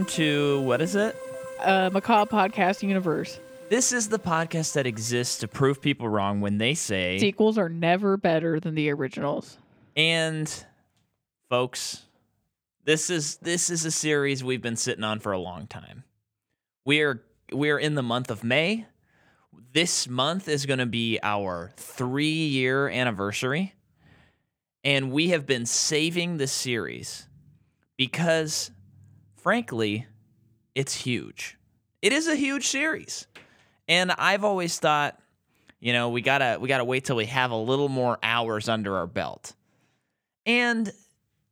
[0.00, 1.14] Welcome to what is it?
[1.58, 3.38] uh, Macabre Podcast Universe.
[3.68, 7.68] This is the podcast that exists to prove people wrong when they say, Sequels are
[7.68, 9.58] never better than the originals.
[9.94, 10.64] and
[11.50, 12.06] folks,
[12.86, 16.04] this is this is a series we've been sitting on for a long time.
[16.86, 17.22] We're
[17.52, 18.86] we're in the month of May.
[19.74, 23.74] This month is going to be our 3-year anniversary.
[24.82, 27.28] And we have been saving this series
[27.98, 28.70] because
[29.42, 30.06] frankly,
[30.74, 31.56] it's huge.
[32.02, 33.26] It is a huge series.
[33.88, 35.18] And I've always thought,
[35.80, 38.96] you know, we gotta we gotta wait till we have a little more hours under
[38.96, 39.54] our belt.
[40.46, 40.90] And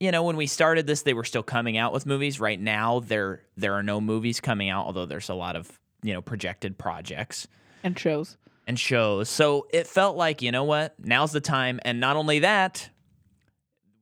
[0.00, 2.39] you know, when we started this, they were still coming out with movies.
[2.39, 5.70] Right now, there there are no movies coming out, although there's a lot of
[6.03, 7.48] you know projected projects
[7.83, 8.36] And shows.
[8.66, 9.28] and shows.
[9.28, 10.94] So it felt like, you know what?
[11.03, 11.81] Now's the time.
[11.84, 12.89] And not only that,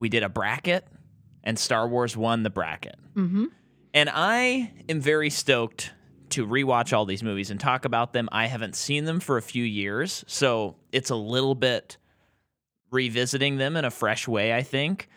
[0.01, 0.87] we did a bracket,
[1.43, 2.97] and Star Wars won the bracket.
[3.15, 3.47] Mm-hmm.
[3.97, 5.91] And I am very stoked
[6.31, 8.29] to rewatch all these movies and talk about them.
[8.31, 11.97] I haven't seen them for a few years, so it's a little bit
[12.91, 15.09] revisiting them in a fresh way, I think.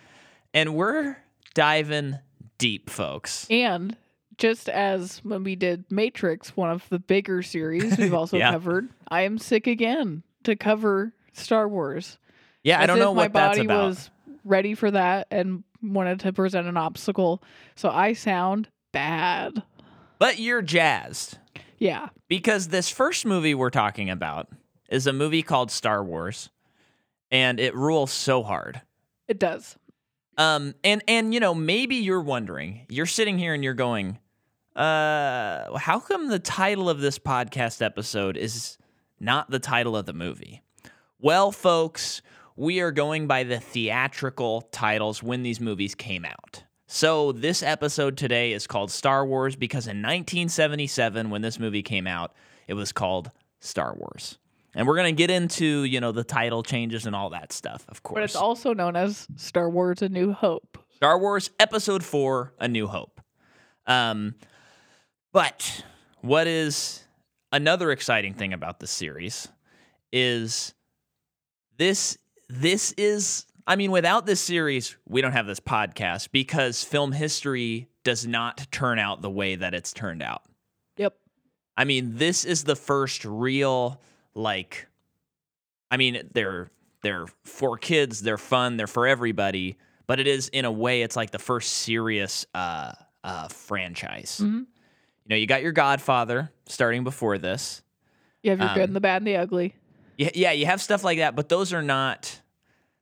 [0.54, 1.18] And we're
[1.56, 2.20] diving
[2.58, 3.48] deep, folks.
[3.50, 3.98] And
[4.38, 8.52] just as when we did Matrix, one of the bigger series we've also Yeah.
[8.52, 12.18] covered, I am sick again to cover Star Wars.
[12.64, 13.88] Yeah, I don't know my what that's body about.
[13.90, 14.10] was
[14.50, 17.42] ready for that and wanted to present an obstacle.
[17.76, 19.64] So I sound bad.
[20.18, 21.38] But you're jazzed.
[21.78, 22.10] Yeah.
[22.28, 24.50] because this first movie we're talking about
[24.90, 26.50] is a movie called Star Wars,
[27.32, 28.82] and it rules so hard.
[29.30, 29.78] It does.
[30.38, 34.20] Um, and and you know maybe you're wondering, you're sitting here and you're going,
[34.76, 38.78] uh, how come the title of this podcast episode is
[39.20, 40.62] not the title of the movie?
[41.20, 42.22] Well, folks,
[42.60, 46.62] we are going by the theatrical titles when these movies came out.
[46.88, 52.06] So, this episode today is called Star Wars because in 1977, when this movie came
[52.06, 52.34] out,
[52.68, 53.32] it was called
[53.62, 54.40] Star Wars.
[54.76, 57.86] And we're going to get into, you know, the title changes and all that stuff,
[57.88, 58.16] of course.
[58.16, 60.78] But it's also known as Star Wars A New Hope.
[60.96, 63.22] Star Wars Episode 4 A New Hope.
[63.88, 64.36] Um,
[65.32, 65.86] but
[66.20, 67.06] what is
[67.54, 69.48] another exciting thing about this series
[70.12, 70.74] is
[71.78, 72.18] this
[72.50, 77.88] this is I mean without this series we don't have this podcast because film history
[78.04, 80.42] does not turn out the way that it's turned out.
[80.98, 81.16] Yep.
[81.78, 84.02] I mean, this is the first real
[84.34, 84.88] like
[85.92, 86.72] I mean, they're
[87.02, 89.78] they're for kids, they're fun, they're for everybody,
[90.08, 92.94] but it is in a way it's like the first serious uh
[93.24, 94.40] uh franchise.
[94.44, 94.66] Mhm.
[95.26, 97.84] You know, you got your Godfather starting before this.
[98.42, 99.76] You have your good Um, and the bad and the ugly.
[100.20, 102.42] Yeah, yeah, you have stuff like that, but those are not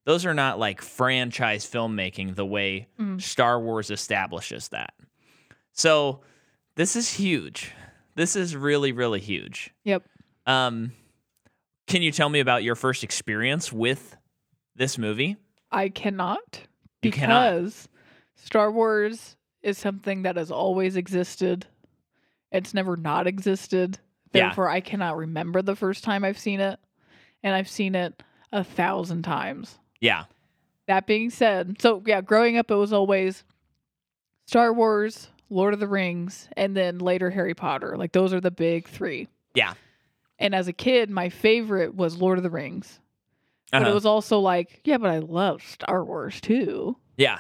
[0.06, 3.20] those are not like franchise filmmaking the way Mm.
[3.22, 4.94] Star Wars establishes that.
[5.74, 6.22] So,
[6.76, 7.72] this is huge.
[8.16, 9.72] This is really really huge.
[9.84, 10.04] Yep.
[10.46, 10.92] Um
[11.88, 14.16] can you tell me about your first experience with
[14.76, 15.38] this movie?
[15.72, 16.62] I cannot
[17.02, 17.50] You cannot.
[17.54, 17.90] because
[18.36, 21.66] Star Wars is something that has always existed.
[22.52, 23.98] It's never not existed.
[24.34, 24.44] Yeah.
[24.48, 26.80] Therefore, I cannot remember the first time I've seen it,
[27.44, 28.22] and I've seen it
[28.52, 29.78] a thousand times.
[30.02, 30.26] Yeah.
[30.88, 33.44] That being said, so yeah, growing up, it was always
[34.46, 37.96] Star Wars, Lord of the Rings, and then later Harry Potter.
[37.98, 39.28] Like those are the big three.
[39.54, 39.74] Yeah.
[40.40, 43.00] And as a kid, my favorite was Lord of the Rings.
[43.72, 43.92] But Uh-huh.
[43.92, 46.98] it was also like, yeah, but I love Star Wars too.
[47.18, 47.40] yeah.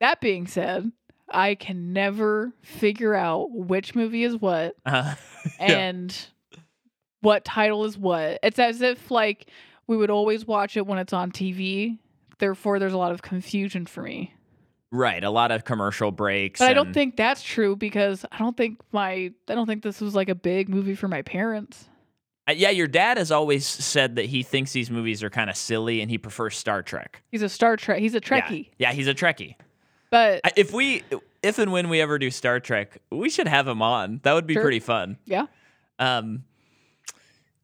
[0.00, 0.90] That being said,
[1.28, 5.14] I can never figure out which movie is what Uh,
[5.60, 5.66] Yeah.
[5.78, 6.26] and
[7.22, 8.38] what title is what.
[8.42, 9.48] It's as if like
[9.86, 11.98] we would always watch it when it's on TV.
[12.38, 14.34] Therefore, there's a lot of confusion for me.
[14.90, 16.58] right, a lot of commercial breaks.
[16.60, 20.00] But I don't think that's true because I don't think my I don't think this
[20.00, 21.88] was like a big movie for my parents.
[22.48, 25.56] Uh, yeah, your dad has always said that he thinks these movies are kind of
[25.56, 27.22] silly and he prefers Star Trek.
[27.30, 28.00] He's a Star Trek.
[28.00, 28.66] He's a Trekkie.
[28.78, 29.54] Yeah, yeah he's a Trekkie.
[30.10, 31.04] But I- If we,
[31.44, 34.18] if and when we ever do Star Trek, we should have him on.
[34.24, 34.62] That would be Sure.
[34.62, 35.18] pretty fun.
[35.24, 35.46] yeah,
[36.00, 36.42] Um,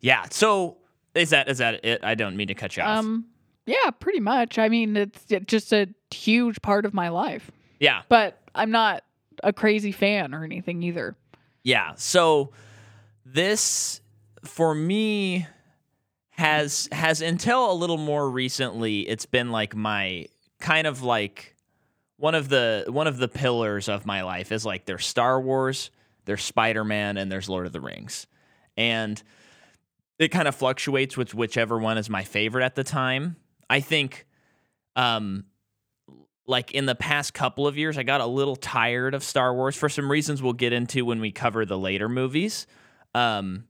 [0.00, 0.25] yeah.
[0.31, 0.79] So
[1.15, 2.05] is that is that it?
[2.05, 2.99] I don't mean to cut you off.
[2.99, 3.27] um,
[3.67, 4.59] yeah, pretty much.
[4.59, 7.50] I mean, it's just a huge part of my life.
[7.81, 9.05] yeah, But I'm not
[9.45, 11.17] a crazy fan or anything either.
[11.62, 11.93] yeah.
[11.97, 12.53] So
[13.25, 14.00] this
[14.45, 15.47] for me
[16.31, 19.00] has has until a little more recently.
[19.09, 20.27] It's been like my
[20.61, 21.55] kind of like
[22.17, 25.91] one of the one of the pillars of my life is like there's Star Wars,
[26.25, 28.27] there's Spider Man, and there's Lord of the Rings,
[28.77, 29.23] and
[30.19, 33.37] it kind of fluctuates with whichever one is my favorite at the time.
[33.70, 34.26] I think
[34.97, 35.44] um
[36.49, 39.76] like in the past couple of years, I got a little tired of Star Wars
[39.76, 42.67] for some reasons we'll get into when we cover the later movies,
[43.15, 43.65] um,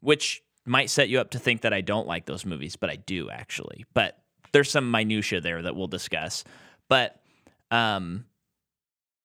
[0.00, 2.96] which might set you up to think that I don't like those movies, but I
[2.96, 3.84] do actually.
[3.94, 4.18] But
[4.50, 6.42] there's some minutia there that we'll discuss.
[6.88, 7.22] But
[7.70, 8.24] um,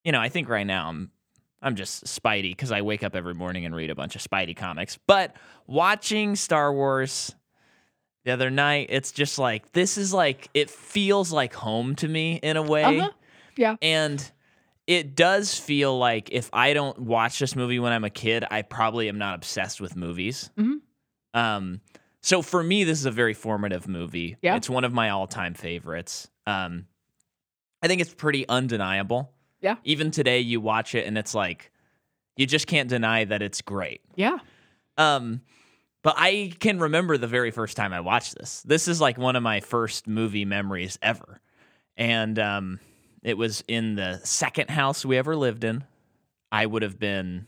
[0.04, 1.12] you know, I think right now I'm
[1.62, 4.56] I'm just Spidey because I wake up every morning and read a bunch of Spidey
[4.56, 4.98] comics.
[5.08, 5.36] But
[5.68, 7.36] watching Star Wars
[8.26, 12.40] the other night, it's just like this is like it feels like home to me
[12.42, 12.84] in a way.
[12.84, 13.10] Uh-huh.
[13.58, 13.76] Yeah.
[13.82, 14.32] And
[14.88, 18.62] it does feel like if I don't watch this movie when I'm a kid, I
[18.62, 20.50] probably am not obsessed with movies.
[20.58, 20.80] Mhm.
[21.34, 21.82] Um,
[22.22, 24.38] so for me, this is a very formative movie.
[24.42, 24.56] Yeah.
[24.56, 26.30] It's one of my all-time favorites.
[26.48, 26.88] Um,
[27.84, 29.32] I think it's pretty undeniable.
[29.62, 29.76] Yeah.
[29.84, 31.72] Even today, you watch it and it's like
[32.36, 34.02] you just can't deny that it's great.
[34.16, 34.38] Yeah.
[34.98, 35.42] Um,
[36.02, 38.62] but I can remember the very first time I watched this.
[38.64, 41.42] This is like one of my first movie memories ever.
[41.98, 42.80] And um,
[43.24, 45.84] it was in the second house we ever lived in.
[46.52, 47.48] I would have been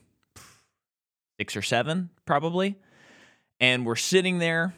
[1.40, 2.78] six or seven, probably.
[3.60, 4.74] And we're sitting there,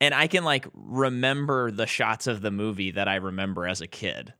[0.00, 3.86] and I can like remember the shots of the movie that I remember as a
[3.86, 4.32] kid.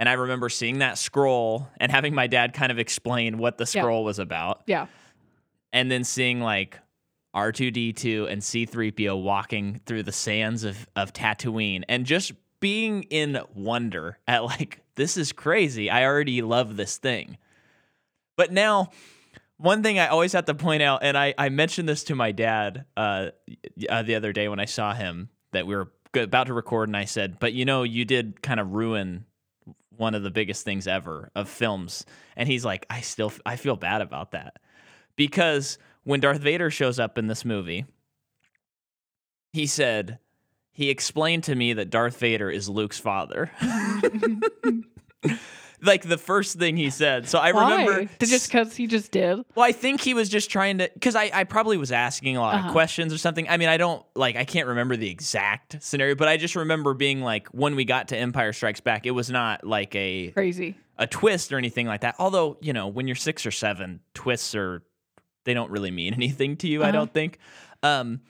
[0.00, 3.64] And I remember seeing that scroll and having my dad kind of explain what the
[3.72, 3.82] Yeah.
[3.82, 4.86] scroll was about Yeah.
[5.74, 6.78] and then seeing like
[7.36, 14.18] R2D2 and C3PO walking through the sands of, of Tatooine and just being in wonder
[14.26, 15.90] at like, this is crazy.
[15.90, 17.36] I already love this thing.
[18.36, 18.90] But now,
[19.58, 22.32] one thing I always have to point out, and I, I mentioned this to my
[22.32, 23.28] dad uh,
[23.88, 26.96] uh, the other day when I saw him that we were about to record, and
[26.96, 29.26] I said, But you know, you did kind of ruin
[30.00, 32.04] one of the biggest things ever of films.
[32.36, 34.56] And he's like, I still, I feel bad about that
[35.14, 37.84] because when Darth Vader shows up in this movie,
[39.52, 40.18] he said,
[40.72, 43.50] he explained to me that Darth Vader is Luke's father.
[45.82, 47.28] like the first thing he said.
[47.28, 47.70] So I Why?
[47.84, 49.44] remember Did- just because he just did.
[49.54, 52.40] well, I think he was just trying to, because I, I probably was asking a
[52.40, 52.66] lot Uh-huh.
[52.68, 53.48] of questions or something.
[53.48, 56.92] I mean, I don't, like, I can't remember the exact scenario, but I just remember
[56.94, 60.76] being like, when we got to Empire Strikes Back, it was not like a, Crazy.
[60.98, 62.14] a twist or anything like that.
[62.18, 64.82] Although, you know, when you're six or seven, twists are,
[65.44, 66.92] they don't really mean anything to you, I Uh-huh.
[66.92, 67.38] don't think.
[67.82, 68.20] Um,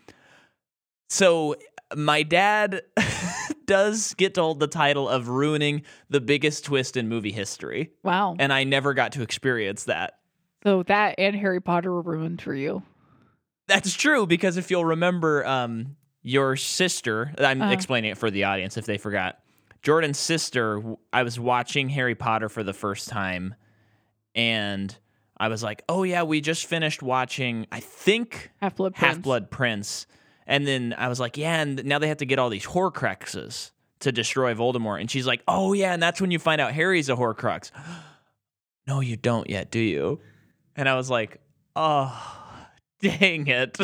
[1.09, 1.57] so
[1.97, 2.83] my dad
[3.67, 7.91] does get to hold the title of ruining the biggest twist in movie history.
[8.03, 8.37] Wow.
[8.39, 10.19] And I never got to experience that.
[10.65, 12.83] so that and Harry Potter were ruined for you.
[13.67, 17.33] That's true because if you'll remember, um, your sister.
[17.39, 17.73] I'm Uh-huh.
[17.73, 19.39] explaining it for the audience if they forgot.
[19.83, 20.83] Jordan's sister.
[21.13, 23.55] I was watching Harry Potter for the first time,
[24.35, 24.95] and
[25.39, 27.67] I was like, "Oh yeah, we just finished watching.
[27.73, 30.07] I think Half Blood Half Blood Prince."
[30.51, 33.71] And then I was like, "Yeah, and now they have to get all these Horcruxes
[34.01, 37.09] to destroy Voldemort." And she's like, "Oh yeah, and that's when you find out Harry's
[37.09, 37.71] a Horcrux."
[38.87, 40.21] no, you don't yet, do you?
[40.75, 41.41] And I was like,
[41.77, 42.13] "Oh,
[43.01, 43.79] dang it."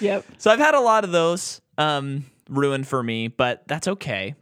[0.00, 0.24] Yep.
[0.38, 4.34] So I've had a lot of those um, ruined for me, but that's okay.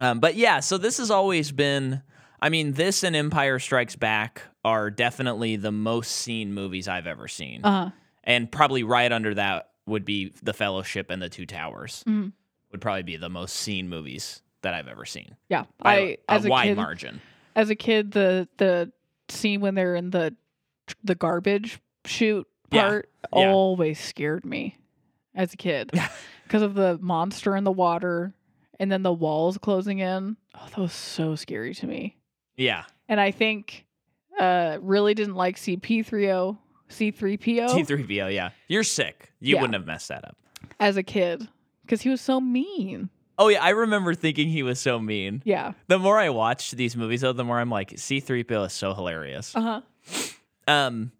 [0.00, 2.02] Um, but yeah, so this has always been.
[2.40, 7.26] I mean, this and Empire Strikes Back are definitely the most seen movies I've ever
[7.28, 7.90] seen, Uh huh.
[8.24, 12.02] And probably right under that would be The Fellowship and The Two Towers.
[12.06, 12.32] Mhm.
[12.72, 15.64] Would probably be the most seen movies that I've ever seen Yeah.
[15.80, 17.20] I a, as a, wide kid, margin.
[17.54, 18.90] as a kid, the the
[19.28, 20.34] scene when they're in the
[21.04, 23.28] the garbage chute part Yeah.
[23.52, 24.76] always scared me
[25.34, 26.08] as a kid Yeah.
[26.44, 28.34] because of the monster in the water
[28.80, 30.36] and then the walls closing in.
[30.54, 32.16] Oh, that was so scary to me.
[32.56, 33.84] Yeah, And I think
[34.40, 36.58] uh really didn't like CP3O,
[36.98, 38.32] C3PO T3PO.
[38.34, 39.32] Yeah, you're sick.
[39.40, 39.60] You Yeah.
[39.62, 40.36] wouldn't have messed that up.
[40.80, 41.46] as a kid
[41.82, 43.10] because he was so mean.
[43.38, 45.42] Oh yeah, I remember thinking he was so mean.
[45.44, 45.72] Yeah.
[45.88, 49.54] The more I watch these movies, though, the more I'm like, C3PO is so hilarious.
[49.56, 49.80] Uh huh.
[50.68, 51.12] Um,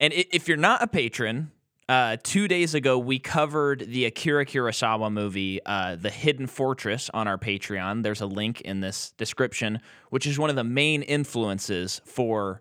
[0.00, 1.50] and i- if you're not a patron,
[1.88, 7.26] uh, two days ago we covered the Akira Kurosawa movie, uh, The Hidden Fortress, on
[7.26, 8.02] our Patreon.
[8.02, 12.60] There's a link in this description, which is one of the main influences for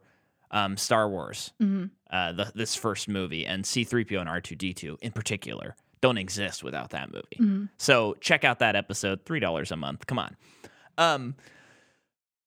[0.52, 1.54] um, Star Wars.
[1.60, 6.92] hmm Uh, the, this first movie and C3PO and R2D2 in particular don't exist without
[6.92, 7.38] that movie.
[7.38, 10.06] hmm So check out that episode, three dollars a month.
[10.08, 10.36] Come on.
[10.98, 11.36] Um,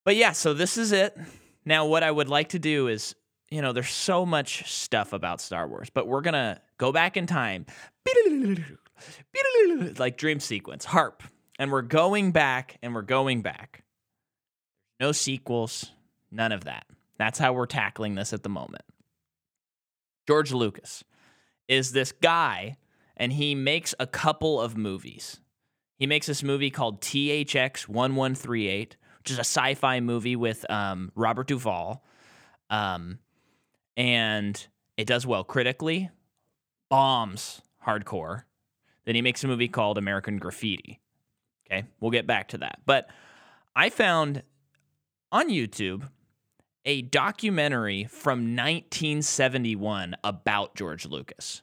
[0.04, 1.16] but yeah, so this is it.
[1.64, 3.14] Now, what I would like to do is,
[3.50, 7.26] you know, there's so much stuff about Star Wars, but we're gonna go back in
[7.26, 7.66] time,
[9.98, 11.22] like dream sequence, harp,
[11.58, 13.82] and we're going back and we're going back.
[14.98, 15.90] No sequels,
[16.30, 16.86] none of that.
[17.20, 18.82] That's how we're tackling this at the moment.
[20.26, 21.04] George Lucas
[21.68, 22.78] is this guy
[23.14, 25.38] and he makes a couple of movies.
[25.98, 31.12] He makes this movie called THX 1138, which is a sci fi movie with um,
[31.14, 32.02] Robert Duvall.
[32.70, 33.18] Um,
[33.98, 36.08] and it does well critically,
[36.88, 38.44] bombs hardcore.
[39.04, 41.00] Then he makes a movie called American Graffiti.
[41.66, 42.78] Okay, we'll get back to that.
[42.86, 43.10] But
[43.76, 44.42] I found
[45.30, 46.08] on YouTube
[46.84, 51.62] a documentary from 1971 about George Lucas.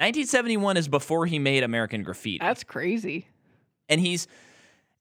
[0.00, 2.38] 1971 is before he made American Graffiti.
[2.40, 3.26] That's crazy.
[3.88, 4.26] and he's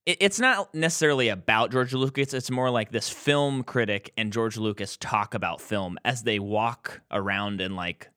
[0.06, 2.34] it's not necessarily about George Lucas.
[2.34, 7.02] It's more like this film critic and George Lucas talk about film as they walk
[7.12, 8.10] around in like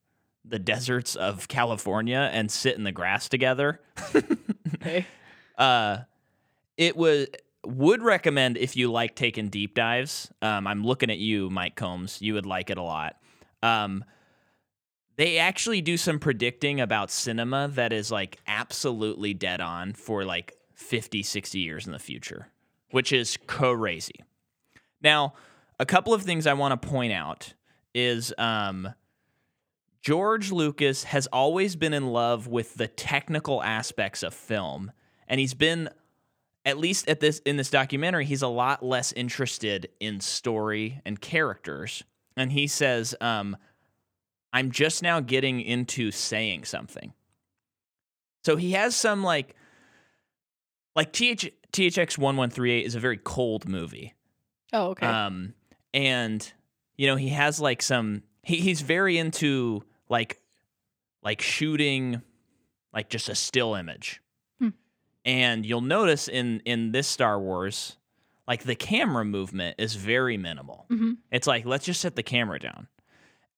[0.46, 3.80] the deserts of California and sit in the grass together.
[4.76, 5.06] Okay.
[5.58, 5.98] uh,
[6.76, 7.26] it was
[7.66, 10.30] would recommend if you like taking deep dives.
[10.42, 12.20] Um, I'm looking at you, Mike Combs.
[12.20, 13.16] You would like it a lot.
[13.62, 14.04] Um,
[15.16, 20.56] they actually do some predicting about cinema that is like absolutely dead on for like
[20.74, 22.48] 50, 60 years in the future,
[22.90, 24.24] which is crazy.
[25.00, 25.34] Now,
[25.78, 27.54] a couple of things I want to point out
[27.94, 28.92] is um,
[30.02, 34.92] George Lucas has always been in love with the technical aspects of film,
[35.28, 35.88] and he's been
[36.64, 41.20] at least at this in this documentary, he's a lot less interested in story and
[41.20, 42.02] characters.
[42.36, 43.56] And he says, um,
[44.52, 47.12] I'm just now getting into saying something.
[48.44, 49.54] So he has some like
[50.96, 54.14] like TH, THX 1138 is a very cold movie.
[54.72, 55.06] Oh, okay.
[55.06, 55.54] Um,
[55.92, 56.52] and
[56.96, 60.40] you know, he has like some he, he's very into like
[61.22, 62.22] like shooting
[62.92, 64.20] like just a still image.
[65.24, 67.96] And you'll notice in in this Star Wars,
[68.46, 70.86] like the camera movement is very minimal.
[70.90, 71.16] Mhm.
[71.30, 72.88] It's like let's just set the camera down.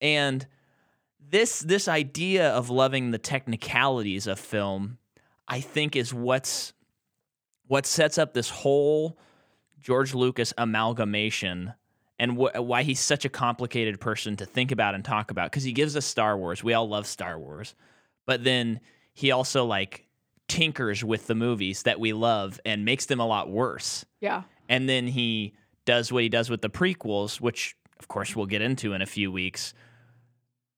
[0.00, 0.46] And
[1.28, 4.98] this this idea of loving the technicalities of film,
[5.48, 6.72] I think is what's
[7.66, 9.18] what sets up this whole
[9.80, 11.74] George Lucas amalgamation
[12.18, 15.64] and wh- why he's such a complicated person to think about and talk about because
[15.64, 16.62] he gives us Star Wars.
[16.62, 17.74] We all love Star Wars,
[18.24, 18.78] but then
[19.14, 20.05] he also like
[20.48, 24.04] tinkers with the movies that we love and makes them a lot worse.
[24.20, 24.42] yeah.
[24.68, 28.62] And then he does what he does with the prequels, which of course we'll get
[28.62, 29.74] into in a few weeks.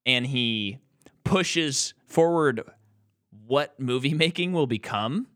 [0.04, 0.78] And he
[1.25, 2.62] pushes forward
[3.46, 5.26] what movie making will become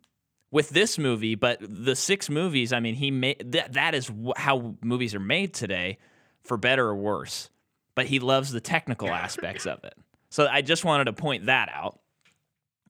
[0.51, 4.37] with this movie, but the six movies, I mean, he made that that is wh-
[4.37, 5.99] how movies are made today
[6.43, 7.49] for better or worse.
[7.95, 9.95] But he loves the technical aspects of it.
[10.31, 11.99] So I just wanted to point that out.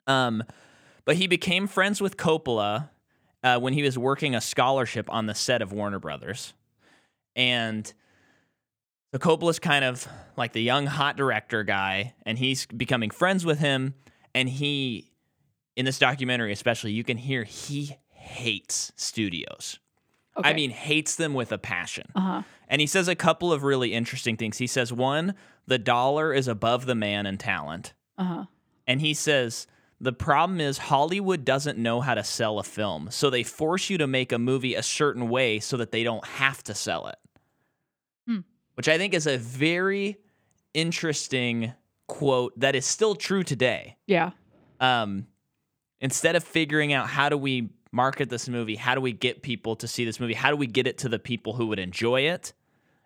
[0.06, 0.42] Um
[1.04, 2.90] but he became friends with Coppola
[3.42, 6.54] uh, when he was working a scholarship on the set of Warner Brothers.
[7.34, 7.92] And
[9.12, 10.06] so Coppola's kind of
[10.36, 13.94] like the young hot director guy, and he's becoming friends with him.
[14.34, 15.10] And he,
[15.76, 19.78] in this documentary especially, you can hear he hates studios.
[20.36, 20.48] Okay.
[20.48, 22.06] I mean, hates them with a passion.
[22.14, 22.42] uh huh.
[22.68, 24.56] And he says a couple of really interesting things.
[24.56, 25.34] He says, one,
[25.66, 27.92] the dollar is above the man in talent.
[28.16, 28.44] Uh huh.
[28.86, 29.66] And he says,
[30.02, 33.08] the problem is Hollywood doesn't know how to sell a film.
[33.12, 36.24] So they force you to make a movie a certain way so that they don't
[36.26, 37.18] have to sell it.
[38.26, 38.40] Hmm.
[38.74, 40.18] Which I think is a very
[40.74, 41.72] interesting
[42.08, 43.96] quote that is still true today.
[44.08, 44.32] Yeah.
[44.80, 45.28] Um,
[46.00, 49.76] instead of figuring out how do we market this movie, how do we get people
[49.76, 52.22] to see this movie, how do we get it to the people who would enjoy
[52.22, 52.54] it?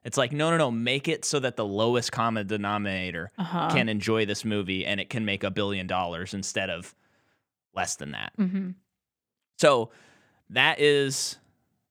[0.06, 3.70] It's like, no, no, no, make it so that the lowest common denominator Uh huh.
[3.72, 6.94] can enjoy this movie and it can make a billion dollars instead of
[7.75, 8.32] less than that.
[8.38, 8.70] Mm-hmm.
[9.58, 9.90] So
[10.50, 11.36] that is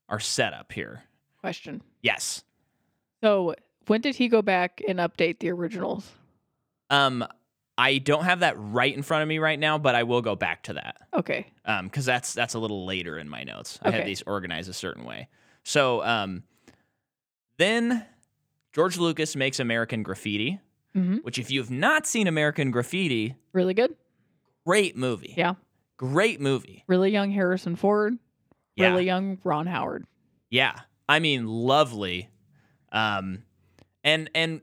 [0.08, 1.04] our setup here.
[1.42, 1.82] Question.
[2.02, 2.44] Yes.
[3.22, 3.54] So
[3.88, 6.10] when did he go back and update the originals?
[6.90, 7.26] Um,
[7.78, 10.36] I don't have that right in front of me right now, but I will go
[10.36, 10.96] back to that.
[11.14, 11.48] Okay.
[11.66, 13.78] Um, because that's that's a little later in my notes.
[13.82, 15.28] I have these organized a certain way.
[15.64, 16.44] So um,
[17.58, 18.06] then
[18.74, 20.60] George Lucas makes American Graffiti,
[20.96, 21.16] Mm-hmm.
[21.24, 23.94] which if you have not seen American Graffiti, Really good.
[24.66, 25.34] great movie.
[25.36, 25.56] Yeah.
[25.98, 26.86] Great movie.
[26.88, 28.18] Really young Harrison Ford.
[28.78, 28.92] Yeah.
[28.92, 30.06] Really young Ron Howard.
[30.50, 30.74] Yeah.
[31.10, 32.30] I mean, lovely.
[32.94, 33.44] Um,
[34.06, 34.62] and and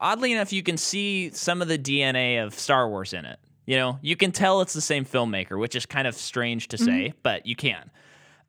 [0.00, 3.40] oddly enough, you can see some of the DNA of Star Wars in it.
[3.66, 6.78] You know, you can tell it's the same filmmaker, which is kind of strange to
[6.78, 7.90] say, but you can.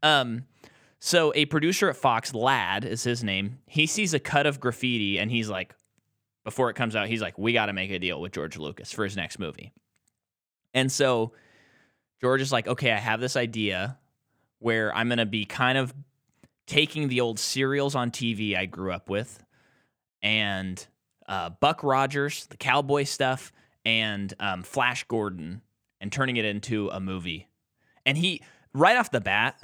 [0.03, 0.45] Um,
[0.99, 3.59] so a producer at Fox, Ladd is his name.
[3.65, 5.75] He sees a cut of graffiti and he's like,
[6.43, 8.91] before it comes out, he's like, we got to make a deal with George Lucas
[8.91, 9.73] for his next movie.
[10.73, 11.33] And so
[12.21, 13.97] George is like, okay, I have this idea
[14.59, 15.93] where I'm going to be kind of
[16.65, 19.43] taking the old serials on TV I grew up with
[20.21, 20.85] and
[21.27, 23.51] uh, Buck Rogers, the cowboy stuff,
[23.85, 25.61] and um, Flash Gordon,
[25.99, 27.47] and turning it into a movie.
[28.05, 28.41] And he,
[28.73, 29.59] right off the bat,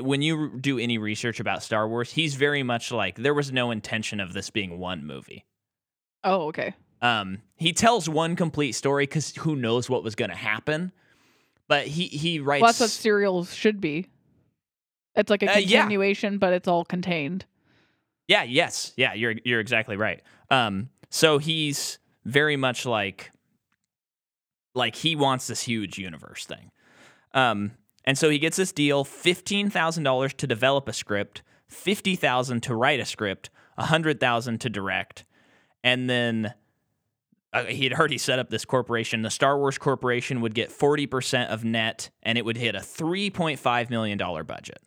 [0.00, 3.70] when you do any research about Star Wars, he's very much like there was no
[3.70, 5.44] intention of this being one movie.
[6.24, 6.74] Oh, okay.
[7.00, 10.92] Um, he tells one complete story because who knows what was going to happen.
[11.68, 12.62] But he he writes.
[12.62, 14.08] Well, that's what serials should be.
[15.14, 15.80] It's like a Uh, yeah.
[15.80, 17.44] continuation, but it's all contained.
[18.28, 18.92] Yeah, yes.
[18.96, 20.22] Yeah, you're you're exactly right.
[20.50, 23.30] Um so he's very much like
[24.74, 26.70] like he wants this huge universe thing.
[27.34, 27.72] Um
[28.04, 33.04] and so he gets this deal, $15,000 to develop a script, 50,000 to write a
[33.04, 35.24] script, 100,000 to direct.
[35.84, 36.54] And then
[37.52, 39.22] uh, he'd already set up this corporation.
[39.22, 43.90] The Star Wars Corporation would get 40% of net and it would hit a $3.5
[43.90, 44.78] million budget.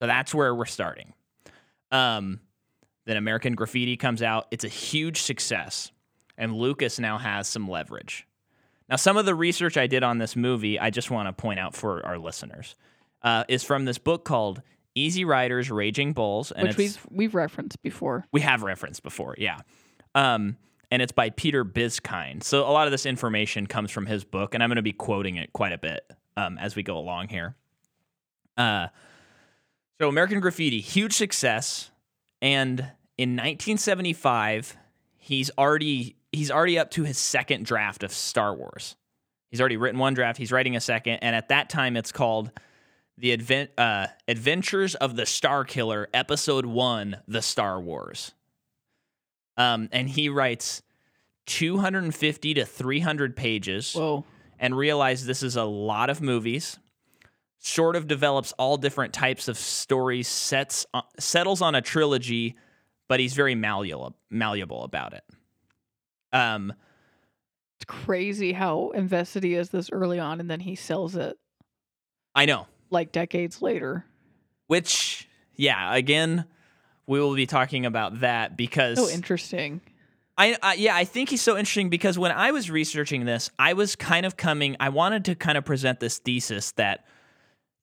[0.00, 1.12] So that's where we're starting.
[1.90, 2.40] Um,
[3.04, 4.46] then American Graffiti comes out.
[4.50, 5.92] It's a huge success,
[6.36, 8.26] and Lucas now has some leverage.
[8.92, 11.58] Now, some of the research I did on this movie, I just want to point
[11.58, 12.74] out for our listeners,
[13.22, 14.60] uh, is from this book called
[14.94, 18.26] Easy Riders, Raging Bulls, and which we've we've referenced before.
[18.32, 19.60] we have referenced before, yeah.
[20.14, 20.58] Um,
[20.90, 22.42] and it's by Peter Biskind.
[22.42, 24.92] So a lot of this information comes from his book, and I'm going to be
[24.92, 26.02] quoting it quite a bit
[26.36, 27.56] um, as we go along here.
[28.58, 28.88] Uh,
[29.98, 31.90] so American Graffiti, huge success,
[32.42, 32.78] and
[33.16, 34.76] in 1975,
[35.16, 38.96] he's already he's already up to his second draft of Star Wars.
[39.50, 40.38] He's already written one draft.
[40.38, 42.50] He's writing a second, and at that time, it's called
[43.18, 48.32] the Advent uh, Adventures of the Star Killer, Episode One: The Star Wars.
[49.58, 50.82] Um, and he writes
[51.46, 54.24] 250 to 300 pages Whoa.
[54.58, 56.78] and realized this is a lot of movies.
[57.58, 62.56] Sort of develops all different types of stories, sets uh, settles on a trilogy,
[63.08, 65.22] but he's very malleable malleable about it.
[66.32, 66.72] Um,
[67.76, 71.38] It's crazy how invested he is this early on, and then he sells it
[72.34, 72.66] I know.
[72.90, 74.04] like decades later.
[74.66, 76.46] Which, yeah, again,
[77.06, 79.80] we will be talking about that because So interesting.
[80.38, 83.74] I, I yeah, I think he's so interesting because when I was researching this, I
[83.74, 84.76] was kind of coming.
[84.80, 87.04] I wanted to kind of present this thesis that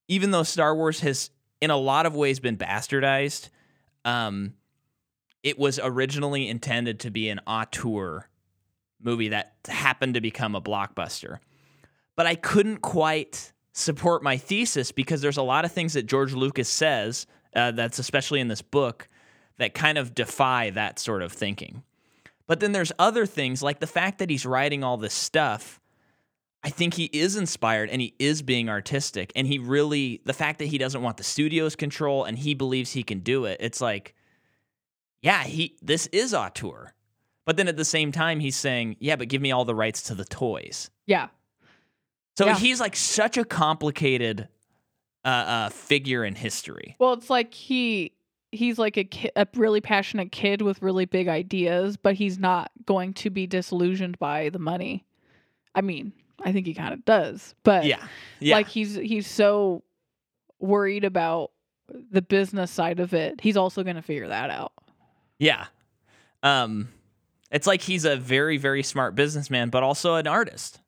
[0.08, 1.30] even though Star Wars has,
[1.62, 3.50] in a lot of ways, been bastardized,
[4.04, 4.54] um,
[5.44, 8.28] it was originally intended to be an auteur
[9.02, 11.40] movie that happened to become a blockbuster.
[12.16, 16.34] But I couldn't quite support my thesis because there's a lot of things that George
[16.34, 19.08] Lucas says uh, that's especially in this book
[19.58, 21.84] that kind of defy that sort of thinking.
[22.48, 25.80] But then there's other things like the fact that he's writing all this stuff.
[26.64, 29.32] I think he is inspired and he is being artistic.
[29.36, 32.92] And he really, the fact that he doesn't want the studio's control and he believes
[32.92, 34.16] he can do it, it's like,
[35.22, 36.94] yeah, he this is auteur.
[37.46, 40.04] But then at the same time, he's saying, yeah, but give me all the rights
[40.04, 40.92] to the toys.
[41.08, 41.30] Yeah.
[42.38, 42.56] So Yeah.
[42.58, 44.48] he's like such a complicated
[45.26, 46.96] uh, uh, figure in history.
[47.00, 48.14] Well, it's like he
[48.52, 52.72] he's like a ki- a really passionate kid with really big ideas, but he's not
[52.86, 55.06] going to be disillusioned by the money.
[55.76, 58.02] I mean, I think he kind of does, but Yeah.
[58.40, 58.56] Yeah.
[58.56, 59.84] like he's he's so
[60.60, 61.52] worried about
[62.12, 63.42] the business side of it.
[63.42, 64.72] He's also going to figure that out.
[65.38, 65.66] Yeah.
[66.44, 66.90] Um
[67.52, 70.80] it's like he's a very very smart businessman but also an artist.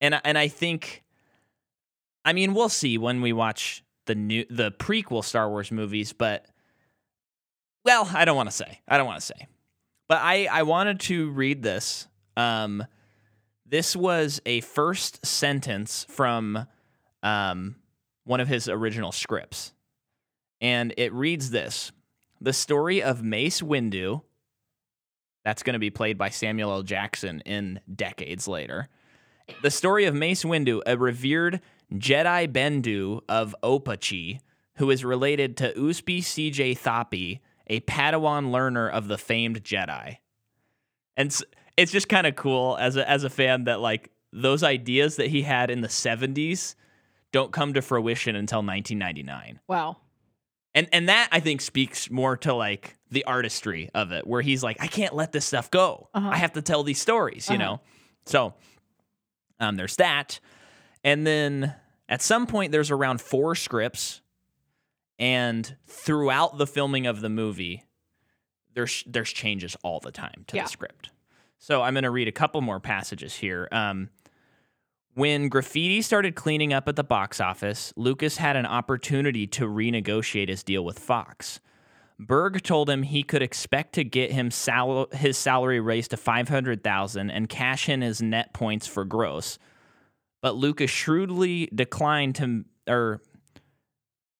[0.00, 1.04] And and I think
[2.24, 6.46] I mean, we'll see when we watch the new the prequel Star Wars movies, but
[7.84, 8.80] well, I don't want to say.
[8.88, 9.46] I don't want to say.
[10.08, 12.06] But I I wanted to read this.
[12.36, 12.84] Um
[13.66, 16.66] this was a first sentence from
[17.22, 17.76] um
[18.24, 19.72] one of his original scripts.
[20.60, 21.92] And it reads this
[22.40, 24.22] the story of Mace Windu.
[25.44, 26.82] That's going to be played by Samuel L.
[26.82, 28.88] Jackson in decades later.
[29.62, 31.60] The story of Mace Windu, a revered
[31.92, 34.40] Jedi Bendu of Ophuchi,
[34.76, 40.16] who is related to Usby CJ Thapi, a Padawan learner of the famed Jedi.
[41.16, 41.44] And s-
[41.76, 45.28] it's just kind of cool as a, as a fan that like those ideas that
[45.28, 46.74] he had in the 70s
[47.32, 49.96] don't come to fruition until 1999 Wow.
[50.74, 54.62] And and that I think speaks more to like the artistry of it, where he's
[54.62, 56.08] like, I can't let this stuff go.
[56.14, 56.28] Uh-huh.
[56.30, 57.64] I have to tell these stories, you Uh-huh.
[57.64, 57.80] know.
[58.26, 58.54] So,
[59.60, 60.40] um, there's that,
[61.04, 61.74] and then
[62.08, 64.20] at some point there's around four scripts,
[65.18, 67.84] and throughout the filming of the movie,
[68.74, 70.64] there's there's changes all the time to Yeah.
[70.64, 71.10] the script.
[71.58, 73.68] So I'm going to read a couple more passages here.
[73.72, 74.10] Um,
[75.14, 80.48] when Graffiti started cleaning up at the box office, Lucas had an opportunity to renegotiate
[80.48, 81.60] his deal with Fox.
[82.18, 87.30] Berg told him he could expect to get him sal- his salary raised to 500,000
[87.30, 89.58] and cash in his net points for gross.
[90.40, 93.20] But Lucas shrewdly declined to or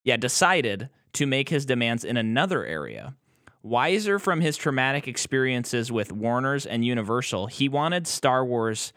[0.03, 3.15] yeah, decided to make his demands in another area.
[3.63, 8.93] Wiser from his traumatic experiences with Warner's and Universal, he wanted Star Wars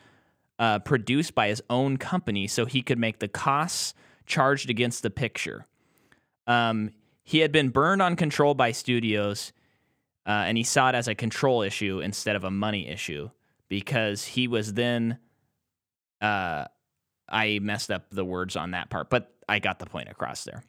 [0.59, 3.95] uh, produced by his own company so he could make the costs
[4.27, 5.67] charged against the picture.
[6.47, 6.91] Um,
[7.25, 9.53] he had been burned on control by studios,
[10.27, 13.31] uh, and he saw it as a control issue instead of a money issue
[13.69, 15.19] because he was then.
[16.21, 16.65] Uh,
[17.29, 20.65] I messed up the words on that part, but I got the point across there.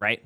[0.00, 0.22] Right?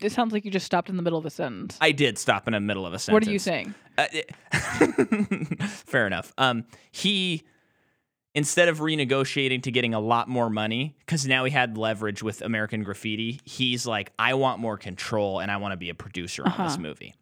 [0.00, 1.76] It sounds like you just stopped in the middle of a sentence.
[1.80, 3.12] I did stop in the middle of a sentence.
[3.24, 3.74] what are you saying?
[3.98, 4.34] Uh, it-
[5.68, 6.32] fair enough.
[6.38, 7.42] Um, he
[8.34, 12.42] instead of renegotiating to getting a lot more money because now he had leverage with
[12.42, 13.40] American Graffiti.
[13.44, 16.72] He's like, I want more control and I want to be a producer on this
[16.74, 16.78] Uh-huh.
[16.82, 17.14] movie.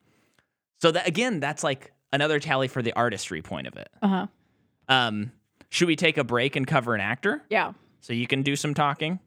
[0.81, 3.89] So that again, that's like another tally for the artistry point of it.
[4.01, 4.27] Uh huh.
[4.89, 5.33] Um,
[5.69, 7.73] should we take a break and cover an actor Yeah.
[8.01, 9.19] so you can do some talking?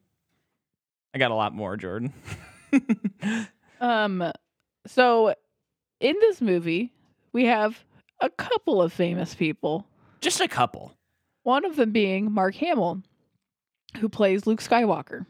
[1.13, 2.13] I got a lot more, Jordan.
[3.81, 4.31] Um.
[4.87, 5.33] So,
[5.99, 6.93] in this movie,
[7.33, 7.83] we have
[8.21, 9.85] a couple of famous people.
[10.21, 10.93] Just a couple.
[11.43, 13.03] One of them being Mark Hamill,
[13.99, 15.25] who plays Luke Skywalker.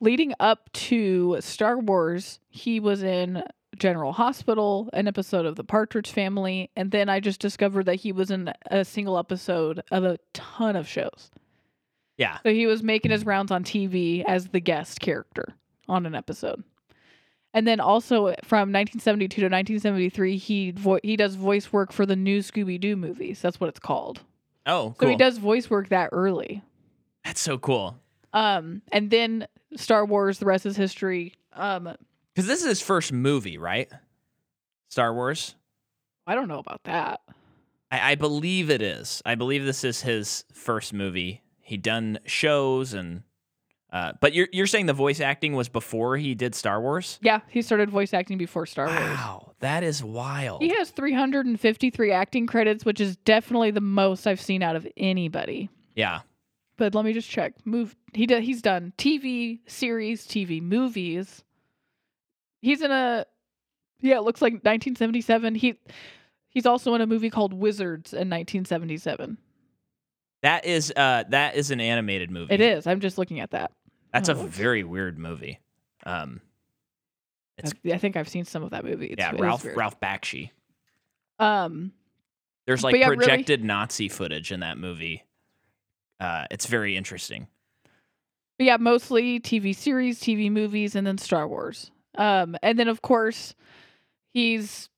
[0.00, 3.42] Leading up to Star Wars, he was in
[3.76, 8.12] General Hospital, an episode of The Partridge Family, and then I just discovered that he
[8.12, 11.30] was in a single episode of a ton of shows.
[12.16, 12.38] Yeah.
[12.42, 15.54] So he was making his rounds on TV as the guest character
[15.90, 16.62] on an episode.
[17.52, 22.14] And then also from 1972 to 1973, he vo- he does voice work for the
[22.16, 23.40] new Scooby Doo movies.
[23.42, 24.20] That's what it's called.
[24.66, 26.62] Oh, So he does voice work that early.
[27.24, 27.98] That's so cool.
[28.32, 31.34] Um, and then Star Wars, the rest is history.
[31.54, 31.96] Um,
[32.34, 33.90] Because this is his first movie, right?
[34.88, 35.56] Star Wars.
[36.26, 37.20] I don't know about that.
[37.90, 39.22] I, I believe it is.
[39.26, 41.42] I believe this is his first movie.
[41.58, 43.22] He done shows and,
[43.92, 47.18] uh, but you're you're saying the voice acting was before he did Star Wars?
[47.22, 48.98] Yeah, he started voice acting before Star Wars.
[48.98, 50.62] Wow, that is wild.
[50.62, 55.70] He has 353 acting credits, which is definitely the most I've seen out of anybody.
[55.96, 56.20] Yeah,
[56.76, 57.54] But let me just check.
[57.66, 57.96] Move.
[58.14, 58.42] He did.
[58.44, 61.42] He's done TV series, TV movies.
[62.62, 63.26] He's in a.
[64.00, 65.56] Yeah, it looks like 1977.
[65.56, 65.74] He
[66.48, 69.36] he's also in a movie called Wizards in 1977.
[70.42, 72.54] that is uh that is an animated movie.
[72.54, 72.86] It is.
[72.86, 73.72] I'm just looking at that.
[74.12, 74.46] That's a Oh.
[74.46, 75.60] very weird movie.
[76.04, 76.40] Um,
[77.58, 79.08] It's- I think I've seen some of that movie.
[79.08, 79.64] It's, yeah, Ralph.
[79.64, 80.50] Ralph Bakshi.
[81.38, 81.92] Um,
[82.66, 85.24] There's like yeah, really- projected Nazi footage in that movie.
[86.18, 87.48] Uh, it's very interesting.
[88.58, 91.90] yeah, mostly TV series, TV movies, and then Star Wars.
[92.16, 93.54] Um, and then of course,
[94.34, 94.90] he's,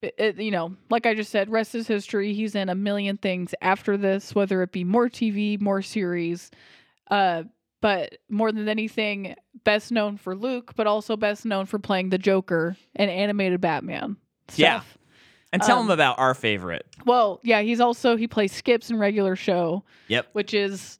[0.00, 2.32] it- it- you know, like I just said, rest is history.
[2.32, 6.50] He's in a million things after this, whether it be more TV, more series.
[7.10, 7.44] Uh,
[7.80, 9.34] but more than anything,
[9.64, 14.16] best known for Luke, but also best known for playing the Joker and animated Batman.
[14.48, 14.58] Stuff.
[14.58, 14.80] Yeah.
[15.52, 16.86] And tell Um, them about our favorite.
[17.04, 19.84] Well, yeah, he's also he plays Skips in regular show.
[20.08, 20.28] Yep.
[20.32, 20.98] Which is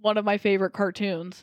[0.00, 1.42] one of my favorite cartoons.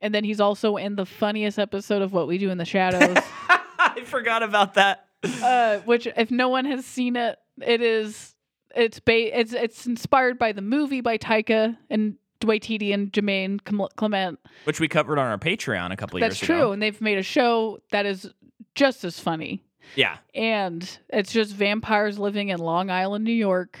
[0.00, 3.16] And then he's also in the funniest episode of What We Do in the Shadows.
[3.78, 5.06] I forgot about that.
[5.42, 8.34] uh, which if no one has seen it, it is
[8.76, 13.60] it's ba- it's it's inspired by the movie by Taika and Waititi and Jermaine
[13.96, 14.38] Clement.
[14.64, 16.60] Which we covered on our Patreon a couple That's years true, ago.
[16.60, 18.30] That's true, and they've made a show that is
[18.74, 19.62] just as funny.
[19.96, 20.16] Yeah.
[20.34, 23.80] And it's just vampires living in Long Island, New York.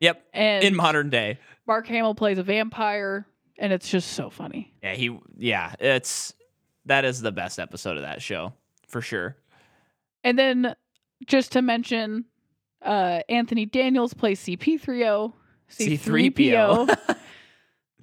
[0.00, 0.24] Yep.
[0.32, 1.38] And In modern day.
[1.66, 3.26] Mark Hamill plays a vampire,
[3.58, 4.72] and it's just so funny.
[4.82, 6.34] Yeah, he yeah, it's
[6.86, 8.54] that is the best episode of that show
[8.88, 9.36] for sure.
[10.24, 10.74] And then
[11.26, 12.24] just to mention,
[12.82, 15.32] uh, Anthony Daniels plays CP3O.
[15.70, 17.16] C3PO.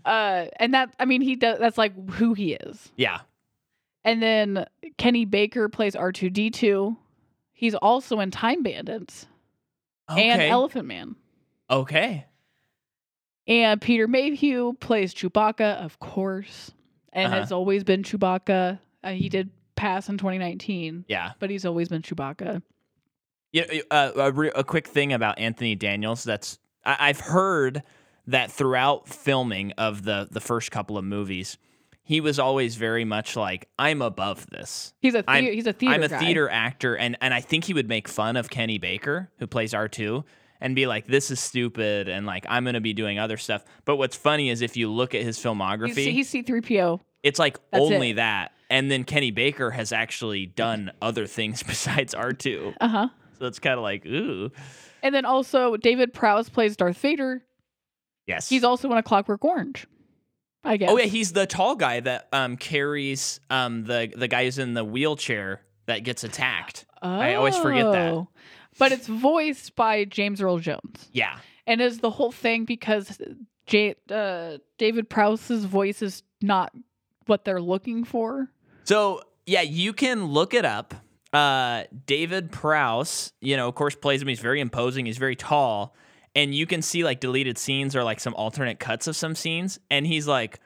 [0.07, 2.91] uh, and that I mean he does that's like who he is.
[2.95, 3.19] Yeah.
[4.03, 4.65] And then
[4.97, 6.95] Kenny Baker plays R2D2.
[7.53, 9.27] He's also in Time Bandits
[10.09, 11.15] and Elephant Man.
[11.69, 12.25] okay.
[13.47, 16.71] And Peter Mayhew plays Chewbacca, of course,
[17.13, 17.39] and Uh-huh.
[17.41, 18.79] has always been Chewbacca.
[19.03, 21.31] Uh, he did pass in 2019, Yeah.
[21.39, 22.61] but he's always been Chewbacca.
[23.53, 26.23] Yeah, uh, a, re- a quick thing about Anthony Daniels.
[26.25, 27.83] That's I, I've heard
[28.27, 31.57] that throughout filming of the the first couple of movies,
[32.03, 34.93] he was always very much like I'm above this.
[34.99, 36.19] He's a I'm- he's a theater I'm a guy.
[36.19, 39.73] theater actor, and and I think he would make fun of Kenny Baker, who plays
[39.73, 40.23] R two,
[40.61, 43.63] and be like, "This is stupid," and like I'm gonna be doing other stuff.
[43.85, 46.99] But what's funny is if you look at his filmography, He's, he's C3PO.
[47.23, 48.15] it's like That's only it.
[48.15, 48.51] that.
[48.69, 53.07] And then Kenny Baker has actually done other things besides R two, Uh huh.
[53.39, 54.51] so it's kind of like, ooh,
[55.03, 57.43] And then also David Prowse plays Darth Vader.
[58.27, 59.87] Yes, He's also in A Clockwork Orange.
[60.63, 60.89] I guess.
[60.91, 64.73] Oh yeah, he's the tall guy that um carries um the the guy who's in
[64.73, 66.85] the wheelchair that gets attacked.
[67.01, 68.13] I always forget that.
[68.13, 68.27] Oh.
[68.77, 71.09] But it's voiced by James Earl Jones.
[71.11, 71.37] Yeah.
[71.65, 73.19] And is the whole thing because
[73.65, 76.73] J- uh, David Prowse's voice is not
[77.25, 78.49] what they're looking for?
[78.83, 80.93] So yeah, you can look it up.
[81.33, 84.27] Uh, David Prowse, you know, of course, plays him.
[84.27, 85.05] He's very imposing.
[85.05, 85.95] He's very tall,
[86.37, 89.79] and you can see like deleted scenes or like some alternate cuts of some scenes,
[89.89, 90.59] and he's like,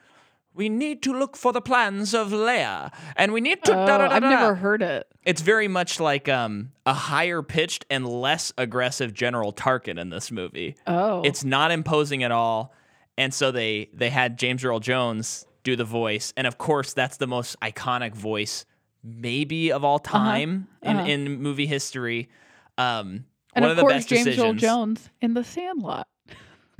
[0.54, 4.22] "We need to look for the plans of Leia, and we need to." Oh, I've
[4.22, 5.08] never heard it.
[5.24, 10.30] It's very much like um a higher pitched and less aggressive General Tarkin in this
[10.30, 10.76] movie.
[10.86, 11.22] Oh.
[11.24, 12.74] It's not imposing at all.
[13.18, 17.16] And so they they had James Earl Jones do the voice, and of course that's
[17.16, 18.66] the most iconic voice
[19.04, 21.04] maybe of all time uh-huh.
[21.06, 22.30] in in movie history.
[22.78, 24.62] Um, and one of, of, the course, best James Earl decisions.
[24.62, 26.08] Jones in The Sandlot.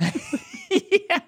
[0.70, 1.20] yeah.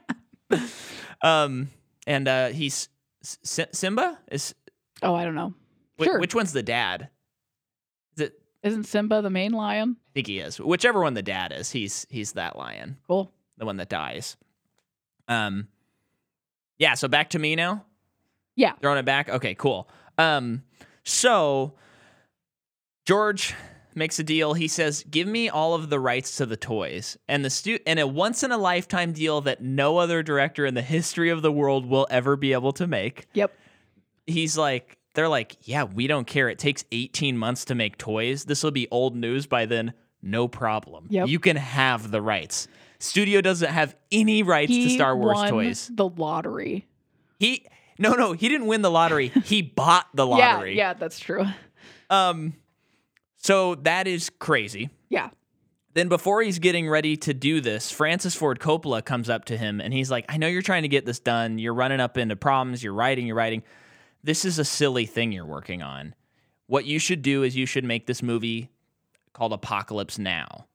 [1.23, 1.71] Um,
[2.07, 2.89] and uh, he's
[3.23, 4.55] S- Simba is
[5.03, 5.55] Oh, I don't know.
[5.99, 6.19] wh- Sure.
[6.21, 7.09] which one's the dad?
[8.17, 8.41] Is it?
[8.63, 9.97] Isn't Simba the main lion?
[9.99, 10.59] I think he is.
[10.61, 12.99] Whichever one the dad is, he's he's that lion.
[13.07, 13.31] Cool.
[13.59, 14.37] the one that dies.
[15.29, 15.69] Um,
[16.79, 16.95] yeah.
[16.95, 17.85] So back to me now.
[18.57, 18.73] Yeah.
[18.81, 19.29] Throwing it back.
[19.29, 19.55] Okay.
[19.55, 19.89] Cool.
[20.19, 20.63] Um,
[21.05, 21.75] so
[23.07, 23.55] George
[23.97, 24.55] makes a deal.
[24.55, 27.99] He says, "Give me all of the rights to the toys and the stu- and
[27.99, 31.53] a once in a lifetime deal that no other director in the history of the
[31.53, 33.53] world will ever be able to make." Yep.
[34.27, 36.49] He's like, they're like, "Yeah, we don't care.
[36.49, 38.45] It takes 18 months to make toys.
[38.45, 39.93] This will be old news by then.
[40.23, 41.07] No problem.
[41.11, 41.29] Yep.
[41.29, 42.69] You can have the rights."
[43.01, 45.91] Studio doesn't have any rights to Star Wars won toys.
[45.93, 46.87] The lottery.
[47.39, 47.67] He
[47.99, 49.29] no no he didn't win the lottery.
[49.45, 50.77] he bought the lottery.
[50.77, 51.45] Yeah, yeah, that's true.
[52.09, 52.55] Um,
[53.45, 54.89] so that is crazy.
[55.11, 55.29] Yeah.
[55.93, 59.83] Then before he's getting ready to do this, Francis Ford Coppola comes up to him
[59.83, 61.59] and he's like, "I know you're trying to get this done.
[61.59, 62.83] You're running up into problems.
[62.83, 63.27] You're writing.
[63.27, 63.63] You're writing.
[64.23, 66.15] This is a silly thing you're working on.
[66.69, 68.71] What you should do is you should make this movie
[69.35, 70.67] called Apocalypse Now."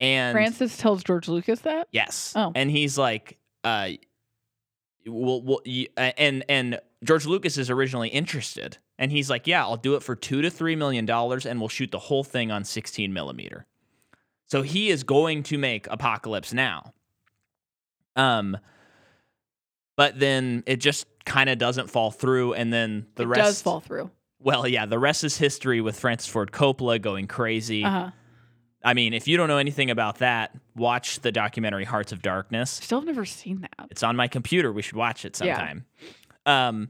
[0.00, 1.88] And Francis tells George Lucas that.
[1.90, 2.32] Yes.
[2.36, 2.52] Oh.
[2.54, 3.90] And he's like, uh,
[5.04, 9.64] well, well y- uh, and and George Lucas is originally interested, and he's like, yeah,
[9.64, 12.52] I'll do it for two to three million dollars, and we'll shoot the whole thing
[12.52, 13.66] on sixteen millimeter.
[14.46, 16.92] So he is going to make Apocalypse Now.
[18.14, 18.58] Um,
[19.96, 23.62] but then it just kind of doesn't fall through, and then the it rest does
[23.62, 24.10] fall through.
[24.38, 27.82] Well, yeah, the rest is history with Francis Ford Coppola going crazy.
[27.82, 28.10] Uh huh.
[28.82, 32.70] I mean, if you don't know anything about that, watch the documentary Hearts of Darkness.
[32.70, 33.88] Still have never seen that.
[33.90, 34.72] It's on my computer.
[34.72, 35.84] We should watch it sometime.
[35.98, 36.06] Yeah.
[36.46, 36.68] sometime.
[36.68, 36.88] Um,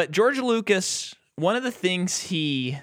[0.00, 2.78] but George Lucas, one of the things he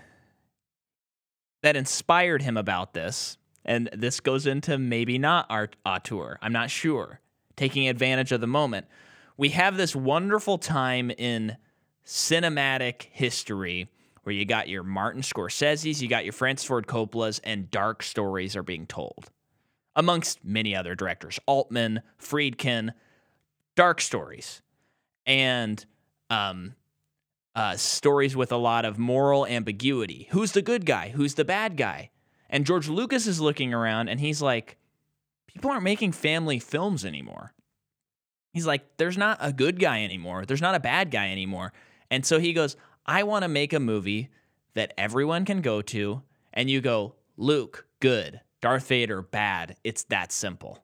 [1.63, 6.37] that inspired him about this, and this goes into maybe not our auteur.
[6.43, 7.19] I'm not sure.
[7.55, 8.85] Taking advantage of the moment,
[9.35, 11.57] we have this wonderful time in
[12.05, 13.89] cinematic history
[14.21, 18.55] where you got your Martin Scorsese's, you got your Francis Ford Coppola's, and dark stories
[18.55, 19.31] are being told
[19.95, 22.91] amongst many other directors Altman, Friedkin,
[23.75, 24.61] dark stories,
[25.25, 25.83] and
[26.29, 26.75] um,
[27.57, 30.27] uh, stories with a lot of moral ambiguity.
[30.29, 31.09] Who's the good guy?
[31.09, 32.11] Who's the bad guy?
[32.51, 34.77] And George Lucas is looking around and he's like,
[35.47, 37.53] people aren't making family films anymore.
[38.53, 40.45] He's like, there's not a good guy anymore.
[40.45, 41.73] There's not a bad guy anymore.
[42.11, 44.29] And so he goes, I want to make a movie
[44.75, 46.21] that everyone can go to,
[46.53, 48.41] and you go, Luke, good.
[48.61, 49.77] Darth Vader, bad.
[49.83, 50.83] It's that simple.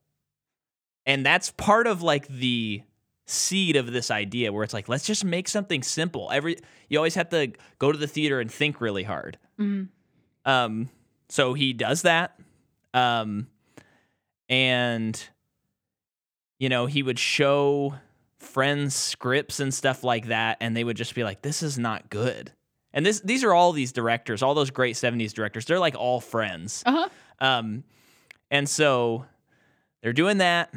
[1.05, 2.81] And that's part of like the
[3.25, 6.29] seed of this idea where it's like, let's just make something simple.
[6.31, 6.57] Every
[6.89, 9.38] you always have to go to the theater and think really hard.
[9.59, 9.89] Mhm.
[10.45, 10.89] Um,
[11.29, 12.38] so he does that.
[12.93, 13.47] Um,
[14.49, 15.21] and
[16.59, 17.95] you know, he would show
[18.39, 22.09] friends scripts and stuff like that, and they would just be like, This is not
[22.09, 22.51] good.
[22.93, 26.19] And this these are all these directors, all those great 70s directors, they're like all
[26.21, 26.83] friends.
[26.86, 27.09] Uh huh.
[27.39, 27.83] Um,
[28.51, 29.25] and so
[30.01, 30.73] they're doing that.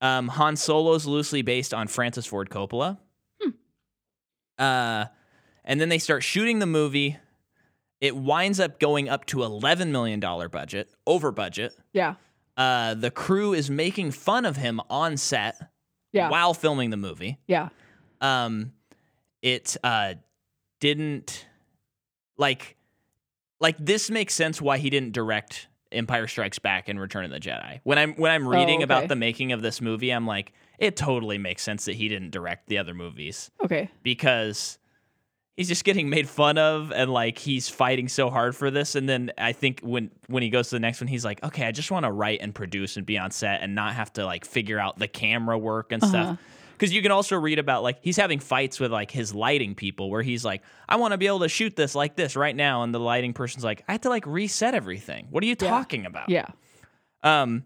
[0.00, 2.98] Um, Han Solo's loosely based on Francis Ford Coppola.
[4.58, 5.06] Uh,
[5.64, 7.18] and then they start shooting the movie.
[8.00, 11.74] It winds up going up to $11 million budget, over budget.
[11.92, 12.14] Yeah.
[12.56, 15.56] Uh, the crew is making fun of him on set
[16.12, 16.30] Yeah.
[16.30, 17.38] while filming the movie.
[17.46, 17.68] Yeah.
[18.20, 18.72] Um,
[19.42, 20.14] it uh,
[20.80, 21.46] didn't
[22.38, 22.76] like
[23.60, 27.40] like this makes sense why he didn't direct Empire Strikes Back and Return of the
[27.40, 27.80] Jedi.
[27.84, 28.84] When I'm when I'm reading Oh, okay.
[28.84, 32.30] about the making of this movie, I'm like, it totally makes sense that he didn't
[32.30, 33.90] direct the other movies Okay.
[34.02, 34.78] because
[35.56, 39.08] he's just getting made fun of and like he's fighting so hard for this and
[39.08, 41.72] then I think when when he goes to the next one he's like, "Okay, I
[41.72, 44.44] just want to write and produce and be on set and not have to like
[44.44, 46.10] figure out the camera work and Uh-huh.
[46.10, 46.38] stuff."
[46.78, 50.10] Because you can also read about like he's having fights with like his lighting people
[50.10, 52.82] where he's like, I want to be able to shoot this like this right now.
[52.82, 55.26] And the lighting person's like, I have to like reset everything.
[55.30, 55.68] What are you Yeah.
[55.70, 56.28] talking about?
[56.28, 56.46] Yeah.
[57.22, 57.64] Um,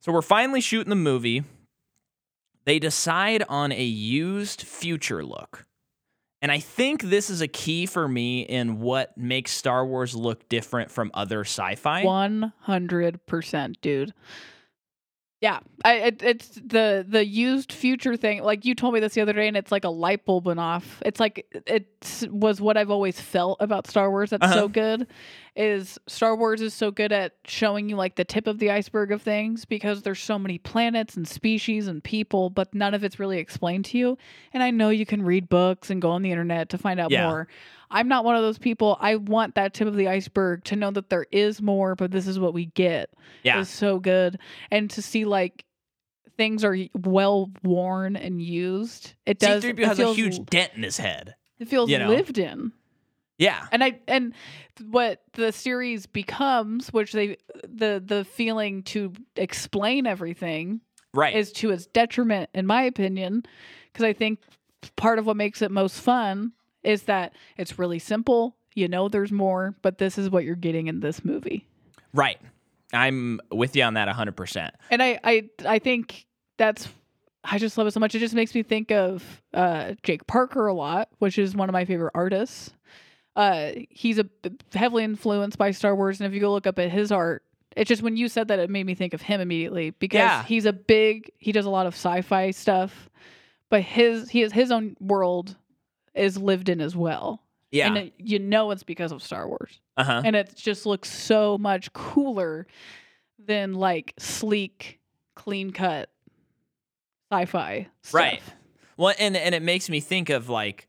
[0.00, 1.42] so we're finally shooting the movie.
[2.64, 5.66] They decide on a used future look.
[6.42, 10.48] And I think this is a key for me in what makes Star Wars look
[10.48, 12.04] different from other sci-fi.
[12.04, 14.12] One hundred percent, dude.
[15.42, 18.42] Yeah, I it, it's the the used future thing.
[18.42, 20.60] Like you told me this the other day, and it's like a light bulb went
[20.60, 21.02] off.
[21.04, 21.86] It's like it
[22.30, 24.30] was what I've always felt about Star Wars.
[24.30, 24.54] That's Uh-huh.
[24.54, 25.06] so good.
[25.56, 29.10] Is Star Wars is so good at showing you like the tip of the iceberg
[29.10, 33.18] of things because there's so many planets and species and people, but none of it's
[33.18, 34.18] really explained to you.
[34.52, 37.10] And I know you can read books and go on the internet to find out
[37.10, 37.26] Yeah.
[37.28, 37.48] more.
[37.90, 38.98] I'm not one of those people.
[39.00, 42.26] I want that tip of the iceberg to know that there is more, but this
[42.26, 43.08] is what we get.
[43.42, 43.60] Yeah.
[43.60, 44.38] Is so good.
[44.70, 45.64] And to see like
[46.36, 49.14] things are well worn and used.
[49.24, 51.34] It does C-3PO it has a huge dent in his head.
[51.58, 52.08] it feels you know.
[52.08, 52.72] lived in.
[53.38, 53.66] Yeah.
[53.70, 54.32] And I and
[54.90, 60.80] what the series becomes, which they the the feeling to explain everything
[61.12, 61.34] Right.
[61.34, 63.44] is to its detriment, in my opinion,
[63.92, 64.40] because I think
[64.96, 68.56] part of what makes it most fun is that it's really simple.
[68.74, 71.66] You know, there's more, but this is what you're getting in this movie.
[72.12, 72.38] right.
[72.92, 74.70] I'm with you on that 100%.
[74.92, 76.24] And I, I, I think
[76.56, 76.88] that's.
[77.42, 78.14] I just love it so much.
[78.14, 81.72] It just makes me think of uh, Jake Parker a lot, which is one of
[81.72, 82.70] my favorite artists.
[83.36, 84.26] Uh, he's a
[84.74, 87.44] heavily influenced by Star Wars, and if you go look up at his art,
[87.76, 90.42] it's just when you said that, it made me think of him immediately because Yeah.
[90.44, 91.30] he's a big.
[91.38, 93.10] He does a lot of sci-fi stuff,
[93.68, 95.54] but his he has his own world
[96.14, 97.42] is lived in as well.
[97.70, 97.88] Yeah.
[97.88, 100.22] and it, you know it's because of Star Wars, uh-huh.
[100.24, 102.66] and it just looks so much cooler
[103.38, 104.98] than like sleek,
[105.34, 106.08] clean cut
[107.30, 107.88] sci-fi.
[108.02, 108.14] Stuff.
[108.14, 108.42] Right.
[108.96, 110.88] Well, and and it makes me think of like,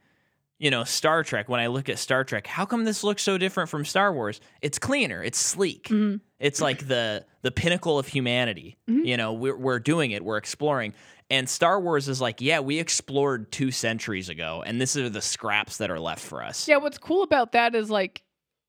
[0.60, 1.50] you know, Star Trek.
[1.50, 4.40] When I look at Star Trek, how come this looks so different from Star Wars?
[4.62, 5.24] It's cleaner.
[5.24, 5.90] It's sleek.
[5.90, 6.22] Mhm.
[6.40, 8.78] It's like the the pinnacle of humanity.
[8.90, 9.06] Mhm.
[9.06, 10.24] You know, we're we're doing it.
[10.24, 10.94] We're exploring.
[11.30, 15.22] And Star Wars is like, yeah, we explored two centuries ago, and this are the
[15.22, 16.68] scraps that are left for us.
[16.68, 18.24] Yeah, what's cool about that is like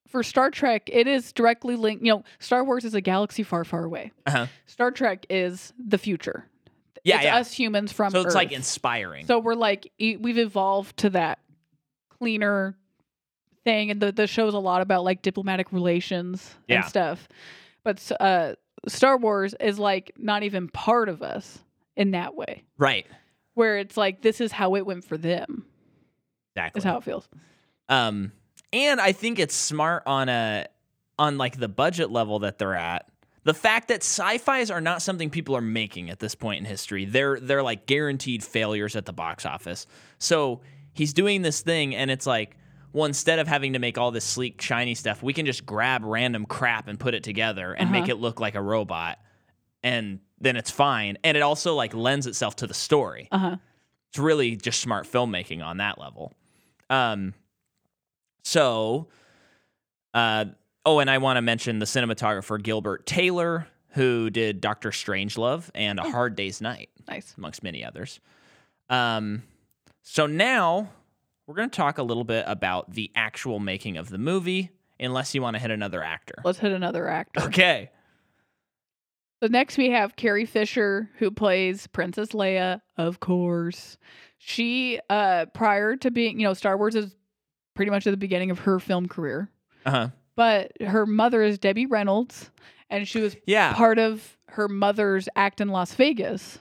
[0.09, 2.05] for Star Trek, it is directly linked.
[2.05, 4.11] You know, Star Wars is a galaxy far, far away.
[4.27, 4.46] Uh-huh.
[4.66, 6.46] Star Trek is the future.
[7.05, 7.37] Yeah, it's yeah.
[7.37, 9.27] us humans from So it's like inspiring.
[9.27, 11.38] So we're like we've evolved to that
[12.20, 12.76] cleaner
[13.64, 16.76] thing, and the the show's a lot about like diplomatic relations Yeah.
[16.76, 17.28] and stuff.
[17.85, 18.54] But uh,
[18.87, 21.59] Star Wars is like not even part of us
[21.96, 23.07] in that way, right.
[23.54, 25.64] where it's like this is how it went for them.
[26.54, 26.78] Exactly.
[26.78, 27.28] Is how it feels.
[27.88, 28.33] Um,
[28.72, 30.66] and I think it's smart on a
[31.18, 33.09] on like the budget level that they're at.
[33.44, 37.04] The fact that sci-fi's are not something people are making at this point in history.
[37.07, 39.87] They're they're like guaranteed failures at the box office.
[40.18, 40.61] So
[40.99, 42.57] he's doing this thing, and it's like,
[42.93, 46.03] well, instead of having to make all this sleek, shiny stuff, we can just grab
[46.05, 48.13] random crap and put it together and make Uh-huh.
[48.13, 49.19] it look like a robot,
[49.83, 51.19] and then it's fine.
[51.25, 53.57] And it also like lends itself to the story Uh huh.
[54.11, 56.33] it's really just smart filmmaking on that level.
[56.91, 57.35] Um,
[58.43, 59.09] so,
[60.15, 60.47] uh,
[60.87, 65.99] oh, and I want to mention the cinematographer Gilbert Taylor, who did Doctor Strangelove and
[65.99, 66.11] A Oh.
[66.11, 67.35] Hard Day's Night, Nice.
[67.37, 68.21] amongst many others.
[68.89, 69.43] Um,
[70.11, 70.90] so now
[71.47, 75.35] we're going to talk a little bit about the actual making of the movie, unless
[75.35, 76.35] you want to hit another actor.
[76.44, 77.42] Let's hit another actor.
[77.42, 77.90] Okay.
[79.42, 83.98] So next we have Carrie Fisher, who plays Princess Leia, of course.
[84.38, 87.15] She, uh, prior to being, you know, Star Wars is
[87.75, 89.50] pretty much at the beginning of her film career.
[89.87, 90.09] Uh huh.
[90.35, 92.50] But her mother is Debbie Reynolds,
[92.90, 93.75] and she was Yeah.
[93.75, 96.59] part of her mother's act in Las Vegas.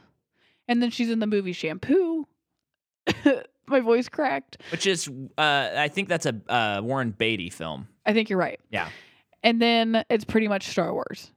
[0.68, 2.28] And then she's in the movie Shampoo.
[3.68, 4.58] My voice cracked.
[4.72, 7.88] Which is, uh, I think that's a uh, Warren Beatty film.
[8.06, 8.60] I think you're right.
[8.72, 8.90] Yeah.
[9.44, 11.32] And then it's pretty much Star Wars.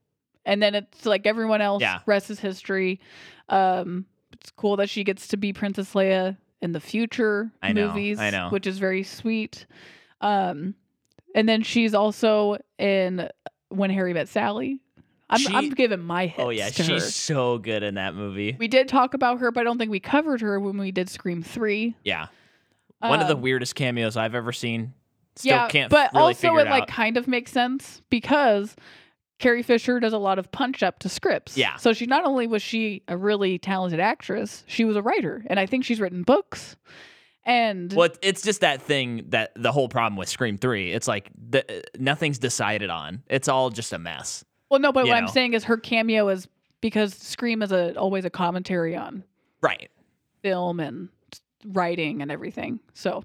[0.46, 2.00] And then it's like everyone else, Yeah.
[2.06, 3.00] rest is history.
[3.48, 7.88] Um, it's cool that she gets to be Princess Leia in the future I know,
[7.88, 8.48] movies, I know.
[8.50, 9.66] which is very sweet.
[10.20, 10.74] Um,
[11.34, 13.28] and then she's also in
[13.70, 14.78] When Harry Met Sally.
[15.30, 17.00] I'm, She- I'm giving my hits Oh yeah, she's her.
[17.00, 18.56] so good in that movie.
[18.58, 21.08] We did talk about her, but I don't think we covered her when we did
[21.08, 21.96] Scream 3.
[22.04, 22.26] Yeah,
[22.98, 24.92] one of the Um, weirdest cameos I've ever seen.
[25.36, 28.74] Still yeah, can't but really also it it like kind of makes sense because
[29.38, 31.56] Carrie Fisher does a lot of punch up to scripts.
[31.56, 31.76] Yeah.
[31.76, 35.58] So she not only was she a really talented actress, she was a writer, and
[35.58, 36.76] I think she's written books.
[37.46, 40.92] And Well, it's just that thing that the whole problem with Scream Three.
[40.92, 41.64] It's like the,
[41.98, 43.22] nothing's decided on.
[43.28, 44.44] It's all just a mess.
[44.70, 46.48] Well, no, but what I'm saying is her cameo is
[46.80, 49.24] because Scream is a always a commentary on
[49.60, 49.90] Right.
[50.42, 51.08] film and
[51.66, 52.80] writing and everything.
[52.94, 53.24] So,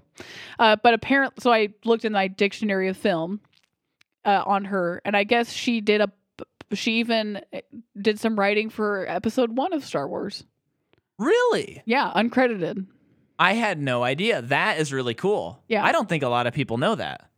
[0.58, 3.40] uh, but apparently, so I looked in my dictionary of film
[4.24, 6.12] uh, on her, and I guess she did a.
[6.74, 7.60] She even eh,
[8.00, 10.44] did some writing for episode one of Star Wars.
[11.18, 11.80] Really?
[11.86, 12.86] Yeah, uncredited.
[13.38, 14.42] I had no idea.
[14.42, 15.62] That is really cool.
[15.68, 15.84] Yeah.
[15.84, 17.30] I don't think a lot of people know that.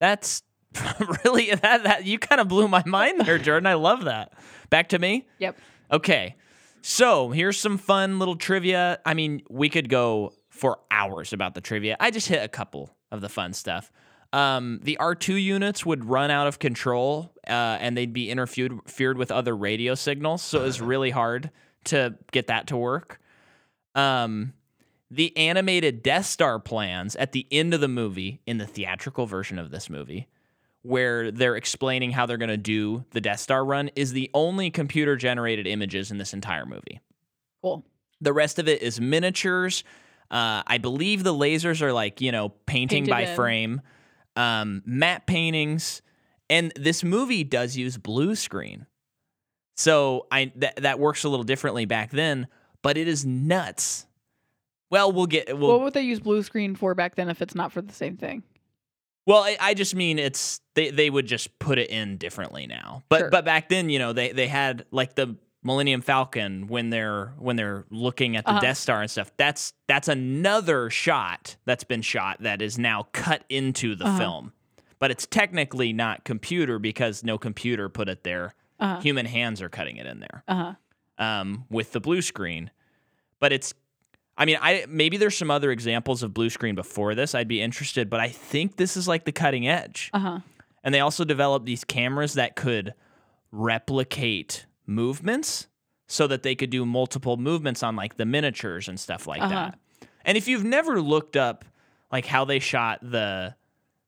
[0.00, 0.42] That's
[1.24, 3.66] really that that you kind of blew my mind there, Jordan.
[3.66, 4.32] I love that.
[4.70, 5.26] Back to me?
[5.38, 5.58] Yep.
[5.92, 6.36] Okay.
[6.82, 8.98] So, here's some fun little trivia.
[9.06, 11.96] I mean, we could go for hours about the trivia.
[11.98, 13.90] I just hit a couple of the fun stuff.
[14.34, 19.16] Um, the R2 units would run out of control uh, and they'd be interfered interfered
[19.16, 20.42] with other radio signals.
[20.42, 21.50] So it was really hard
[21.84, 23.20] to get that to work.
[23.94, 24.54] Um,
[25.10, 29.58] the animated Death Star plans at the end of the movie, in the theatrical version
[29.58, 30.26] of this movie,
[30.84, 34.70] where they're explaining how they're going to do the Death Star run, is the only
[34.70, 37.00] computer generated images in this entire movie.
[37.62, 37.84] Cool.
[38.20, 39.82] The rest of it is miniatures.
[40.30, 43.34] Uh, I believe the lasers are like, you know, painting Painted by in.
[43.36, 43.80] frame,
[44.36, 46.02] um, matte paintings.
[46.50, 48.86] And this movie does use blue screen.
[49.76, 52.46] So I that that works a little differently back then,
[52.82, 54.06] but it is nuts.
[54.90, 57.54] Well, we'll get we'll what would they use blue screen for back then if it's
[57.54, 58.42] not for the same thing?
[59.26, 63.02] Well, I, I just mean it's they, they would just put it in differently now.
[63.08, 63.30] But Sure.
[63.30, 67.56] but back then, you know, they they had like the Millennium Falcon when they're when
[67.56, 68.60] they're looking at the Uh-huh.
[68.60, 69.30] Death Star and stuff.
[69.38, 74.18] That's that's another shot that's been shot that is now cut into the Uh-huh.
[74.18, 74.52] film.
[74.98, 78.54] But it's technically not computer because no computer put it there.
[78.78, 79.00] Uh huh.
[79.00, 80.54] Human hands are cutting it in there Uh
[81.18, 81.24] huh.
[81.24, 82.70] um, with the blue screen.
[83.40, 83.74] But it's,
[84.36, 87.34] I mean, I maybe there's some other examples of blue screen before this.
[87.34, 90.10] I'd be interested, but I think this is like the cutting edge.
[90.12, 90.38] Uh huh.
[90.82, 92.94] And they also developed these cameras that could
[93.64, 95.68] replicate movements
[96.06, 99.48] so that they could do multiple movements on like the miniatures and stuff like Uh-huh.
[99.54, 99.78] that.
[100.24, 101.64] And if you've never looked up
[102.12, 103.54] like how they shot the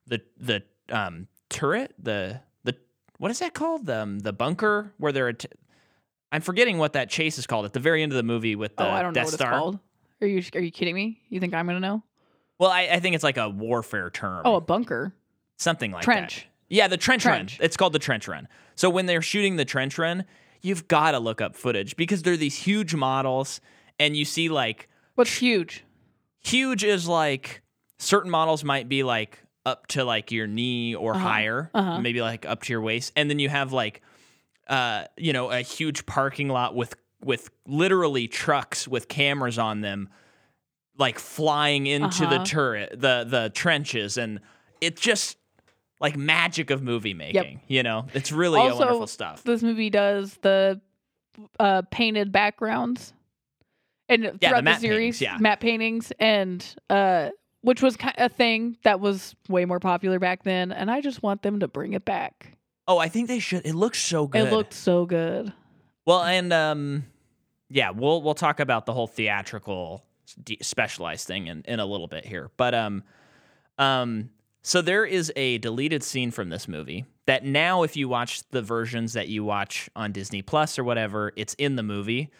[0.06, 2.74] the the um turret, the the
[3.18, 3.86] what is that called?
[3.86, 5.46] The um, the bunker where they're att-
[6.32, 8.76] I'm forgetting what that chase is called at the very end of the movie with
[8.76, 9.72] the Oh, I don't know Death Star.
[10.20, 11.20] Are you are you kidding me?
[11.28, 12.02] You think I'm gonna know?
[12.58, 14.42] Well, I, I think it's like a warfare term.
[14.44, 15.14] Oh, a bunker.
[15.58, 16.36] something like Trench.
[16.40, 16.46] that.
[16.68, 17.58] Yeah, the trench, Trench.
[17.58, 17.64] run.
[17.64, 18.48] It's called the trench run.
[18.74, 20.24] So when they're shooting the trench run,
[20.62, 23.60] you've got to look up footage because they're these huge models,
[24.00, 25.84] and you see like What's huge?
[26.42, 27.62] huge is like
[27.98, 31.28] certain models might be like up to like your knee or Uh-huh.
[31.28, 32.00] higher, Uh-huh.
[32.00, 34.00] maybe like up to your waist, and then you have like
[34.68, 36.96] uh you know a huge parking lot with
[37.26, 40.08] with literally trucks with cameras on them
[40.96, 42.44] like flying into the Uh-huh.
[42.44, 44.40] turret the the trenches and
[44.80, 45.36] it's just
[46.00, 50.38] like magic of movie making you know it's really Also, wonderful stuff This movie does
[50.42, 50.80] the
[51.60, 53.12] uh, painted backgrounds,
[54.08, 55.36] and the throughout the, matte series, paintings, yeah.
[55.38, 57.28] matte paintings, and uh,
[57.60, 60.72] which was a thing that was way more popular back then.
[60.72, 62.56] And I just want them to bring it back.
[62.88, 65.52] oh i think they should it looks so good It looked so good.
[66.06, 67.04] Well, and um,
[67.68, 70.04] yeah, we'll we'll talk about the whole theatrical
[70.60, 73.02] specialized thing in, in a little bit here, but um,
[73.78, 74.30] um,
[74.62, 78.62] so there is a deleted scene from this movie that now, if you watch the
[78.62, 82.30] versions that you watch on Disney Plus or whatever, it's in the movie.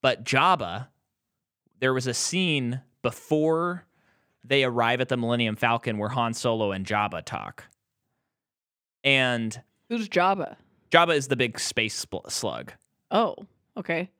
[0.00, 0.88] But Jabba,
[1.80, 3.84] there was a scene before
[4.44, 7.64] they arrive at the Millennium Falcon where Han Solo and Jabba talk,
[9.04, 10.56] and Who's Jabba?
[10.90, 12.72] Jabba is the big space spl- slug.
[13.10, 13.36] Oh,
[13.76, 14.10] okay.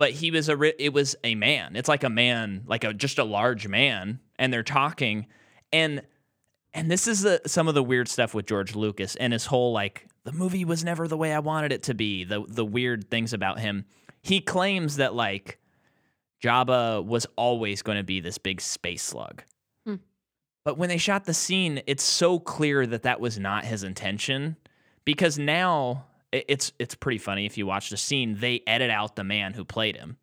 [0.00, 1.76] But he was a it was a man.
[1.76, 5.26] It's like a man like a just a large man and they're talking
[5.72, 6.02] and
[6.72, 9.72] and this is the, some of the weird stuff with George Lucas and his whole
[9.72, 13.10] like the movie was never the way I wanted it to be the the weird
[13.10, 13.84] things about him.
[14.22, 15.60] He claims that like
[16.42, 19.44] Jabba was always going to be this big space slug.
[19.84, 19.96] Hmm.
[20.64, 24.56] but when they shot the scene it's so clear that that was not his intention
[25.04, 29.24] because now it's it's pretty funny if you watch the scene they edit out the
[29.24, 30.16] man who played him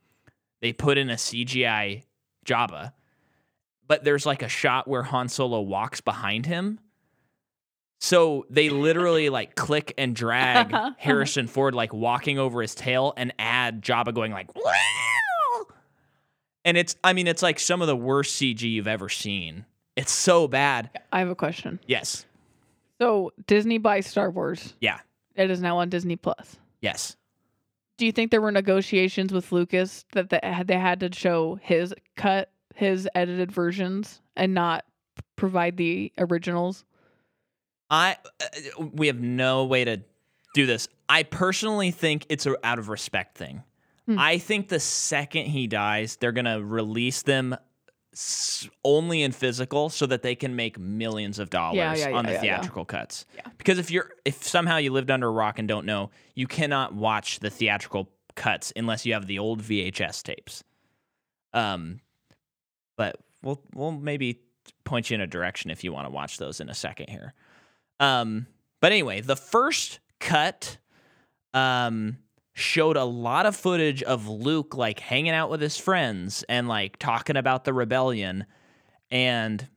[0.61, 2.03] they put in a cgi
[2.45, 2.93] jabba
[3.87, 6.79] but there's like a shot where han solo walks behind him
[7.99, 13.33] so they literally like click and drag harrison ford like walking over his tail and
[13.39, 15.65] add jabba going like "Wow!"
[16.63, 20.11] and it's i mean it's like some of the worst cg you've ever seen it's
[20.11, 21.79] so bad I have a question.
[21.87, 22.25] yes
[23.01, 24.73] So Disney buys Star Wars.
[24.79, 24.99] yeah
[25.37, 26.57] It is now on Disney Plus.
[26.81, 27.15] yes
[27.97, 31.59] Do you think there were negotiations with Lucas that they had, they had to show
[31.61, 34.83] his cut, his edited versions, and not
[35.35, 36.83] provide the originals?
[37.89, 40.01] I uh, we have no way to
[40.53, 40.89] do this.
[41.07, 43.63] I personally think it's a out of respect thing.
[44.05, 44.19] Hmm.
[44.19, 47.55] I think the second he dies, they're gonna release them
[48.83, 52.31] only in physical so that they can make millions of dollars Yeah, yeah, on the
[52.31, 52.41] yeah, yeah.
[52.57, 53.25] theatrical cuts.
[53.35, 53.43] Yeah.
[53.57, 56.93] Because if you're if somehow you lived under a rock and don't know, you cannot
[56.95, 60.63] watch the theatrical cuts unless you have the old VHS tapes.
[61.53, 61.99] Um,
[62.97, 64.39] but we'll we'll maybe
[64.83, 67.33] point you in a direction if you want to watch those in a second here.
[67.99, 68.47] Um,
[68.81, 70.77] but anyway, the first cut
[71.53, 72.17] um
[72.57, 76.97] showed a lot of footage of Luke like hanging out with his friends and like
[76.97, 78.45] talking about the rebellion
[79.11, 79.67] and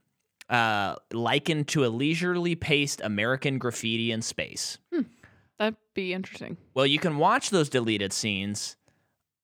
[0.48, 4.78] uh likened to a leisurely paced American graffiti in space.
[5.58, 6.56] That'd be interesting.
[6.74, 8.76] Well, you can watch those deleted scenes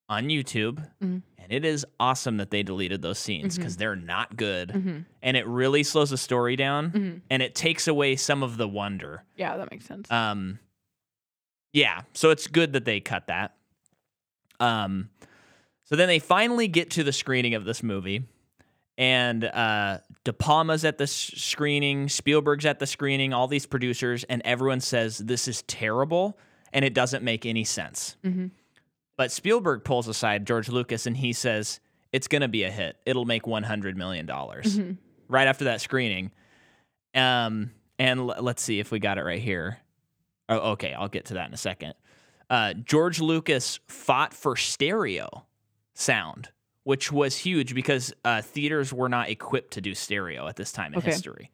[0.09, 1.23] on YouTube, Mhm.
[1.39, 5.37] and it is awesome that they deleted those scenes because they're not good, hmm and
[5.37, 9.25] it really slows the story down, hmm and it takes away some of the wonder.
[9.37, 10.11] Yeah, that makes sense.
[10.11, 10.59] Um,
[11.77, 13.55] yeah, so it's good that they cut that.
[14.59, 15.11] Um,
[15.85, 18.25] so then they finally get to the screening of this movie,
[18.99, 24.41] and uh, De Palma's at the screening, Spielberg's at the screening, all these producers, and
[24.45, 26.39] everyone says this is terrible
[26.73, 28.17] and it doesn't make any sense.
[28.25, 28.47] hmm
[29.19, 31.79] But Spielberg pulls aside George Lucas and he says
[32.13, 32.97] it's going to be a hit.
[33.05, 34.93] It'll make one hundred million dollars hmm
[35.29, 36.31] right after that screening.
[37.15, 39.79] Um, and l- let's see if we got it right here.
[40.49, 41.95] Oh, okay, I'll get to that in a second.
[42.49, 45.45] Uh, George Lucas fought for stereo
[45.95, 46.51] sound,
[46.85, 50.93] which was huge because uh, theaters were not equipped to do stereo at this time
[50.93, 51.11] in Okay.
[51.11, 51.51] history.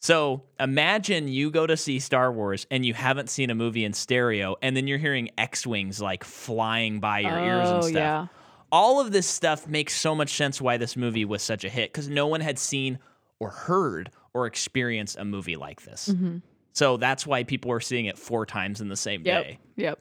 [0.00, 3.92] So imagine you go to see Star Wars and you haven't seen a movie in
[3.92, 7.94] stereo, and then you're hearing X wings like flying by your ears and Oh, stuff
[7.94, 8.26] yeah.
[8.70, 11.90] all of this stuff makes so much sense why this movie was such a hit
[11.90, 12.98] because no one had seen
[13.40, 16.08] or heard or experienced a movie like this.
[16.16, 16.36] hmm
[16.78, 19.42] So that's why people were seeing it four times in the same Yep.
[19.44, 19.58] day.
[19.74, 19.98] Yep.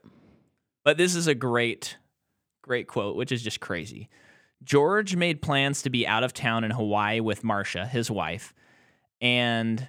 [0.85, 1.97] But this is a great,
[2.61, 4.09] great quote, which is just crazy.
[4.63, 8.53] George made plans to be out of town in Hawaii with Marcia, his wife,
[9.21, 9.87] and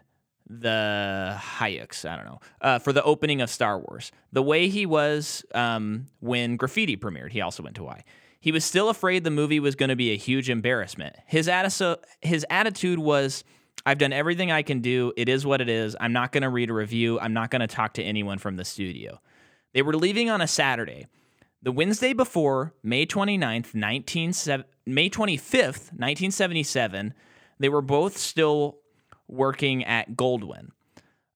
[0.48, 4.10] the Hayeks, I don't know, uh, for the opening of Star Wars.
[4.32, 8.00] The way he was um, when Graffiti premiered, he also went to Hawaii.
[8.40, 11.16] He was still afraid the movie was going to be a huge embarrassment.
[11.26, 13.44] His, atti- his attitude was,
[13.88, 15.14] I've done everything I can do.
[15.16, 15.96] It is what it is.
[15.98, 17.18] I'm not going to read a review.
[17.18, 19.18] I'm not going to talk to anyone from the studio.
[19.72, 21.06] They were leaving on a Saturday.
[21.62, 24.34] The Wednesday before, May 29th, 19,
[24.84, 27.14] May 25th, 1977,
[27.58, 28.76] they were both still
[29.26, 30.68] working at Goldwyn,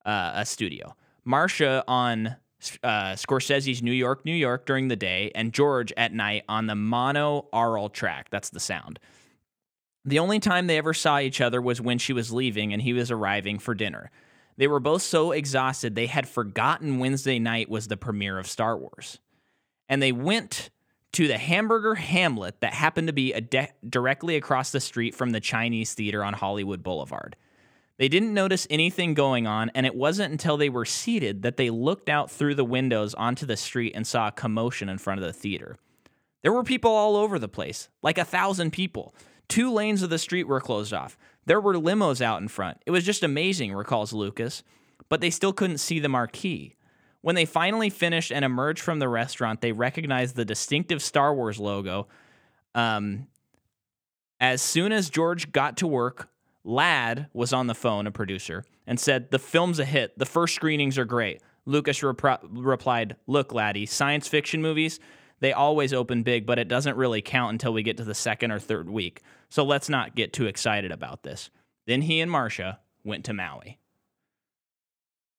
[0.05, 0.95] uh, a studio.
[1.25, 2.37] Marcia on
[2.83, 6.75] uh, Scorsese's New York, New York during the day, and George at night on the
[6.75, 8.29] mono aural track.
[8.31, 9.01] That's the sound.
[10.05, 12.93] The only time they ever saw each other was when she was leaving and he
[12.93, 14.11] was arriving for dinner.
[14.57, 18.77] They were both so exhausted they had forgotten Wednesday night was the premiere of Star
[18.77, 19.19] Wars.
[19.89, 20.71] And they went
[21.13, 25.41] to the Hamburger Hamlet that happened to be de- directly across the street from the
[25.41, 27.37] Chinese Theater on Hollywood Boulevard.
[27.99, 31.71] They didn't notice anything going on, and it wasn't until they were seated that they
[31.71, 35.27] looked out through the windows onto the street and saw a commotion in front of
[35.27, 35.77] the theater.
[36.43, 39.15] There were people all over the place, like a thousand people.
[39.53, 41.19] Two lanes of the street were closed off.
[41.45, 42.79] There were limos out in front.
[42.87, 44.63] It was just amazing, recalls Lucas,
[45.11, 46.75] but they still couldn't see the marquee.
[47.21, 51.61] When they finally finished and emerged from the restaurant, they recognized the distinctive Star Wars
[51.61, 52.09] logo.
[52.75, 53.27] Um,
[54.41, 56.31] as soon as George got to work,
[56.65, 60.19] Ladd was on the phone, a producer, and said, The film's a hit.
[60.19, 61.43] The first screenings are great.
[61.67, 64.99] Lucas replied, Look, laddie, science fiction movies,
[65.43, 68.53] they always open big, but it doesn't really count until we get to the second
[68.53, 69.23] or third week.
[69.51, 71.51] So let's not get too excited about this.
[71.87, 73.79] Then he and Marcia went to Maui.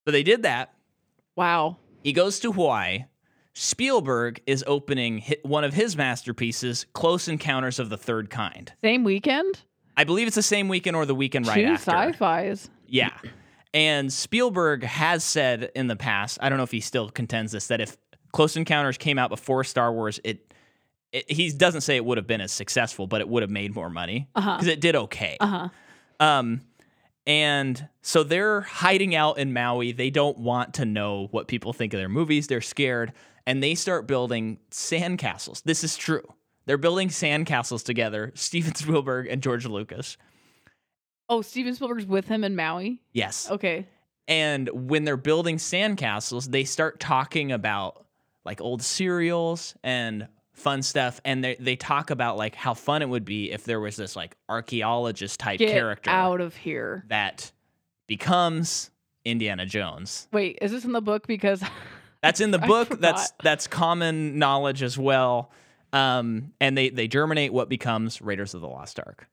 [0.05, 0.73] So they did that.
[1.37, 1.77] Wow.
[2.03, 3.05] He goes to Hawaii.
[3.53, 8.73] Spielberg is opening one of his masterpieces, Close Encounters of the Third Kind.
[8.83, 9.61] Same weekend?
[9.95, 11.91] I believe it's the same weekend or the weekend right Two after.
[11.91, 12.69] sci-fis.
[12.87, 13.17] Yeah.
[13.73, 17.67] And Spielberg has said in the past, I don't know if he still contends this,
[17.67, 17.95] that if
[18.33, 20.53] Close Encounters came out before Star Wars, it,
[21.13, 23.73] it he doesn't say it would have been as successful, but it would have made
[23.73, 24.55] more money Uh-huh.
[24.57, 25.37] because it did okay.
[25.39, 25.69] Uh-huh.
[26.19, 26.61] Um,
[27.25, 29.93] and so they're hiding out in Maui.
[29.93, 32.47] They don't want to know what people think of their movies.
[32.47, 33.13] They're scared,
[33.47, 35.63] and they start building sandcastles.
[35.63, 36.23] This is true.
[36.65, 38.31] They're building sandcastles together.
[38.35, 40.17] Steven Spielberg and George Lucas.
[41.29, 43.01] Oh, Steven Spielberg's with him in Maui?
[43.13, 43.49] Yes.
[43.49, 43.87] Okay.
[44.27, 48.02] And when they're building sandcastles, they start talking about
[48.45, 51.19] like old serials and fun stuff.
[51.25, 54.15] And they, they talk about like how fun it would be if there was this
[54.15, 57.05] like archaeologist type Get character out of here.
[57.07, 57.51] that
[58.07, 58.91] becomes
[59.25, 60.27] Indiana Jones.
[60.31, 61.27] Wait, is this in the book?
[61.27, 61.63] Because
[62.21, 63.01] That's in the book.
[63.01, 65.51] That's that's common knowledge as well.
[65.91, 69.27] Um, and they they germinate what becomes Raiders of the Lost Ark,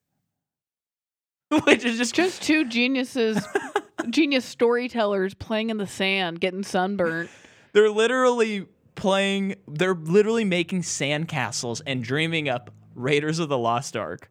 [1.65, 3.41] which is just Just two geniuses,
[4.11, 7.31] genius storytellers playing in the sand, getting sunburnt.
[7.73, 8.67] they're literally
[9.01, 9.57] playing.
[9.67, 14.31] They're literally making sandcastles and dreaming up Raiders of the Lost Ark.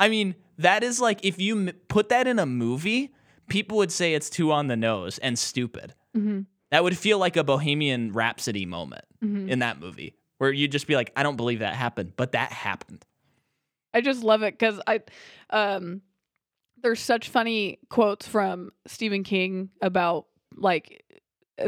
[0.00, 3.14] I mean, that is like if you m- put that in a movie,
[3.48, 5.94] people would say it's too on the nose and stupid.
[6.14, 6.40] hmm
[6.70, 10.86] That would feel like a Bohemian Rhapsody moment hmm in that movie, where you'd just
[10.86, 13.04] be like, I don't believe that happened, but that happened.
[13.94, 15.00] I just love it because I,
[15.50, 16.02] um,
[16.82, 21.04] there's such funny quotes from Stephen King about like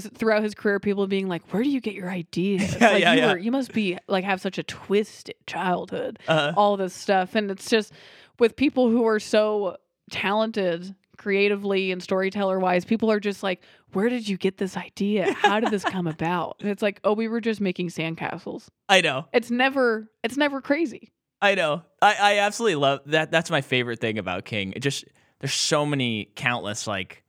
[0.01, 2.76] throughout his career, people being like, "Where do you get your ideas?
[2.80, 3.32] Yeah, like, yeah, you yeah.
[3.32, 7.51] Were, you must be like have such a twisted childhood." Uh, All this stuff, and
[7.51, 7.93] it's just
[8.39, 9.76] with people who are so
[10.11, 13.61] talented creatively and storyteller wise people are just like
[13.93, 17.12] where did you get this idea how did this come about and it's like oh
[17.12, 19.26] we were just making sandcastles I know.
[19.32, 21.11] it's never it's never crazy
[21.41, 21.82] I know.
[22.03, 23.30] I, I absolutely love that.
[23.30, 24.72] That's my favorite thing about King.
[24.74, 25.05] It just
[25.41, 27.22] there's so many countless like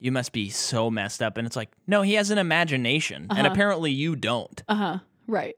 [0.00, 3.32] you must be so messed up, and it's like no, he has an imagination, and
[3.46, 3.46] Uh-huh.
[3.52, 4.62] apparently you don't.
[4.68, 5.54] uh-huh right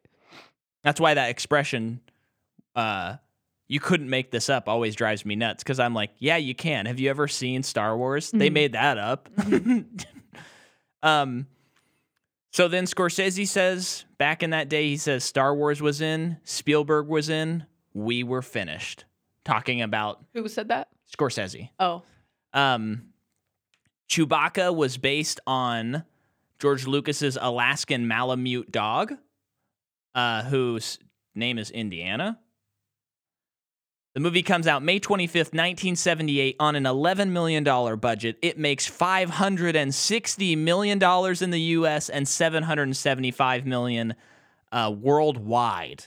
[0.85, 2.01] That's why that expression,
[2.77, 3.17] uh,
[3.69, 5.63] you couldn't make this up, always drives me nuts.
[5.63, 6.85] Because I'm like, yeah, you can.
[6.87, 8.31] Have you ever seen Star Wars?
[8.33, 8.53] They Mhm.
[8.53, 9.29] made that up.
[11.03, 11.47] um.
[12.53, 17.09] So then Scorsese says back in that day, he says Star Wars was in, Spielberg
[17.09, 17.65] was in,
[17.95, 19.05] we were finished.
[19.45, 21.71] Talking about who said that Scorsese.
[21.81, 22.03] oh
[22.53, 23.07] Um,
[24.09, 26.05] Chewbacca was based on
[26.59, 29.15] George Lucas's Alaskan Malamute dog,
[30.15, 30.99] uh, whose
[31.35, 32.39] name is Indiana.
[34.15, 37.65] The movie comes out May 25th, 1978, on an $11 million
[37.99, 38.37] budget.
[38.43, 44.15] It makes $560 million in the US and 775 million
[44.71, 46.05] uh, worldwide.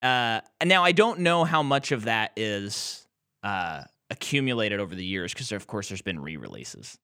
[0.00, 3.06] Uh, and now, I don't know how much of that is
[3.42, 3.82] uh,
[4.12, 6.98] accumulated over the years because, of course, there's been re releases.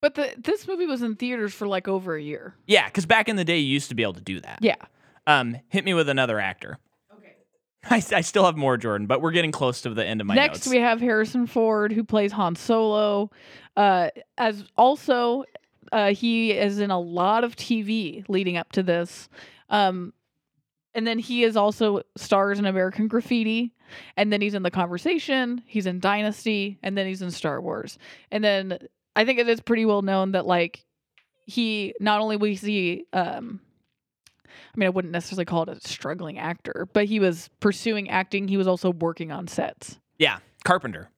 [0.00, 3.28] but the this movie was in theaters for like over a year Yeah, because back
[3.28, 4.58] in the day, you used to be able to do that.
[4.60, 4.76] yeah
[5.26, 6.78] Um, hit me with another actor.
[7.16, 7.34] okay
[7.90, 10.34] I, I still have more, Jordan, but we're getting close to the end of my
[10.34, 10.68] next notes.
[10.68, 13.30] we have harrison ford who plays han solo
[13.76, 15.44] uh as also
[15.92, 19.28] uh he is in a lot of tv leading up to this
[19.70, 20.12] um
[20.94, 23.72] and then he is also stars in american graffiti
[24.16, 27.98] and then he's in the conversation he's in dynasty and then he's in star wars
[28.30, 28.78] and then
[29.16, 30.84] i think it is pretty well known that like
[31.46, 33.60] he not only we see um
[34.74, 38.48] I mean, I wouldn't necessarily call it a struggling actor, but he was pursuing acting.
[38.48, 39.98] He was also working on sets.
[40.18, 41.10] yeah, Carpenter.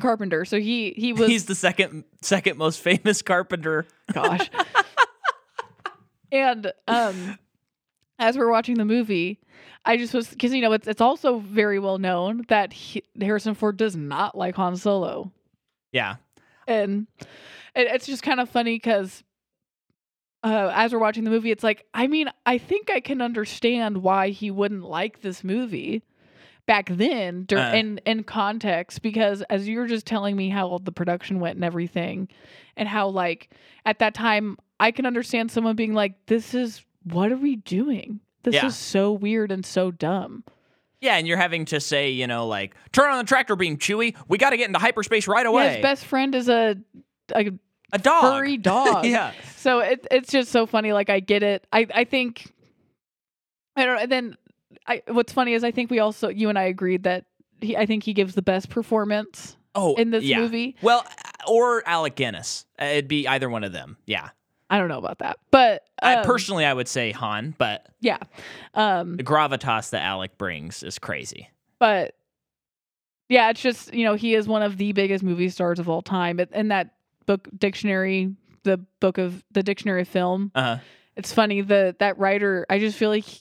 [0.00, 0.44] Carpenter.
[0.44, 3.86] So he he was He's the second second most famous Carpenter.
[4.12, 4.50] gosh.
[6.32, 7.38] and um
[8.18, 9.40] as we're watching the movie,
[9.84, 13.54] I just was because you know it's it's also very well known that he, Harrison
[13.54, 15.32] Ford does not like Han Solo,
[15.92, 16.16] Yeah,
[16.66, 17.06] and
[17.74, 19.22] it, it's just kind of funny because.
[20.44, 23.98] Uh, as we're watching the movie, it's like, I mean, I think I can understand
[23.98, 26.02] why he wouldn't like this movie
[26.66, 27.72] back then dur- Uh.
[27.74, 32.26] in in context because as you're just telling me how the production went and everything
[32.76, 33.50] and how like
[33.86, 38.20] at that time I can understand someone being like this is what are we doing?
[38.42, 38.66] This Yeah.
[38.66, 40.44] is so weird and so dumb.
[41.00, 44.16] yeah, and you're having to say, you know, like turn on the tractor beam, Chewie.
[44.28, 45.74] We got to get into hyperspace right Yeah, away.
[45.74, 46.76] his best friend is a
[47.34, 47.50] a
[47.92, 48.22] a dog.
[48.22, 49.04] furry dog.
[49.06, 50.92] yeah, So it it's just so funny.
[50.92, 51.66] Like I get it.
[51.72, 52.52] I I think
[53.76, 53.98] I don't.
[54.02, 54.36] And then
[54.86, 57.24] I what's funny is I think we also you and I agreed that
[57.60, 60.40] he I think he gives the best performance Oh, in this yeah.
[60.40, 60.76] movie.
[60.82, 61.06] Well,
[61.48, 62.66] or Alec Guinness.
[62.80, 63.96] Uh, It'd be either one of them.
[64.06, 64.28] Yeah.
[64.72, 68.18] I don't know about that, but I, um, personally, I would say Han, but yeah.
[68.74, 71.50] Um, the gravitas that Alec brings is crazy.
[71.78, 72.14] but
[73.28, 76.02] yeah, it's just you know he is one of the biggest movie stars of all
[76.02, 76.40] time.
[76.40, 76.94] It- In that
[77.26, 80.78] book dictionary, the book of the dictionary of film, Uh,
[81.16, 82.66] it's funny the that writer.
[82.70, 83.40] I just feel like he,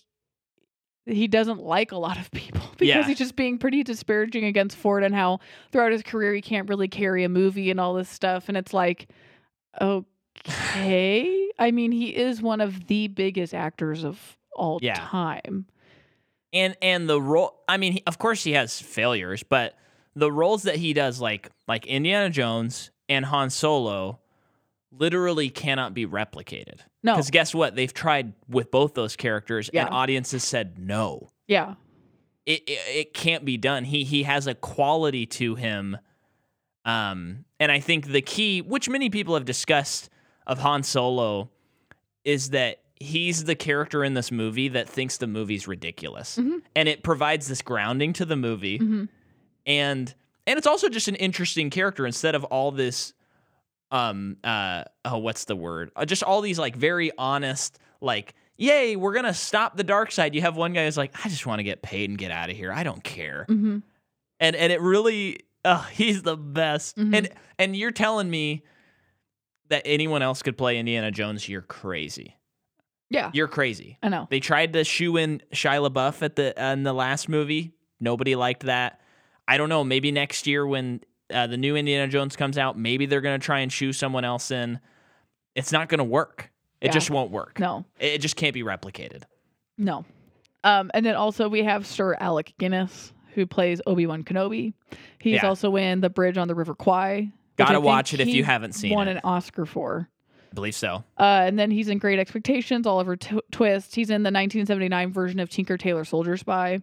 [1.05, 3.03] he doesn't like a lot of people because Yeah.
[3.07, 5.39] he's just being pretty disparaging against Ford and how
[5.71, 8.49] throughout his career he can't really carry a movie and all this stuff.
[8.49, 9.07] And it's like,
[10.47, 14.95] okay, I mean he is one of the biggest actors of all Yeah.
[14.95, 15.65] time.
[16.53, 17.63] and and the role.
[17.67, 19.77] I mean, he, of course, he has failures, but
[20.15, 24.19] the roles that he does, like like Indiana Jones and Han Solo,
[24.91, 26.79] literally cannot be replicated.
[27.03, 27.75] No, Because guess what?
[27.75, 29.85] They've tried with both those characters, Yeah.
[29.85, 31.29] and audiences said no.
[31.47, 31.75] yeah.
[32.45, 33.85] it, it it can't be done.
[33.85, 35.97] He he has a quality to him,
[36.85, 40.09] um, and I think the key, which many people have discussed,
[40.51, 41.49] of Han Solo,
[42.23, 46.37] is that he's the character in this movie that thinks the movie's ridiculous.
[46.37, 46.61] Mhm.
[46.75, 48.77] And it provides this grounding to the movie.
[48.79, 49.09] Mhm.
[49.65, 50.13] And
[50.45, 53.13] and it's also just an interesting character instead of all this
[53.91, 55.91] um uh oh what's the word?
[55.95, 60.11] Uh, just all these like very honest like yay, we're going to stop the dark
[60.11, 60.35] side.
[60.35, 62.49] You have one guy who's like I just want to get paid and get out
[62.51, 62.71] of here.
[62.71, 63.45] I don't care.
[63.47, 63.79] hmm
[64.39, 66.97] And and it really oh, he's the best.
[66.97, 67.15] Mhm.
[67.15, 68.63] And and you're telling me
[69.71, 72.37] that anyone else could play Indiana Jones, you're crazy.
[73.09, 73.97] Yeah, You're crazy.
[74.01, 74.25] I know.
[74.29, 77.73] They tried to shoe in Shia LaBeouf at the uh, in the last movie.
[77.99, 79.01] Nobody liked that.
[79.49, 79.83] I don't know.
[79.83, 81.01] Maybe next year when
[81.33, 84.49] uh, the new Indiana Jones comes out, maybe they're gonna try and shoe someone else
[84.49, 84.79] in.
[85.55, 86.51] It's not gonna work.
[86.79, 86.91] It Yeah.
[86.93, 87.59] just won't work.
[87.59, 89.23] No, It it just can't be replicated.
[89.77, 90.05] no.
[90.63, 94.73] Um, and then also we have Sir Alec Guinness who plays Obi Wan Kenobi.
[95.19, 95.47] He's Yeah.
[95.47, 97.31] also in The Bridge on the River Kwai.
[97.57, 99.11] Gotta watch it if you haven't seen Won it.
[99.17, 100.07] an Oscar for.
[100.51, 101.03] I believe so.
[101.17, 103.95] Uh, and then he's in Great Expectations, Oliver Twist.
[103.95, 106.79] He's in the 1979 version of Tinker Tailor Soldier Spy.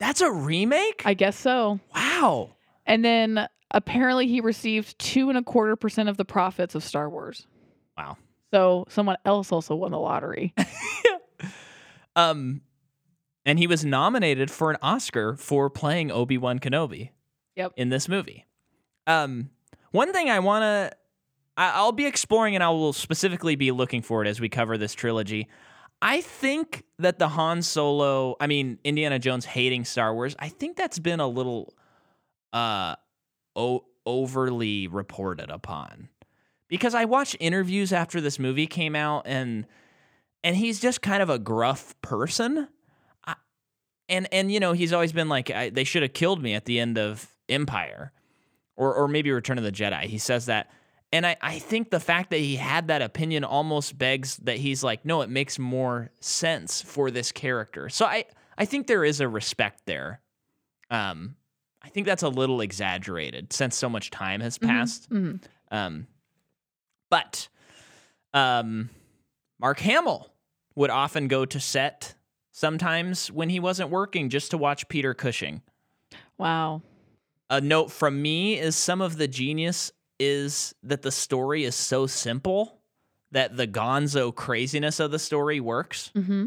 [0.00, 1.02] That's a remake.
[1.04, 1.78] I guess so.
[1.94, 2.50] wow.
[2.86, 7.08] And then apparently he received two and a quarter percent of the profits of Star
[7.08, 7.46] Wars.
[7.96, 8.16] Wow.
[8.52, 10.54] So someone else also won the lottery.
[12.16, 12.60] Um,
[13.44, 17.10] and he was nominated for an Oscar for playing Obi Wan Kenobi.
[17.56, 17.72] Yep.
[17.76, 18.46] In this movie.
[19.06, 19.50] Um,
[19.94, 20.96] one thing I want to,
[21.56, 24.92] I'll be exploring, and I will specifically be looking for it as we cover this
[24.92, 25.46] trilogy.
[26.02, 30.76] I think that the Han Solo, I mean Indiana Jones hating Star Wars, I think
[30.76, 31.74] that's been a little,
[32.52, 32.96] uh,
[33.54, 36.08] o- overly reported upon,
[36.66, 39.64] because I watched interviews after this movie came out, and
[40.42, 42.66] and he's just kind of a gruff person.
[43.24, 43.36] I,
[44.08, 46.80] and and you know he's always been like they should have killed me at the
[46.80, 48.12] end of Empire,
[48.76, 50.02] or or maybe Return of the Jedi.
[50.04, 50.70] He says that,
[51.12, 54.82] and I I think the fact that he had that opinion almost begs that he's
[54.84, 57.88] like no, it makes more sense for this character.
[57.88, 58.24] So I
[58.58, 60.20] I think there is a respect there.
[60.90, 61.36] Um,
[61.82, 65.10] I think that's a little exaggerated since so much time has Mhm, passed.
[65.10, 65.42] mhm.
[65.70, 66.06] Um,
[67.10, 67.48] but
[68.32, 68.90] um,
[69.60, 70.28] Mark Hamill
[70.74, 72.14] would often go to set
[72.52, 75.62] sometimes when he wasn't working just to watch Peter Cushing.
[76.38, 76.82] Wow.
[77.50, 82.06] A note from me is some of the genius is that the story is so
[82.06, 82.80] simple
[83.32, 86.10] that the gonzo craziness of the story works.
[86.14, 86.46] hmm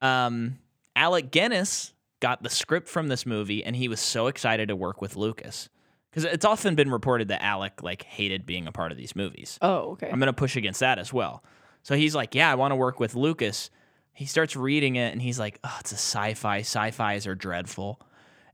[0.00, 0.58] Um,
[0.94, 5.00] Alec Guinness got the script from this movie and he was so excited to work
[5.00, 5.68] with Lucas.
[6.10, 9.58] Because it's often been reported that Alec like hated being a part of these movies.
[9.60, 10.08] Oh, okay.
[10.10, 11.42] I'm going to push against that as well.
[11.82, 13.70] So he's like, Yeah, I want to work with Lucas.
[14.14, 16.60] He starts reading it and he's like, Oh, it's a sci fi.
[16.60, 18.00] Sci fis are dreadful.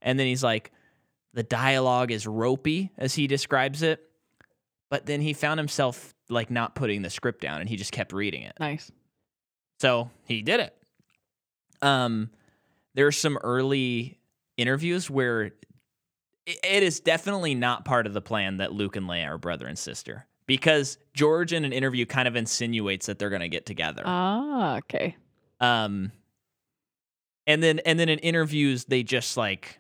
[0.00, 0.72] And then he's like,
[1.34, 4.00] The dialogue is ropey, as he describes it.
[4.90, 8.12] But then he found himself like not putting the script down and he just kept
[8.12, 8.54] reading it.
[8.60, 8.90] nice.
[9.80, 10.76] So he did it.
[11.80, 12.30] Um,
[12.94, 14.18] there's some early
[14.56, 15.52] interviews where
[16.46, 19.78] it is definitely not part of the plan that Luke and Leia are brother and
[19.78, 24.02] sister because George in an interview kind of insinuates that they're going to get together.
[24.04, 25.16] Ah, okay.
[25.60, 26.12] Um,
[27.46, 29.78] and then and then in interviews they just like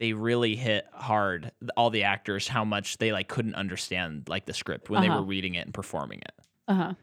[0.00, 4.52] they really hit hard all the actors how much they like couldn't understand like the
[4.54, 5.20] script when they Uh-huh.
[5.20, 6.32] were reading it and performing it.
[6.66, 6.94] Uh huh.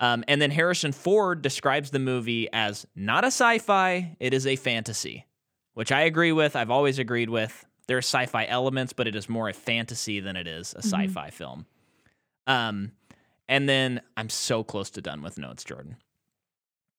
[0.00, 4.46] Um, and then Harrison Ford describes the movie as not a sci fi, it is
[4.46, 5.26] a fantasy,
[5.74, 6.56] which I agree with.
[6.56, 7.64] I've always agreed with.
[7.86, 10.78] There are sci fi elements, but it is more a fantasy than it is a
[10.78, 10.84] Mhm.
[10.84, 11.66] sci fi film.
[12.46, 12.92] Um,
[13.48, 15.96] and then I'm so close to done with notes, Jordan.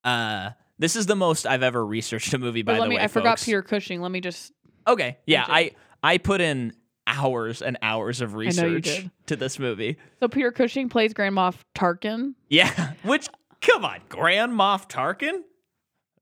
[0.03, 2.95] Uh, this is the most I've ever researched a movie, by But let the me.
[2.97, 3.03] way.
[3.03, 3.45] I forgot folks.
[3.45, 4.01] Peter Cushing.
[4.01, 4.51] Let me just.
[4.88, 5.17] Okay.
[5.25, 5.45] Yeah.
[5.47, 5.71] I,
[6.03, 6.73] I put in
[7.07, 9.11] hours and hours of research did.
[9.27, 9.97] to this movie.
[10.19, 12.33] So Peter Cushing plays Grand Moff Tarkin.
[12.49, 13.27] Yeah, which
[13.61, 15.41] come on, Grand Moff Tarkin.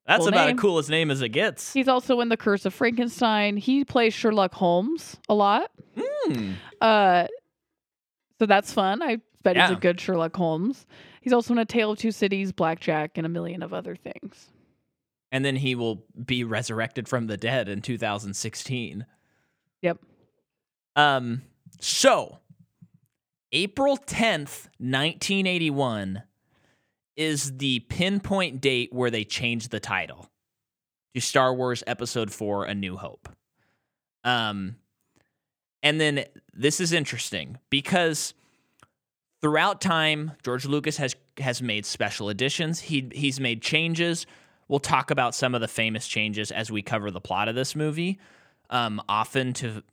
[0.06, 0.58] That's about name.
[0.58, 1.72] as cool as name as it gets.
[1.72, 3.56] He's also in The Curse of Frankenstein.
[3.56, 5.72] He plays Sherlock Holmes a lot.
[5.98, 6.52] Hmm.
[6.82, 7.28] Uh,
[8.40, 9.02] so that's fun.
[9.02, 10.86] I bet he's a good Sherlock Holmes.
[11.22, 14.50] He's also in A Tale of Two Cities, Blackjack, and a million of other things.
[15.34, 19.06] And then he will be resurrected from the dead in 2016.
[19.82, 19.98] Yep.
[20.96, 21.42] Um.
[21.82, 22.38] So,
[23.52, 26.24] April 10th, 1981,
[27.16, 30.30] is the pinpoint date where they changed the title
[31.14, 33.30] to Star Wars Episode 4 A New Hope.
[34.24, 34.78] Um
[35.82, 36.24] and then
[36.54, 38.34] this is interesting because
[39.42, 42.80] throughout time George Lucas has has made special editions.
[42.80, 44.26] He he's made changes.
[44.74, 47.76] We'll talk about some of the famous changes as we cover the plot of this
[47.76, 48.20] movie.
[48.72, 49.84] Um often to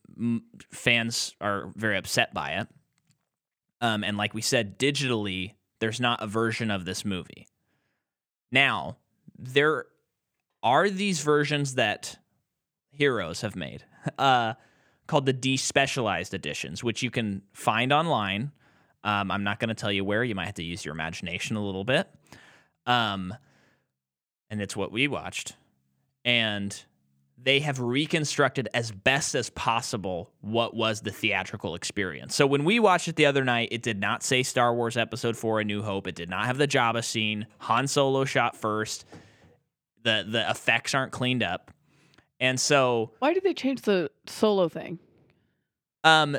[0.70, 2.68] fans are very upset by it.
[3.82, 7.46] Um and like we said digitally there's not a version of this movie.
[8.50, 8.96] Now,
[9.38, 9.84] there
[10.62, 12.16] are these versions that
[12.90, 13.84] Heroes have made
[14.18, 14.54] uh,
[15.06, 18.52] called the despecialized editions, which you can find online.
[19.04, 20.24] Um, I'm not going to tell you where.
[20.24, 22.08] You might have to use your imagination a little bit.
[22.86, 23.34] Um,
[24.50, 25.54] and it's what we watched.
[26.24, 26.76] And
[27.42, 32.34] they have reconstructed as best as possible what was the theatrical experience.
[32.34, 35.36] So when we watched it the other night, it did not say Star Wars Episode
[35.36, 36.06] 4 A New Hope.
[36.06, 37.46] It did not have the Jabba scene.
[37.60, 39.06] Han Solo shot first.
[40.02, 41.70] The the effects aren't cleaned up.
[42.38, 44.98] And so Why did they change the solo thing?
[46.04, 46.36] um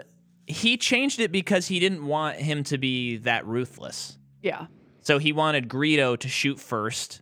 [0.47, 4.17] he changed it because he didn't want him to be that ruthless.
[4.41, 4.65] Yeah.
[5.01, 7.21] So he wanted Greedo to shoot first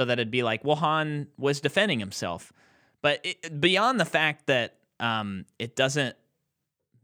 [0.00, 2.54] so that it'd be like, well, Han was defending himself.
[3.02, 6.16] But it, beyond the fact that um, it doesn't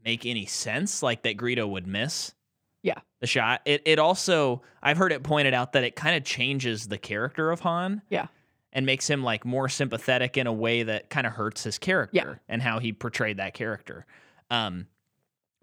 [0.03, 2.33] make any sense, like that Greedo would miss
[2.81, 2.95] Yeah.
[3.19, 6.87] the shot, it, it also, I've heard it pointed out that it kind of changes
[6.87, 8.01] the character of Han.
[8.09, 8.27] Yeah.
[8.73, 12.41] And makes him like more sympathetic in a way that kind of hurts his character
[12.49, 14.07] and how he portrayed that character.
[14.49, 14.87] Um,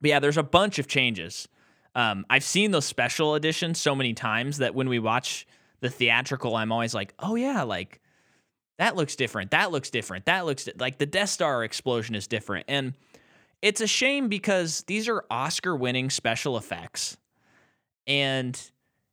[0.01, 1.49] but yeah, there's a bunch of changes.
[1.97, 5.47] Um, I've seen those special editions so many times that when we watch
[5.85, 8.01] the theatrical, I'm always like, oh yeah, like
[8.78, 9.53] that looks different.
[9.53, 10.24] That looks different.
[10.24, 10.72] That looks di-.
[10.78, 12.64] like the Death Star explosion is different.
[12.68, 12.95] And
[13.62, 17.16] it's a shame because these are Oscar winning special effects.
[18.07, 18.61] And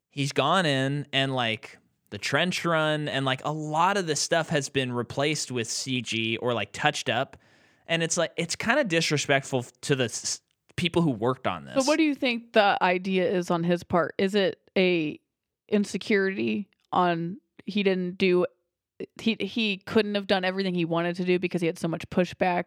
[0.09, 1.77] he's gone in and like
[2.09, 6.37] the trench run and like a lot of this stuff has been replaced with CG
[6.41, 7.37] or like touched up.
[7.87, 10.41] And it's like, it's kind of disrespectful to the s-
[10.75, 11.75] people who worked on this.
[11.75, 14.15] So what do you think the idea is on his part?
[14.17, 15.19] Is it a
[15.71, 18.45] insecurity on he didn't do
[19.19, 22.07] he he couldn't have done everything he wanted to do because he had so much
[22.09, 22.65] pushback.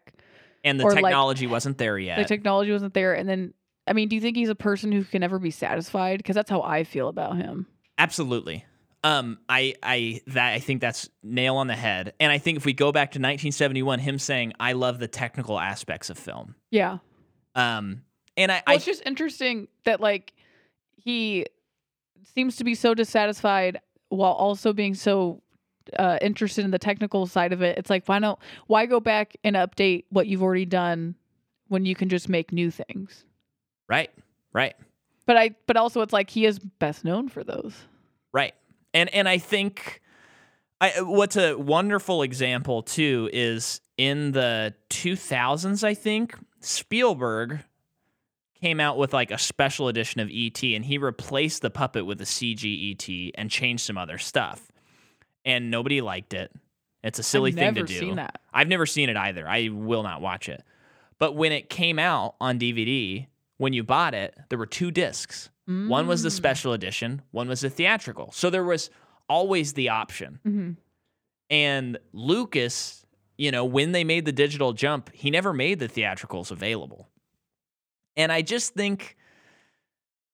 [0.63, 2.17] and the or, like, technology wasn't there yet.
[2.17, 3.53] The technology wasn't there and then
[3.87, 6.17] I mean, do you think he's a person who can never be satisfied?
[6.17, 7.67] Because that's how I feel about him.
[7.97, 8.65] Absolutely.
[9.03, 12.13] Um, I, I, that I think that's nail on the head.
[12.19, 15.59] And I think if we go back to 1971, him saying, "I love the technical
[15.59, 16.97] aspects of film." Yeah.
[17.53, 18.01] Um,
[18.35, 20.33] and I, Well, I it's just interesting that like
[20.95, 21.45] he
[22.27, 25.41] seems to be so dissatisfied while also being so
[25.97, 27.77] uh, interested in the technical side of it.
[27.77, 28.39] It's like why not?
[28.67, 31.15] Why go back and update what you've already done
[31.67, 33.23] when you can just make new things?
[33.87, 34.09] right,
[34.53, 34.75] right,
[35.27, 37.75] But I, but also it's like he is best known for those.
[38.33, 38.53] right.
[38.93, 40.01] And and I think,
[40.79, 45.83] I what's a wonderful example too is in the 2000s.
[45.83, 47.59] I think Spielberg
[48.65, 52.19] came out with like a special edition of ET, and he replaced the puppet with
[52.19, 54.71] a CG ET and changed some other stuff,
[55.45, 56.51] and nobody liked it.
[57.03, 57.99] It's a silly I've thing to do.
[57.99, 58.41] Seen that?
[58.51, 59.47] I've never seen it either.
[59.47, 60.63] I will not watch it.
[61.19, 65.49] But when it came out on DVD, when you bought it, there were two discs.
[65.67, 66.33] One was the Mm.
[66.33, 68.31] special edition, one was the theatrical.
[68.31, 68.89] So there was
[69.29, 70.39] always the option.
[70.45, 70.77] Mhm.
[71.51, 73.05] And Lucas,
[73.37, 77.09] you know, when they made the digital jump, he never made the theatricals available.
[78.17, 79.15] And I just think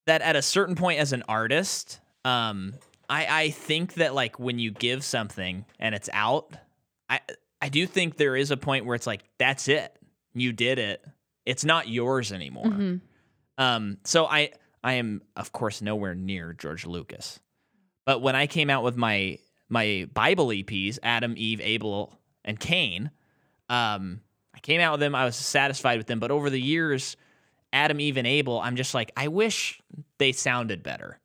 [0.07, 2.73] that at a certain point as an artist, um,
[3.09, 6.55] I, I think that like when you give something and it's out,
[7.09, 7.19] I
[7.61, 9.95] I do think there is a point where it's like, that's it.
[10.33, 11.05] You did it.
[11.45, 12.65] It's not yours anymore.
[12.65, 13.01] Mhm.
[13.57, 14.51] Um, so I
[14.83, 17.39] I am of course nowhere near George Lucas,
[18.05, 19.37] but when I came out with my
[19.69, 23.11] my Bible EPs, Adam, Eve, Abel, and Cain,
[23.69, 24.21] um,
[24.53, 25.15] I came out with them.
[25.15, 27.15] I was satisfied with them, but over the years,
[27.73, 29.81] Adam, Eve, and Abel, I'm just like I wish
[30.17, 31.19] they sounded better.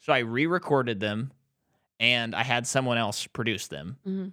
[0.00, 1.32] So I re-recorded them,
[2.00, 4.32] and I had someone else produce them, Mhm.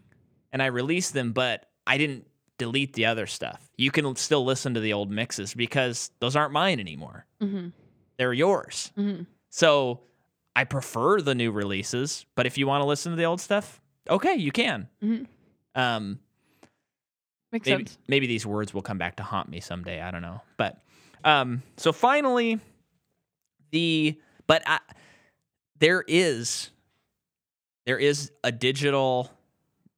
[0.51, 3.69] and I released them, but I didn't delete the other stuff.
[3.77, 7.71] You can still listen to the old mixes because those aren't mine anymore Mhm.
[8.17, 8.91] they're yours.
[8.97, 9.27] Mhm.
[9.49, 10.01] So
[10.55, 13.79] I prefer the new releases, but if you want to listen to the old stuff,
[14.09, 14.89] okay, you can.
[15.01, 15.27] Mhm.
[15.75, 16.19] Um,
[17.51, 17.97] Makes maybe sense.
[18.07, 20.01] maybe these words will come back to haunt me someday.
[20.01, 20.81] I don't know, but
[21.23, 22.59] um, so finally,
[23.71, 24.79] the but I,
[25.79, 26.69] there is
[27.85, 29.31] there is a digital,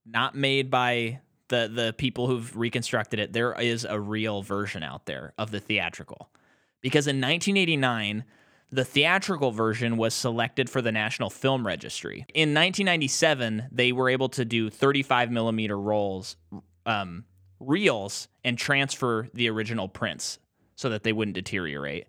[0.06, 1.20] not made by
[1.50, 3.34] the the people who've reconstructed it.
[3.34, 6.30] There is a real version out there of the theatrical,
[6.82, 8.26] because in 1989.
[8.74, 12.20] The theatrical version was selected for the National Film Registry.
[12.34, 16.38] In 1997, they were able to do 35 millimeter rolls,
[16.86, 17.26] um,
[17.60, 20.40] reels, and transfer the original prints
[20.82, 22.08] so that they wouldn't deteriorate.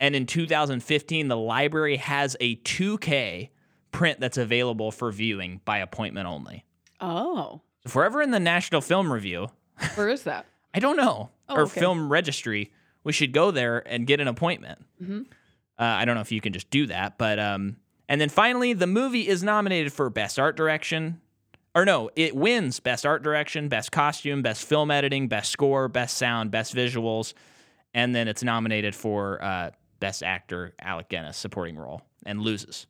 [0.00, 3.50] And in 2015, the library has a 2K
[3.92, 6.64] print that's available for viewing by appointment only.
[7.00, 9.48] Oh, If we're ever in the National Film Review,
[9.94, 10.46] where is that?
[10.74, 11.80] I don't know, Oh, or okay.
[11.80, 12.72] film registry,
[13.04, 14.78] we should go there and get an appointment.
[15.02, 15.22] Mm-hmm.
[15.78, 17.76] Uh, I don't know if you can just do that, but um,
[18.08, 21.20] And then finally, the movie is nominated for Best Art Direction.
[21.74, 26.16] Or no, it wins Best Art Direction, Best Costume, Best Film Editing, Best Score, Best
[26.16, 27.32] Sound, Best Visuals.
[27.94, 32.86] And then it's nominated for uh, Best Actor, Alec Guinness, supporting role, and loses.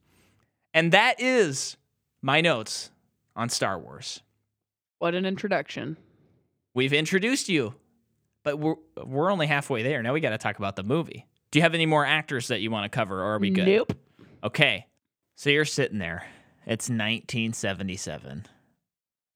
[0.74, 1.76] And that is
[2.22, 2.90] my notes
[3.34, 4.22] on Star Wars.
[4.98, 5.96] What an introduction.
[6.74, 7.74] We've introduced you,
[8.44, 10.02] but we're, we're only halfway there.
[10.02, 11.26] Now we got to talk about the movie.
[11.50, 13.66] Do you have any more actors that you want to cover, or are we good?
[13.66, 13.94] Nope.
[14.44, 14.86] Okay.
[15.34, 16.26] So you're sitting there.
[16.66, 18.46] It's 1977.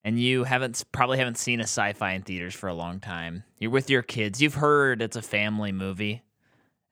[0.05, 3.45] And you haven't probably haven't seen a sci-fi in theaters for a long time.
[3.59, 4.43] You're with your kids.
[4.43, 6.23] You've heard it's a family movie.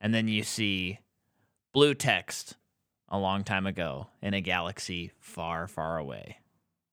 [0.00, 0.98] And then you see
[1.74, 2.56] blue text
[3.08, 6.38] a long time ago in a galaxy far, far away.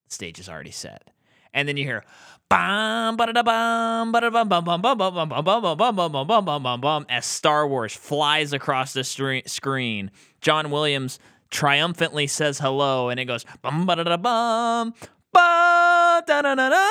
[0.09, 1.09] The stage is already set.
[1.53, 2.03] And then you hear
[2.49, 5.95] bum ba da bum ba da bum bum bum bum bum bum bum bum bum
[5.95, 10.11] bum bum bum bum bum bum as Star Wars flies across the screen.
[10.41, 11.17] John Williams
[11.49, 14.93] triumphantly says hello, and it goes bum ba da da bum
[15.33, 16.87] ba da da da da,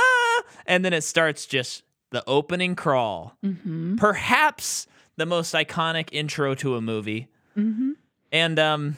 [0.66, 3.36] and then it starts just the opening crawl.
[3.44, 3.96] Mm-hmm.
[3.96, 4.86] Perhaps
[5.16, 7.28] the most iconic intro to a movie.
[7.56, 7.92] Mm-hmm.
[8.32, 8.96] And um,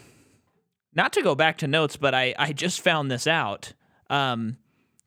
[0.94, 3.72] not to go back to notes, but I I just found this out.
[4.08, 4.58] Um,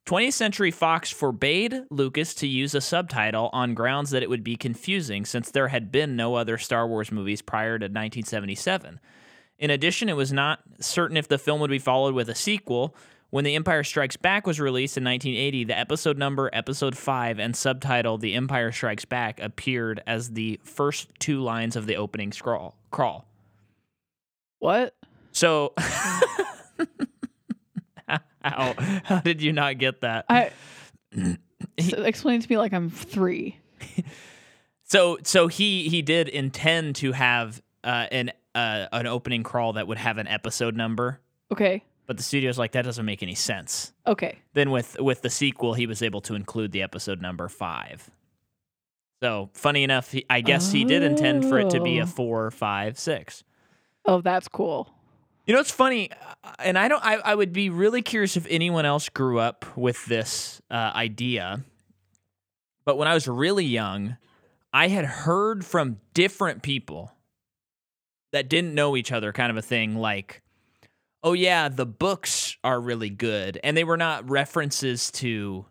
[0.05, 4.57] 20th Century Fox forbade Lucas to use a subtitle on grounds that it would be
[4.57, 8.99] confusing since there had been no other Star Wars movies prior to 1977.
[9.59, 12.97] In addition, it was not certain if the film would be followed with a sequel.
[13.33, 17.55] When The Empire Strikes Back was released in 1980, the episode number, Episode 5, and
[17.55, 22.75] subtitle, The Empire Strikes Back, appeared as the first two lines of the opening scroll,
[22.91, 23.25] crawl.
[24.59, 24.95] What?
[25.31, 25.73] So,
[28.43, 30.25] how, how did you not get that?
[30.29, 30.51] I
[31.79, 33.57] so explain to me like I'm three.
[34.83, 39.87] So, so he he did intend to have uh, an uh, an opening crawl that
[39.87, 41.19] would have an episode number,
[41.51, 41.83] Okay.
[42.05, 43.93] But the studio's like that doesn't make any sense.
[44.05, 44.39] Okay.
[44.53, 48.09] Then with with the sequel, he was able to include the episode number five.
[49.21, 52.07] So funny enough, he, I guess he did intend for it to be a Oh.
[52.07, 53.43] four, five, six.
[54.05, 54.93] Oh, that's cool.
[55.45, 56.09] You know, it's funny,
[56.43, 57.03] uh, and I don't.
[57.03, 61.63] I, I would be really curious if anyone else grew up with this uh, idea.
[62.85, 64.17] But when I was really young,
[64.73, 67.11] I had heard from different people
[68.31, 70.41] that didn't know each other, kind of a thing, like,
[71.23, 75.65] "Oh yeah, the books are really good," and they were not references to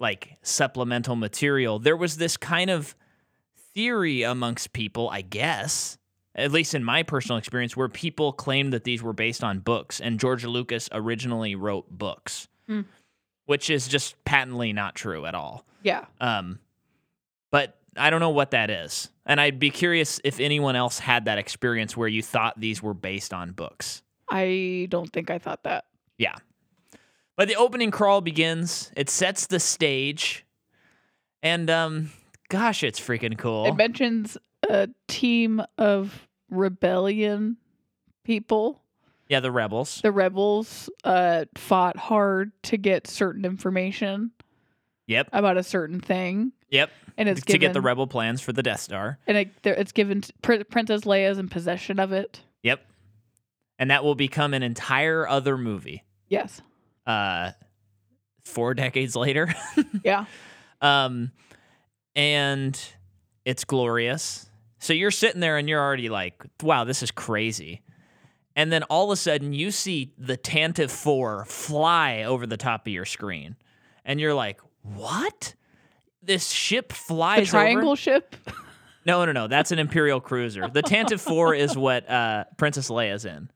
[0.00, 1.78] like supplemental material.
[1.78, 2.94] There was this kind of
[3.74, 5.98] theory amongst people, I guess,
[6.34, 10.00] at least in my personal experience, where people claimed that these were based on books,
[10.00, 12.82] and George Lucas originally wrote books, Hmm.
[13.46, 15.64] which is just patently not true at all.
[15.82, 16.06] Yeah.
[16.20, 16.58] Um,
[17.50, 21.26] but I don't know what that is, and I'd be curious if anyone else had
[21.26, 24.02] that experience where you thought these were based on books.
[24.30, 25.84] I don't think I thought that.
[26.18, 26.34] Yeah.
[27.36, 28.92] But the opening crawl begins.
[28.96, 30.44] It sets the stage,
[31.42, 32.10] and um,
[32.48, 33.66] gosh, it's freaking cool.
[33.66, 37.56] It mentions a team of rebellion
[38.24, 38.80] people.
[39.28, 40.00] yeah, the rebels.
[40.02, 44.30] The rebels uh, fought hard to get certain information
[45.06, 45.28] Yep.
[45.32, 46.90] about a certain thing, Yep.
[47.18, 49.18] and it's to given get the rebel plans for the Death Star.
[49.26, 52.40] and it, it's given Princess Leia's in possession of it.
[52.62, 52.80] Yep.
[53.78, 56.04] And that will become an entire other movie.
[56.28, 56.60] Yes.
[57.06, 57.50] Uh,
[58.44, 59.52] four decades later.
[60.04, 60.26] Yeah.
[60.80, 61.32] um,
[62.16, 62.78] and
[63.44, 64.48] it's glorious.
[64.78, 67.82] So you're sitting there and you're already like, wow, this is crazy.
[68.56, 72.86] And then all of a sudden you see the Tantive 4 fly over the top
[72.86, 73.56] of your screen.
[74.04, 75.54] And you're like, what?
[76.22, 77.96] This ship flies The triangle over?
[77.96, 78.36] ship.
[79.06, 79.48] No, no, no.
[79.48, 80.68] That's an Imperial cruiser.
[80.68, 83.50] The Tantive 4 is what uh, Princess Leia's in.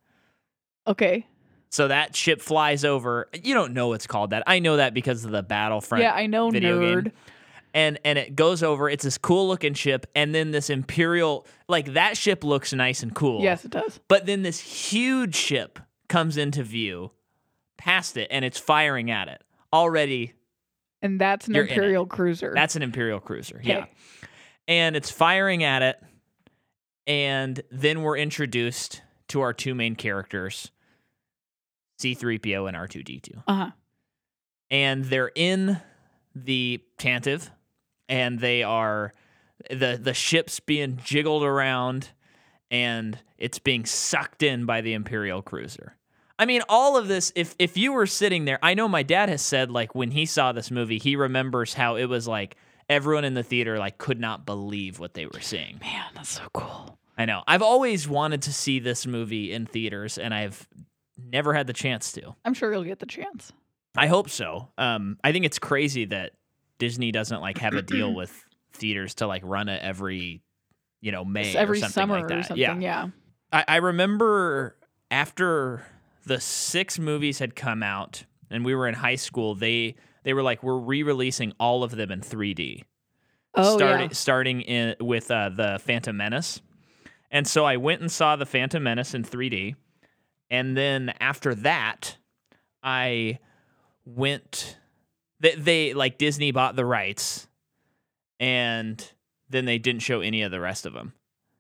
[0.89, 1.27] Okay.
[1.71, 3.29] So that ship flies over.
[3.33, 4.43] You don't know it's called that.
[4.47, 6.03] I know that because of the Battlefront.
[6.03, 7.05] yeah, I know, video nerd.
[7.05, 7.13] game.
[7.75, 8.89] And and it goes over.
[8.89, 13.15] It's this cool looking ship, and then this Imperial like that ship looks nice and
[13.15, 13.43] cool.
[13.43, 14.01] Yes, it does.
[14.09, 15.79] But then this huge ship
[16.09, 17.11] comes into view,
[17.77, 19.43] past it, and it's firing at it.
[19.71, 20.33] Already,
[21.03, 21.75] And that's an You're in it.
[21.75, 22.53] Imperial cruiser.
[22.55, 23.61] that's an Imperial cruiser.
[23.63, 23.85] Yeah.
[24.67, 26.03] And it's firing at it,
[27.07, 30.71] and then we're introduced to our two main characters,
[31.99, 33.43] C3PO and R2D2.
[33.47, 33.71] uh huh.
[34.71, 35.81] and they're in
[36.35, 37.51] the Tantive,
[38.09, 39.13] and they are
[39.71, 42.11] the the ship's being jiggled around,
[42.71, 45.97] and it's being sucked in by the Imperial cruiser.
[46.39, 47.33] I mean, all of this.
[47.35, 50.25] If if you were sitting there, I know my dad has said like when he
[50.27, 52.57] saw this movie, he remembers how it was like
[52.89, 55.79] everyone in the theater like could not believe what they were seeing.
[55.81, 56.99] Man, that's so cool.
[57.17, 57.43] I know.
[57.49, 60.69] I've always wanted to see this movie in theaters, and I've
[61.19, 62.35] never had the chance to.
[62.45, 63.53] I'm sure you'll get the chance.
[63.97, 64.69] I hope so.
[64.79, 66.33] Um, I think it's crazy that
[66.79, 70.43] Disney doesn't like have a deal with theaters to like run it every,
[71.01, 72.39] you know, May It's every or something summer like that.
[72.39, 72.61] or something.
[72.61, 73.09] Yeah, Yeah.
[73.53, 74.77] I, I remember
[75.11, 75.85] after
[76.27, 80.43] the six movies had come out and we were in high school, they they were
[80.43, 82.83] like, we're re-releasing all of them in 3D.
[83.55, 84.15] Oh starting yeah.
[84.15, 86.61] starting in with uh, the Phantom Menace.
[87.31, 89.75] And so I went and saw the Phantom Menace in 3D.
[90.51, 92.17] And then after that,
[92.83, 93.39] I
[94.05, 94.77] went
[95.41, 97.47] they, they like Disney bought the rights
[98.41, 99.13] and
[99.51, 101.13] then they didn't show any of the rest of them.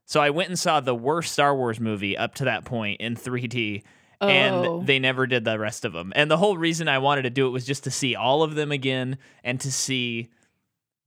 [0.06, 3.14] So I went and saw the worst Star Wars movie up to that point in
[3.16, 3.82] 3D
[4.20, 4.26] Oh.
[4.26, 6.12] and they never did the rest of them.
[6.16, 8.56] And the whole reason I wanted to do it was just to see all of
[8.56, 10.28] them again and to see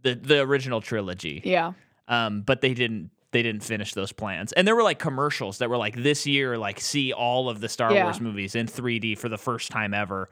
[0.02, 1.42] the the original trilogy.
[1.44, 1.74] yeah.
[2.08, 4.52] Um, but they didn't they didn't finish those plans.
[4.54, 7.70] And there were like commercials that were like this year, like see all of the
[7.70, 8.04] Star Yeah.
[8.04, 10.30] Wars movies in 3D for the first time ever,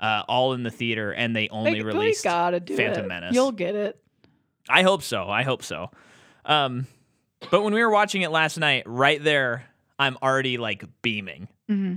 [0.00, 2.24] uh, all in the theater, and they only They, they released.
[2.24, 3.08] gotta do Phantom it.
[3.08, 3.34] Menace.
[3.34, 3.98] You'll get it.
[4.68, 5.28] I hope so.
[5.28, 5.90] I hope so.
[6.44, 6.86] Um,
[7.50, 9.64] but when we were watching it last night, right there,
[9.98, 11.48] I'm already like beaming.
[11.68, 11.94] hmm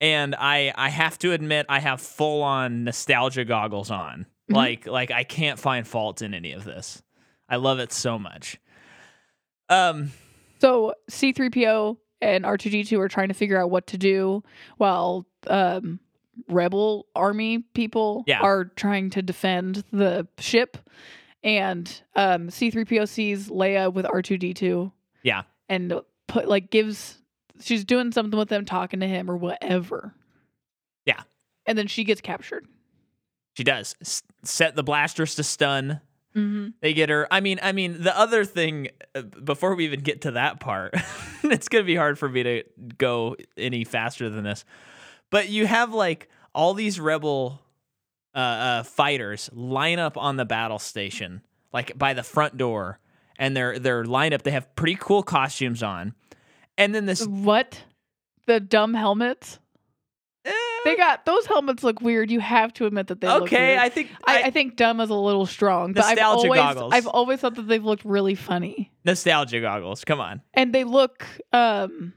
[0.00, 4.26] and I I have to admit I have full on nostalgia goggles on.
[4.48, 4.54] Mhm.
[4.54, 7.02] Like like I can't find fault in any of this.
[7.48, 8.58] I love it so much.
[9.68, 10.12] Um
[10.60, 14.42] So C3PO and R2D2 are trying to figure out what to do
[14.76, 16.00] while um,
[16.48, 18.40] rebel army people Yeah.
[18.40, 20.76] are trying to defend the ship.
[21.44, 24.90] And um, C3PO sees Leia with R2D2.
[25.22, 25.42] Yeah.
[25.68, 27.18] And put like gives
[27.60, 30.14] she's doing something with them, talking to him or whatever.
[31.06, 31.22] Yeah.
[31.66, 32.66] And then she gets captured.
[33.56, 36.00] she does S- set the blasters to stun.
[36.38, 36.68] Mm-hmm.
[36.80, 37.26] They get her.
[37.30, 40.94] I mean, I mean, the other thing uh, before we even get to that part,
[41.42, 42.64] it's gonna be hard for me to
[42.96, 44.64] go any faster than this.
[45.30, 47.60] But you have like all these rebel
[48.34, 52.98] uh, uh, fighters line up on the battle station, like by the front door,
[53.38, 54.42] and they're they're lined up.
[54.42, 56.14] They have pretty cool costumes on,
[56.76, 57.26] and then this.
[57.26, 57.82] What?
[58.46, 59.58] The dumb helmets?
[60.84, 62.30] They got those helmets look weird.
[62.30, 63.78] You have to admit that they look okay, weird.
[63.80, 66.92] I think I, I think dumb is a little strong, but I've Nostalgia always goggles.
[66.94, 70.04] I've always thought that they've looked really funny, nostalgia goggles.
[70.04, 70.42] Come on.
[70.54, 72.12] and they look um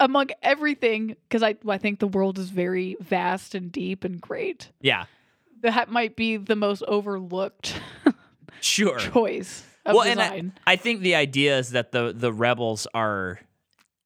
[0.00, 4.70] among everything because I I think the world is very vast and deep and great.
[4.80, 5.04] Yeah,
[5.62, 7.80] That might be the most overlooked
[8.60, 8.98] sure.
[8.98, 13.38] choice of Well, and I- I think the idea is that the the rebels are,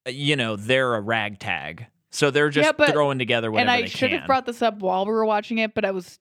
[0.07, 4.11] you know, they're a ragtag, so they're just Yeah, but- throwing together and I should
[4.11, 4.21] can.
[4.21, 6.19] have brought this up while we were watching it, but I was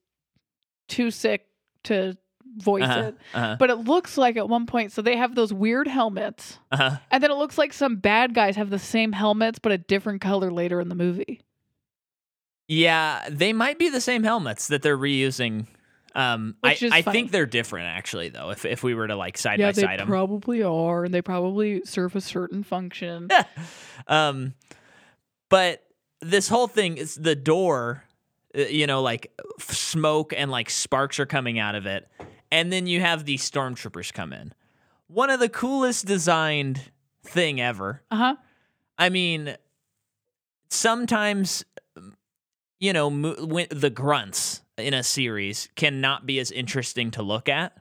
[0.88, 1.46] too sick
[1.84, 2.18] to
[2.58, 3.16] voice uh-huh, it.
[3.34, 6.58] uh-huh, But it looks like at one point, so they have those weird helmets.
[6.72, 6.98] uh-huh.
[7.12, 10.22] And then it looks like some bad guys have the same helmets, but a different
[10.22, 11.42] color later in the movie.
[12.68, 15.68] Yeah, they might be the same helmets that they're reusing.
[16.14, 18.50] Um, I, I think they're different actually, though.
[18.50, 21.06] If if we were to like side yeah, by they side them, They probably are,
[21.06, 23.30] and they probably serve a certain function.
[24.08, 24.54] um,
[25.52, 25.84] but
[26.22, 28.04] this whole thing is the door.
[28.58, 32.08] uh, You know, like smoke and like sparks are coming out of it,
[32.52, 34.54] and then you have these stormtroopers come in.
[35.08, 36.92] One of the coolest designed
[37.24, 38.02] thing ever.
[38.10, 38.36] Uh huh.
[38.98, 39.56] I mean,
[40.70, 41.64] sometimes,
[42.80, 47.74] you know, mo- the grunts in a series cannot be as interesting to look at.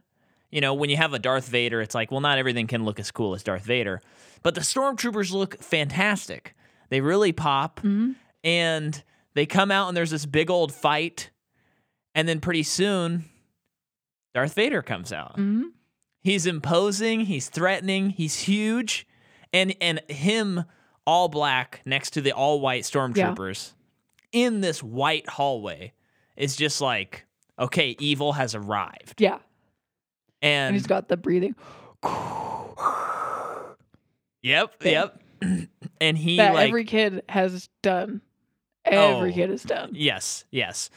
[0.50, 2.98] You know, when you have a Darth Vader, it's like, well, not everything can look
[2.98, 4.00] as cool as Darth Vader,
[4.42, 6.54] but the stormtroopers look fantastic.
[6.90, 8.12] They really pop, hmm
[8.42, 9.02] and
[9.34, 11.30] they come out, and there's this big old fight,
[12.14, 13.26] and then pretty soon,
[14.34, 15.36] Darth Vader comes out.
[15.36, 15.64] hmm
[16.22, 19.06] He's imposing, he's threatening, he's huge,
[19.52, 20.64] and and him
[21.06, 23.72] all black next to the all white stormtroopers
[24.32, 25.92] in this white hallway
[26.36, 27.26] is just like
[27.58, 29.20] okay, evil has arrived.
[29.20, 29.38] Yeah.
[30.42, 31.54] And And he's got the breathing
[34.42, 34.92] yep, thing.
[34.92, 35.20] yep.
[36.00, 38.20] and he that like every kid has done.
[38.84, 39.34] Every Oh.
[39.34, 39.90] kid has done.
[39.94, 40.90] yes, yes.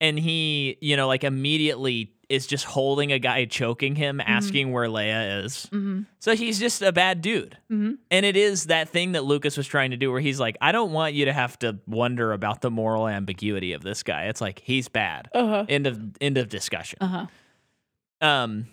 [0.00, 4.86] And he, you know, like immediately is just holding a guy choking him asking where
[4.86, 5.66] Leia is.
[5.72, 7.56] hmm So he's just a bad dude.
[7.68, 10.56] hmm And it is that thing that Lucas was trying to do where he's like,
[10.60, 14.26] I don't want you to have to wonder about the moral ambiguity of this guy.
[14.26, 15.28] It's like he's bad.
[15.34, 15.66] Uh huh.
[15.68, 16.98] End of end of discussion.
[17.00, 18.26] Uh huh.
[18.26, 18.66] Um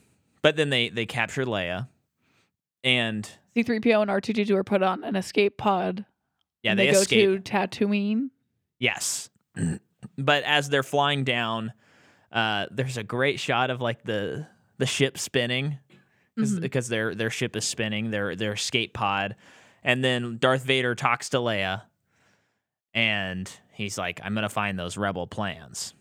[0.43, 1.87] but then they they capture Leia
[2.83, 6.05] and C3PO and R2D2 are put on an escape pod.
[6.61, 7.27] Yeah, they, they escape.
[7.27, 8.29] go to Tatooine.
[8.79, 9.29] Yes.
[10.17, 11.73] but as they're flying down,
[12.31, 15.79] uh, there's a great shot of like the the ship spinning
[16.37, 16.59] mm-hmm.
[16.59, 19.35] because their their ship is spinning, their their escape pod.
[19.83, 21.83] And then Darth Vader talks to Leia
[22.93, 25.93] and he's like, I'm going to find those rebel plans.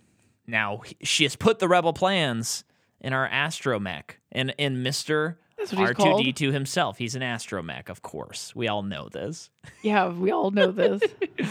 [0.47, 2.65] Now, she has put the rebel plans
[3.01, 5.37] in our astromech and in Mr.
[5.71, 6.99] R2D2 himself.
[6.99, 8.55] He's an astromech, of course.
[8.55, 9.51] We all know this.
[9.83, 11.03] Yeah, we all know this.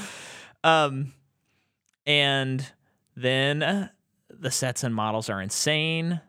[0.64, 1.14] um,
[2.06, 2.66] and
[3.16, 3.90] then uh,
[4.30, 6.22] the sets and models are insane.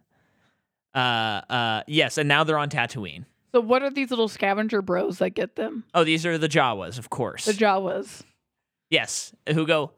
[0.95, 3.25] Uh, uh, yes, and now they're on Tatooine.
[3.53, 5.85] So what are these little scavenger bros that get them?
[5.95, 7.45] Oh, these are the Jawas, of course.
[7.45, 8.23] The Jawas.
[8.91, 9.93] Yes, who go?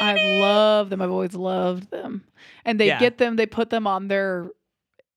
[0.00, 1.00] I love them.
[1.00, 2.24] I've always loved them,
[2.64, 2.98] and they yeah.
[2.98, 3.36] get them.
[3.36, 4.50] They put them on their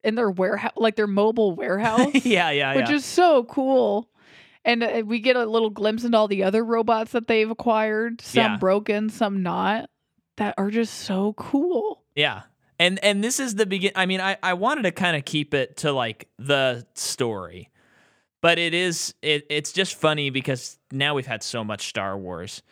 [0.04, 2.24] in their warehouse like their mobile warehouse.
[2.24, 2.96] yeah, yeah, which yeah.
[2.96, 4.08] is so cool.
[4.64, 8.20] And uh, we get a little glimpse into all the other robots that they've acquired,
[8.20, 8.56] some Yeah.
[8.58, 9.88] broken, some not,
[10.36, 12.02] that are just so cool.
[12.14, 12.42] Yeah.
[12.78, 15.52] And and this is the begin I mean I I wanted to kind of keep
[15.54, 17.70] it to like the story.
[18.40, 22.62] But it is it it's just funny because now we've had so much Star Wars.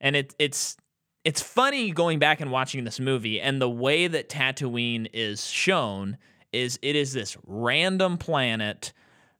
[0.00, 0.76] And it it's
[1.24, 6.16] it's funny going back and watching this movie and the way that Tatooine is shown
[6.56, 8.92] is it is this random planet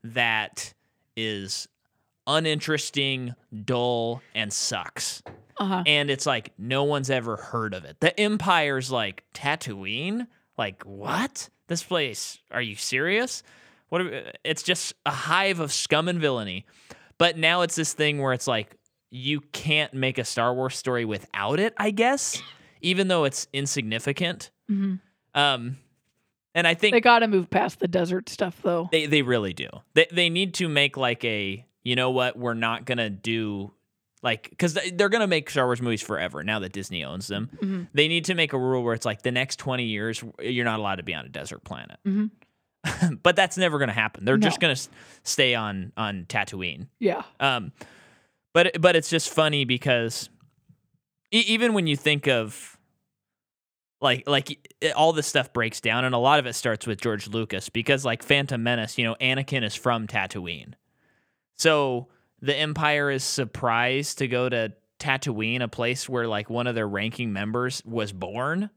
[0.05, 0.72] that
[1.16, 1.66] is
[2.26, 3.34] uninteresting,
[3.64, 5.22] dull and sucks
[5.59, 5.82] Uh-huh.
[5.86, 7.97] and it's like no one's ever heard of it.
[8.01, 10.26] The Empire's like Tatooine,
[10.59, 11.48] like what?
[11.68, 12.38] This place?
[12.51, 13.43] Are you serious?
[13.88, 14.01] What?
[14.02, 16.66] Are, it's just a hive of scum and villainy.
[17.18, 18.76] But now it's this thing where it's like
[19.10, 21.72] you can't make a Star Wars story without it.
[21.78, 22.43] I guess,
[22.82, 24.51] even though it's insignificant.
[24.70, 25.01] Mhm.
[25.34, 25.78] Um,
[26.57, 28.89] and I think They got to move past the desert stuff though.
[28.91, 29.69] they they really do.
[29.95, 33.70] They they need to make like a you know what we're not gonna do
[34.23, 37.51] like because they're gonna make Star Wars movies forever now that Disney owns them.
[37.62, 37.87] Mhm.
[37.95, 40.81] They need to make a rule where it's like the next twenty years you're not
[40.81, 41.99] allowed to be on a desert planet.
[42.05, 42.31] Mhm.
[43.23, 44.24] but that's never gonna happen.
[44.24, 44.77] They're just gonna
[45.23, 46.89] stay on on Tatooine.
[46.99, 47.23] Yeah.
[47.39, 47.73] Um,
[48.55, 50.28] but but it's just funny because
[51.33, 52.76] e- even when you think of
[54.01, 57.01] like like it, all this stuff breaks down, and a lot of it starts with
[57.01, 60.74] George Lucas because like Phantom Menace, you know, Anakin is from Tatooine,
[61.56, 62.09] so
[62.43, 66.89] the Empire is surprised to go to Tatooine, a place where like one of their
[66.89, 68.70] ranking members was born.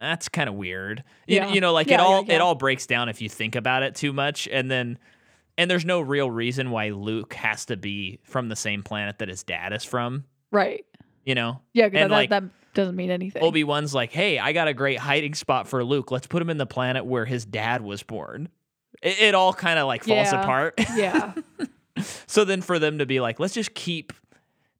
[0.00, 1.04] That's kind of weird.
[1.26, 1.52] You, Yeah.
[1.52, 2.34] you know, like Yeah, it all yeah.
[2.36, 4.98] it all breaks down if you think about it too much, and then
[5.56, 9.28] and there's no real reason why Luke has to be from the same planet that
[9.28, 10.24] his dad is from.
[10.50, 10.84] Right.
[11.24, 12.42] You know, Yeah, 'cause that, And, like, that
[12.74, 13.42] doesn't mean anything.
[13.42, 16.10] Obi Wan's like, "Hey, I got a great hiding spot for Luke.
[16.10, 18.48] Let's put him in the planet where his dad was born."
[19.02, 20.42] It, it all kind of like falls Yeah.
[20.42, 20.74] apart.
[20.96, 21.32] yeah.
[22.26, 24.12] so then for them to be like, "Let's just keep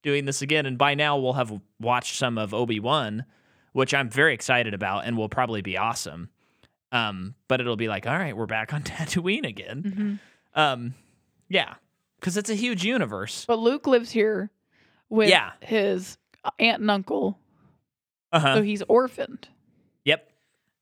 [0.03, 3.25] doing this again," and by now we'll have watched some of Obi Wan,
[3.73, 6.29] which I'm very excited about, and will probably be awesome.
[6.93, 10.19] Um, but it'll be like, "All right, we're back on Tatooine again."
[10.55, 10.95] hmm Um,
[11.49, 11.75] yeah,
[12.21, 13.45] because it's a huge universe.
[13.47, 14.51] But Luke lives here
[15.09, 15.53] with Yeah.
[15.61, 16.19] his
[16.59, 17.39] aunt and uncle,
[18.33, 18.55] Uh huh.
[18.57, 19.49] so he's orphaned.
[20.05, 20.31] Yep.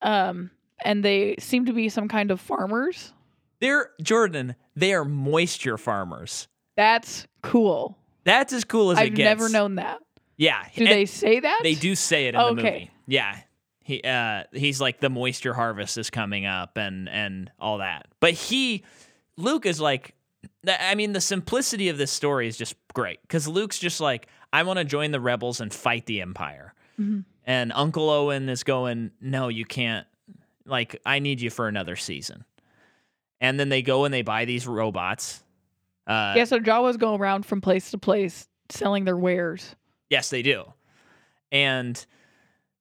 [0.02, 0.51] Um,
[0.84, 3.12] and they seem to be some kind of farmers.
[3.60, 4.56] They're Jordan.
[4.74, 6.48] They are moisture farmers.
[6.76, 7.97] That's cool.
[8.24, 9.24] That's as cool as I've it gets.
[9.24, 10.01] never known that.
[10.36, 10.64] Yeah.
[10.74, 11.60] Do and they say that?
[11.62, 12.90] They do say it in the movie.
[13.06, 13.36] Yeah.
[13.84, 18.06] He uh he's like the moisture harvest is coming up and and all that.
[18.20, 18.84] But he
[19.36, 20.14] Luke is like
[20.66, 24.62] I mean the simplicity of this story is just great cuz Luke's just like I
[24.65, 26.74] want to join the rebels and fight the empire.
[27.01, 27.24] Mhm.
[27.45, 30.07] And Uncle Owen is going, "No, you can't.
[30.65, 32.45] Like I need you for another season."
[33.41, 35.43] And then they go and they buy these robots.
[36.07, 39.74] Uh Yeah, so Jawas go around from place to place selling their wares.
[40.11, 40.73] Yes, they do.
[41.51, 42.05] And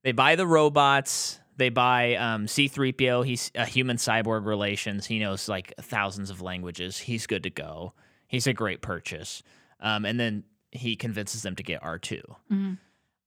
[0.03, 1.39] they buy the robots.
[1.57, 3.25] They buy um, C3PO.
[3.25, 5.05] He's a human cyborg relations.
[5.05, 6.97] He knows like thousands of languages.
[6.97, 7.93] He's good to go.
[8.27, 9.43] He's a great purchase.
[9.79, 12.21] Um, and then he convinces them to get R2.
[12.51, 12.77] Mhm.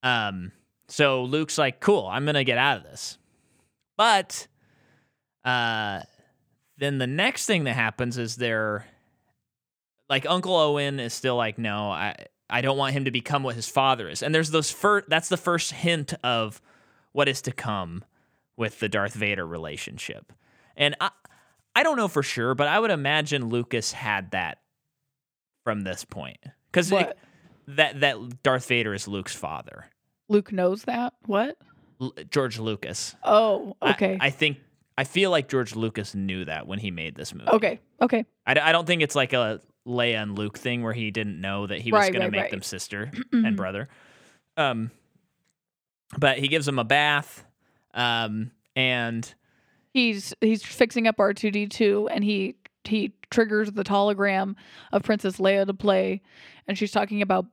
[0.03, 0.53] Um,
[0.89, 3.19] so Luke's like, cool, I'm going to get out of this.
[3.97, 4.47] But
[5.45, 6.01] uh,
[6.79, 8.87] then the next thing that happens is they're
[10.09, 12.15] like Uncle Owen is still like, no, I
[12.51, 14.23] I don't want him to become what his father is.
[14.23, 16.61] And there's those first that's the first hint of
[17.13, 18.05] what is to come
[18.57, 20.33] with the Darth Vader relationship.
[20.77, 21.11] And I
[21.75, 24.59] I don't know for sure, but I would imagine Lucas had that
[25.65, 26.39] from this point.
[26.73, 27.17] Cuz What?
[27.69, 29.87] That that Darth Vader is Luke's father.
[30.29, 31.15] Luke knows that?
[31.27, 31.57] What?
[32.01, 33.15] L- George Lucas.
[33.23, 34.17] Oh, okay.
[34.21, 34.59] I, think
[34.97, 37.51] I feel like George Lucas knew that when he made this movie.
[37.51, 37.81] okay.
[38.01, 38.25] Okay.
[38.47, 41.67] I, I don't think it's like a Leia and Luke thing where he didn't know
[41.67, 42.51] that he was Right, going right, to make right.
[42.51, 43.89] them sister and brother.
[44.57, 44.91] Um,
[46.19, 47.45] but he gives him a bath,
[47.93, 49.33] um, and
[49.93, 54.57] He's he's fixing up R2D2 and he he triggers the hologram
[54.93, 56.21] of Princess Leia to play
[56.67, 57.47] and she's talking about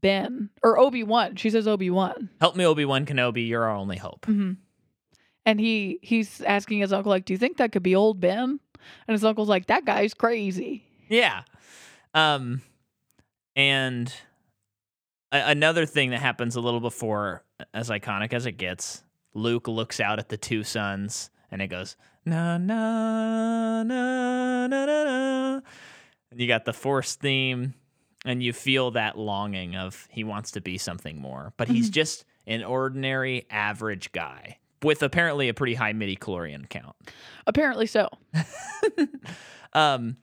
[0.00, 1.36] Ben or Obi Wan.
[1.36, 2.30] She says Obi Wan.
[2.40, 3.46] Help me, Obi Wan Kenobi.
[3.48, 4.24] You're our only hope.
[4.26, 4.52] hmm
[5.46, 8.60] And he he's asking his uncle like, "Do you think that could be old Ben?"
[9.06, 11.42] And his uncle's like, "That guy's crazy." Yeah.
[12.14, 12.62] Um,
[13.56, 14.12] and
[15.32, 17.44] a- another thing that happens a little before,
[17.74, 19.02] as iconic as it gets,
[19.34, 25.04] Luke looks out at the two suns and it goes na na na na na
[25.04, 25.60] na.
[26.30, 27.74] And you got the Force theme,
[28.24, 31.94] and you feel that longing of he wants to be something more, but he's Mhm.
[31.94, 36.96] just an ordinary, average guy with apparently a pretty high midi chlorian count.
[37.46, 38.08] Apparently so.
[39.72, 40.16] um,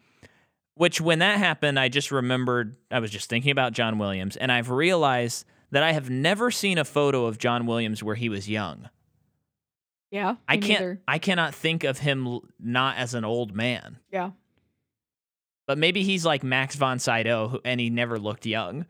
[0.75, 4.51] which when that happened, I just remembered I was just thinking about John Williams, and
[4.51, 8.47] I've realized that I have never seen a photo of John Williams where he was
[8.49, 8.89] young.
[10.11, 10.35] Yeah.
[10.47, 10.79] I can't.
[10.79, 11.01] neither.
[11.07, 13.97] I cannot think of him not as an old man.
[14.11, 14.31] Yeah.
[15.67, 18.85] But maybe he's like Max von Sydow, and he never looked young.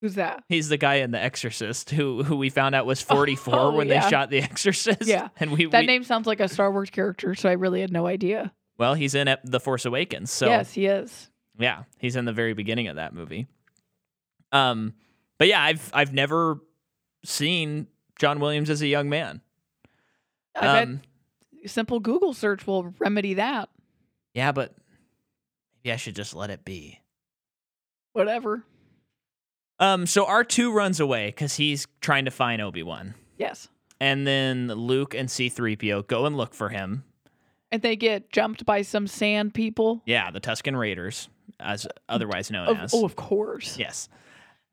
[0.00, 0.44] Who's that?
[0.48, 3.88] He's the guy in The Exorcist who who we found out was 44 Oh, when
[3.88, 4.02] yeah.
[4.04, 5.06] they shot The Exorcist.
[5.06, 5.28] Yeah.
[5.38, 7.90] and we, That we name sounds like a Star Wars character, so I really had
[7.92, 8.52] no idea.
[8.78, 10.30] well, he's in The Force Awakens.
[10.30, 11.30] So yes, he is.
[11.58, 13.46] Yeah, he's in the very beginning of that movie.
[14.52, 14.94] Um,
[15.38, 16.60] but yeah, I've I've never
[17.24, 17.86] seen
[18.18, 19.40] John Williams as a young man.
[20.54, 21.00] I Um,
[21.62, 23.70] bet simple Google search will remedy that.
[24.34, 24.74] yeah, but
[25.84, 27.00] maybe I should just let it be.
[28.12, 28.64] Whatever.
[29.80, 33.68] Um, so R two runs away because he's trying to find Obi Wan, Yes.
[34.00, 37.04] and then Luke and C three PO go and look for him.
[37.72, 40.00] And they get jumped by some sand people.
[40.06, 41.28] Yeah, the Tusken Raiders,
[41.58, 42.94] as otherwise known Of, as.
[42.94, 43.76] oh, of course.
[43.76, 44.08] Yes,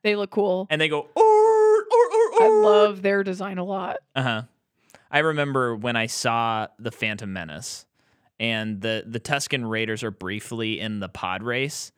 [0.03, 0.67] They look cool.
[0.69, 1.07] and they go.
[1.15, 3.97] Or, or, or, I love their design a lot.
[4.15, 4.41] Uh huh.
[5.09, 7.87] I remember when I saw the Phantom Menace,
[8.41, 11.91] and the the Tusken Raiders are briefly in the pod race,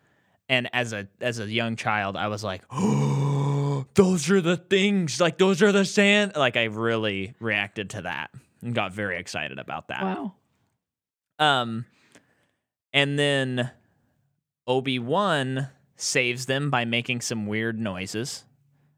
[0.49, 5.21] and as a as a young child, I was like, "Oh, those are the things!
[5.21, 8.29] Like those are the sand!" Like I really reacted to that
[8.61, 10.03] and got very excited about that.
[10.03, 10.33] Wow.
[11.39, 11.85] Um,
[12.91, 13.71] and then
[14.67, 18.43] Obi Wan saves them by making some weird noises,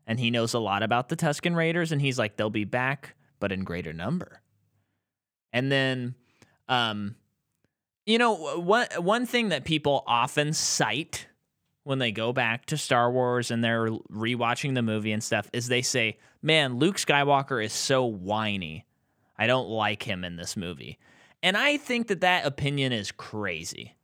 [0.07, 3.13] and he knows a lot about the Tusken Raiders, and he's like, they'll be back,
[3.39, 4.41] but in greater number.
[5.53, 6.15] And then,
[6.67, 7.15] um,
[8.05, 11.27] you know, one one thing that people often cite
[11.83, 15.67] when they go back to Star Wars and they're rewatching the movie and stuff is
[15.67, 18.85] they say, "Man, Luke Skywalker is so whiny.
[19.37, 20.97] I don't like him in this movie."
[21.43, 23.95] And I think that that opinion is crazy.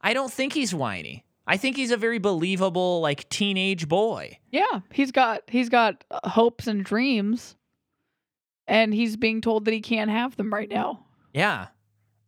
[0.00, 1.24] I don't think he's whiny.
[1.46, 4.38] I think he's a very believable like teenage boy.
[4.50, 7.56] Yeah, he's got he's got uh, hopes and dreams,
[8.66, 11.04] and he's being told that he can't have them right now,
[11.34, 11.68] Yeah.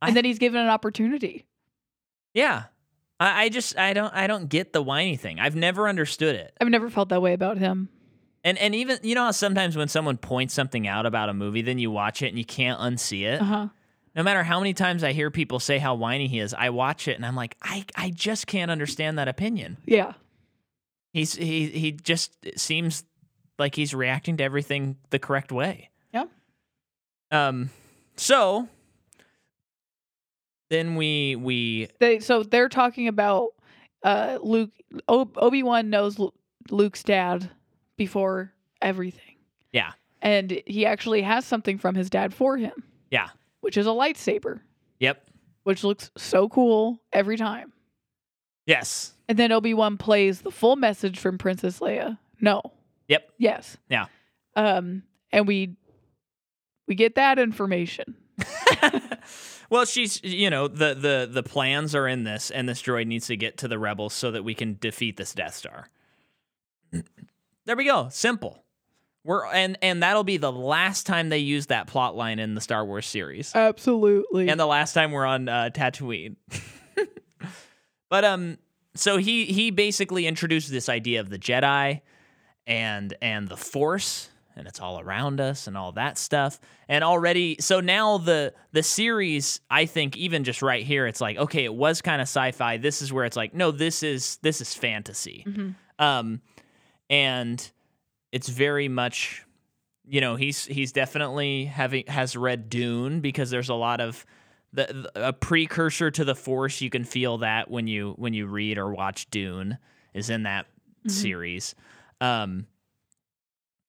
[0.02, 1.46] I- and then he's given an opportunity.
[2.34, 2.64] Yeah.
[3.20, 5.38] I, I just I don't I don't get the whiny thing.
[5.40, 6.52] I've never understood it.
[6.60, 7.88] I've never felt that way about him.
[8.44, 11.62] And and even you know how sometimes when someone points something out about a movie,
[11.62, 13.40] then you watch it and you can't unsee it.
[13.40, 13.68] Uh huh.
[14.14, 17.08] No matter how many times I hear people say how whiny he is, I watch
[17.08, 19.78] it and I'm like, I, I just can't understand that opinion.
[19.86, 20.12] Yeah.
[21.12, 23.04] He's he he just seems
[23.58, 25.90] like he's reacting to everything the correct way.
[26.12, 26.24] Yeah.
[27.30, 27.70] Um
[28.16, 28.68] so
[30.72, 33.50] then we we They so they're talking about
[34.02, 34.70] uh Luke.
[35.08, 36.18] Obi Wan knows
[36.70, 37.50] Luke's dad
[37.96, 39.36] before everything.
[39.72, 39.92] Yeah.
[40.20, 42.84] and he actually has something from his dad for him.
[43.10, 43.28] Yeah.
[43.60, 44.60] which is a lightsaber,
[45.00, 45.28] Yep.
[45.64, 47.72] which looks so cool every time.
[48.66, 49.14] Yes.
[49.28, 52.18] And then Obi Wan plays the full message from Princess Leia.
[52.40, 52.60] No.
[53.08, 53.30] Yep.
[53.38, 53.76] Yes.
[53.88, 54.06] Yeah.
[54.56, 55.76] Um, and we
[56.86, 58.16] we get that information.
[59.72, 63.28] well, she's you know the the the plans are in this, and this droid needs
[63.28, 65.88] to get to the rebels so that we can defeat this Death Star.
[67.64, 68.08] there we go.
[68.10, 68.62] Simple.
[69.24, 72.60] We're and and that'll be the last time they use that plot line in the
[72.60, 74.50] Star Wars series, Absolutely.
[74.50, 76.36] and the last time we're on uh, Tatooine.
[78.10, 78.58] but um,
[78.94, 82.02] so he he basically introduced this idea of the Jedi
[82.66, 86.60] and and the Force and it's all around us and all that stuff.
[86.88, 91.36] And already so now the the series, I think even just right here it's like
[91.38, 92.76] okay, it was kind of sci-fi.
[92.78, 95.44] This is where it's like no, this is this is fantasy.
[95.46, 95.74] Mhm.
[95.98, 96.40] Um
[97.10, 97.70] and
[98.30, 99.44] it's very much
[100.04, 104.26] you know, he's he's definitely having has read Dune because there's a lot of
[104.72, 106.80] the, the- a precursor to the Force.
[106.80, 109.78] You can feel that when you when you read or watch Dune
[110.12, 110.66] is in that
[111.06, 111.10] Mhm.
[111.10, 111.74] series.
[112.20, 112.66] Um,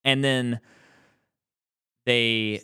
[0.06, 0.60] and then
[2.06, 2.62] they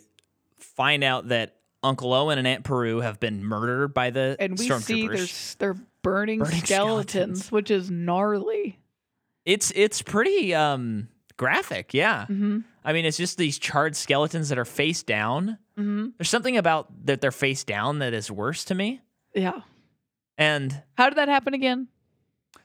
[0.58, 4.44] find out that Uncle Owen and Aunt Beru have been murdered by the stormtroopers.
[4.44, 7.06] and we see there's they're burning, Burning skeletons,
[7.40, 7.52] skeletons.
[7.52, 8.78] which is gnarly.
[9.46, 12.22] It's it's pretty um graphic, yeah.
[12.28, 12.58] Mm-hmm.
[12.84, 15.58] I mean, it's just these charred skeletons that are face down.
[15.78, 16.08] Mm-hmm.
[16.18, 19.00] There's something about that they're face down that is worse to me.
[19.34, 19.60] Yeah.
[20.36, 21.88] And How did that happen again?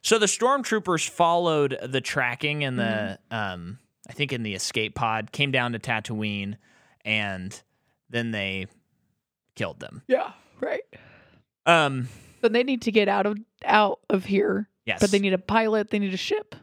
[0.02, 5.32] so the stormtroopers followed the tracking and the um I think in the escape pod
[5.32, 6.58] came down to Tatooine
[7.04, 7.60] and
[8.10, 8.68] then they
[9.56, 10.04] killed them.
[10.08, 10.32] Yeah.
[10.62, 10.84] Right.
[11.66, 12.08] Um
[12.42, 14.70] But they need to get out of out of here.
[14.86, 15.00] yes.
[15.02, 15.90] But they need a pilot.
[15.90, 16.56] They need a ship.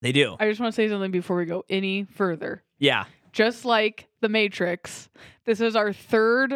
[0.00, 0.36] they do.
[0.40, 2.62] I just want to say something before we go any further.
[2.78, 3.04] Yeah.
[3.32, 5.08] Just like The Matrix,
[5.44, 6.54] this is our third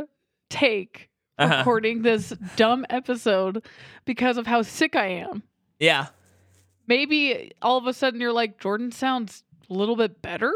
[0.51, 1.09] take
[1.39, 1.59] Uh-huh.
[1.59, 3.65] recording this dumb episode
[4.05, 5.43] because of how sick I am.
[5.79, 6.07] Yeah.
[6.87, 10.53] Maybe all of a sudden you're like, Jordan sounds a little bit better.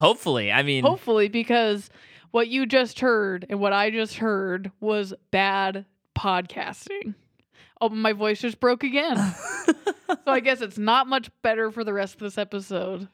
[0.00, 0.50] Hopefully.
[0.52, 1.90] I mean Hopefully, because
[2.30, 5.86] what you just heard and what I just heard was bad
[6.16, 7.14] podcasting.
[7.80, 9.16] Oh, my voice just broke again.
[10.06, 13.08] so I guess it's not much better for the rest of this episode.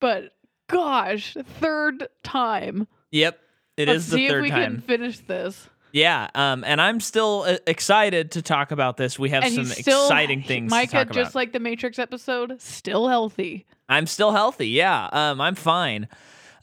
[0.00, 0.34] But
[0.68, 2.88] gosh, third time.
[3.10, 3.38] Yep.
[3.76, 4.62] It Let's is the see if third we time.
[4.74, 5.68] can finish this.
[5.92, 9.18] Yeah, um, and I'm still uh, excited to talk about this.
[9.18, 11.34] We have and some still exciting things Micah, to talk just about.
[11.34, 13.66] like the Matrix episode, still healthy.
[13.88, 14.68] I'm still healthy.
[14.68, 16.08] Yeah, um, I'm fine.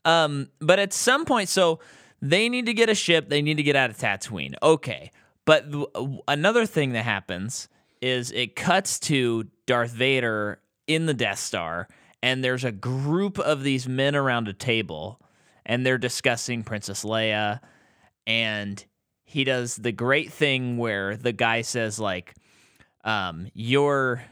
[0.04, 1.80] Um, but at some point, so
[2.22, 3.30] they need to get a ship.
[3.30, 4.54] They need to get out of Tatooine.
[4.62, 5.12] Okay,
[5.46, 5.88] but th-
[6.28, 7.68] another thing that happens
[8.02, 11.88] is it cuts to Darth Vader in the Death Star,
[12.22, 15.20] and there's a group of these men around a table,
[15.66, 17.60] and they're discussing Princess Leia,
[18.28, 18.86] and
[19.26, 22.34] he does the great thing where the guy says like,
[23.04, 24.24] um, "Your,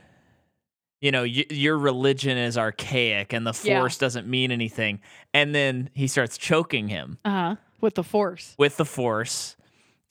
[1.01, 3.79] you know, y- your religion is archaic, and the Yeah.
[3.79, 5.01] Force doesn't mean anything."
[5.33, 7.55] And then he starts choking him Uh huh.
[7.81, 8.55] With the Force.
[8.57, 9.57] with the Force,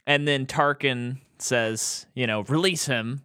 [0.07, 3.23] and then Tarkin says, "You know, release him,"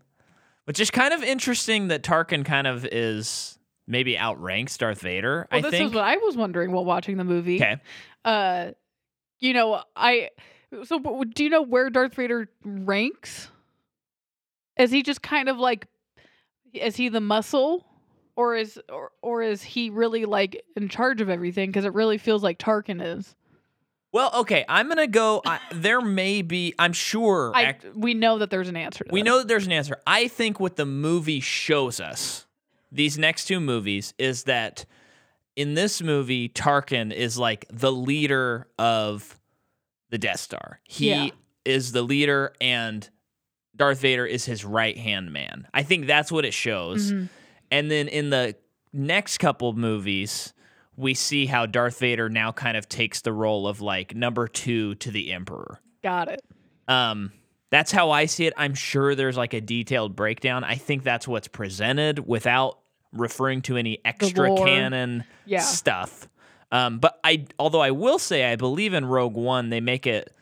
[0.66, 3.58] which is kind of interesting that Tarkin kind of is
[3.88, 5.48] maybe outranks Darth Vader.
[5.52, 5.90] Well, I this think.
[5.90, 7.56] is what I was wondering while watching the movie.
[7.58, 7.78] okay.
[8.24, 8.72] Uh,
[9.40, 10.30] you know, I.
[10.84, 13.50] So, but do you know where Darth Vader ranks?
[14.78, 15.88] Is he just kind of like,
[16.74, 17.86] is he the muscle,
[18.36, 21.70] or is or or is he really like in charge of everything?
[21.70, 23.34] Because it really feels like Tarkin is.
[24.12, 24.66] Well, okay.
[24.70, 25.42] I'm gonna go.
[25.46, 26.74] I, there may be.
[26.78, 27.52] I'm sure.
[27.56, 29.04] I act- we know that there's an answer.
[29.06, 29.26] To We this.
[29.26, 29.98] know that there's an answer.
[30.06, 32.46] I think what the movie shows us,
[32.92, 34.86] these next two movies, is that
[35.56, 39.37] in this movie, Tarkin is like the leader of
[40.10, 40.80] the Death Star.
[40.86, 41.30] He Yeah.
[41.66, 43.10] is the leader, and
[43.76, 45.68] Darth Vader is his right hand man.
[45.74, 47.12] I think that's what it shows.
[47.12, 47.30] Mhm.
[47.72, 48.56] And then in the
[48.94, 50.54] next couple movies,
[50.96, 54.96] we see how Darth Vader now kind of takes the role of like number two
[54.96, 55.80] to the Emperor.
[56.02, 56.42] Got it.
[56.88, 57.34] Um,
[57.70, 58.54] that's how I see it.
[58.58, 60.64] I'm sure there's like a detailed breakdown.
[60.64, 62.80] I think that's what's presented without
[63.12, 65.60] referring to any extra canon Yeah.
[65.60, 66.28] stuff.
[66.72, 70.34] Um, but I, although I will say, I believe in Rogue One, they make it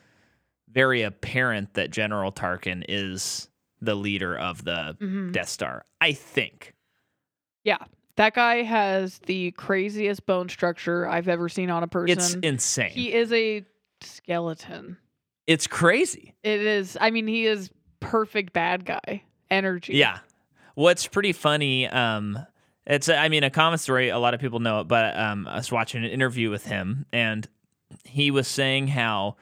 [0.68, 3.48] very apparent that General Tarkin is
[3.80, 5.32] the leader of the Mhm.
[5.32, 5.84] Death Star.
[6.00, 6.74] I think.
[7.64, 7.78] Yeah.
[8.16, 12.18] That guy has the craziest bone structure I've ever seen on a person.
[12.18, 12.90] It's insane.
[12.90, 13.62] he is a
[14.00, 14.96] skeleton.
[15.46, 16.34] it's crazy.
[16.42, 16.96] It is.
[17.00, 17.70] I mean, he is
[18.00, 19.94] perfect bad guy energy.
[19.94, 20.18] Yeah.
[20.74, 22.38] What's pretty funny, um,
[22.86, 24.10] it's I mean a common story.
[24.10, 27.06] A lot of people know it, but um, I was watching an interview with him,
[27.12, 27.46] and
[28.04, 29.36] he was saying how,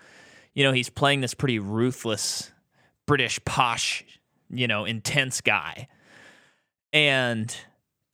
[0.54, 2.50] you know, he's playing this pretty ruthless
[3.06, 4.04] British posh,
[4.50, 5.88] you know, intense guy,
[6.92, 7.54] and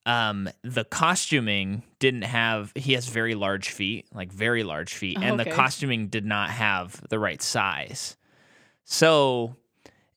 [0.05, 2.73] um, the costuming didn't have.
[2.74, 7.01] He has very large feet, like very large feet, and the costuming did not have
[7.09, 8.16] the right size.
[8.85, 9.55] So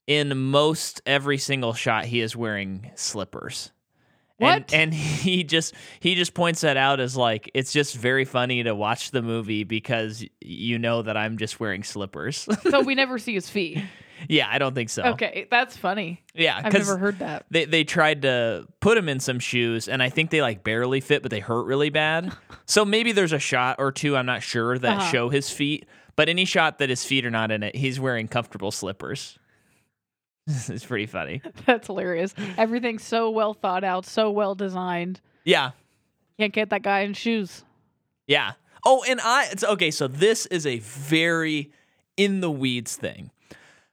[0.07, 3.71] in most every single shot he is wearing slippers
[4.37, 4.73] What?
[4.73, 8.63] and, and he just he just points that out as like it's just very funny
[8.63, 13.19] to watch the movie because you know that i'm just wearing slippers so we never
[13.19, 13.79] see his feet.
[14.27, 16.21] yeah i don't think so Okay, that's funny.
[16.33, 17.45] yeah I've never heard that.
[17.51, 20.99] they, they tried to put him in some shoes and i think they like barely
[20.99, 22.33] fit but they hurt really bad
[22.65, 25.11] so maybe there's a shot or two i'm not sure that Uh-huh.
[25.11, 25.85] show his feet
[26.15, 29.37] but any shot that his feet are not in it he's wearing comfortable slippers
[30.47, 32.33] it's pretty funny That's hilarious.
[32.57, 35.21] Everything's so well thought out, so well designed.
[35.43, 35.71] yeah
[36.39, 37.63] Can't get that guy in shoes.
[38.27, 38.53] Yeah.
[38.85, 41.71] Oh, and I it's okay, so this is a very
[42.17, 43.31] in the weeds thing.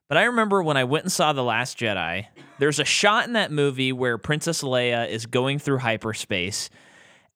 [0.08, 2.26] But I remember when I went and saw The Last Jedi,
[2.58, 6.68] there's a shot in that movie where Princess Leia is going through hyperspace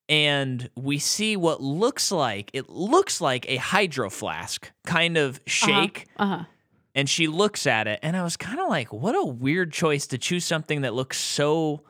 [0.09, 6.07] and we see what looks like it looks like a hydro flask kind of shake
[6.19, 6.45] Uh huh.
[6.94, 10.06] And she looks at it and I was kind of like what a weird choice
[10.08, 11.82] to choose something that looks so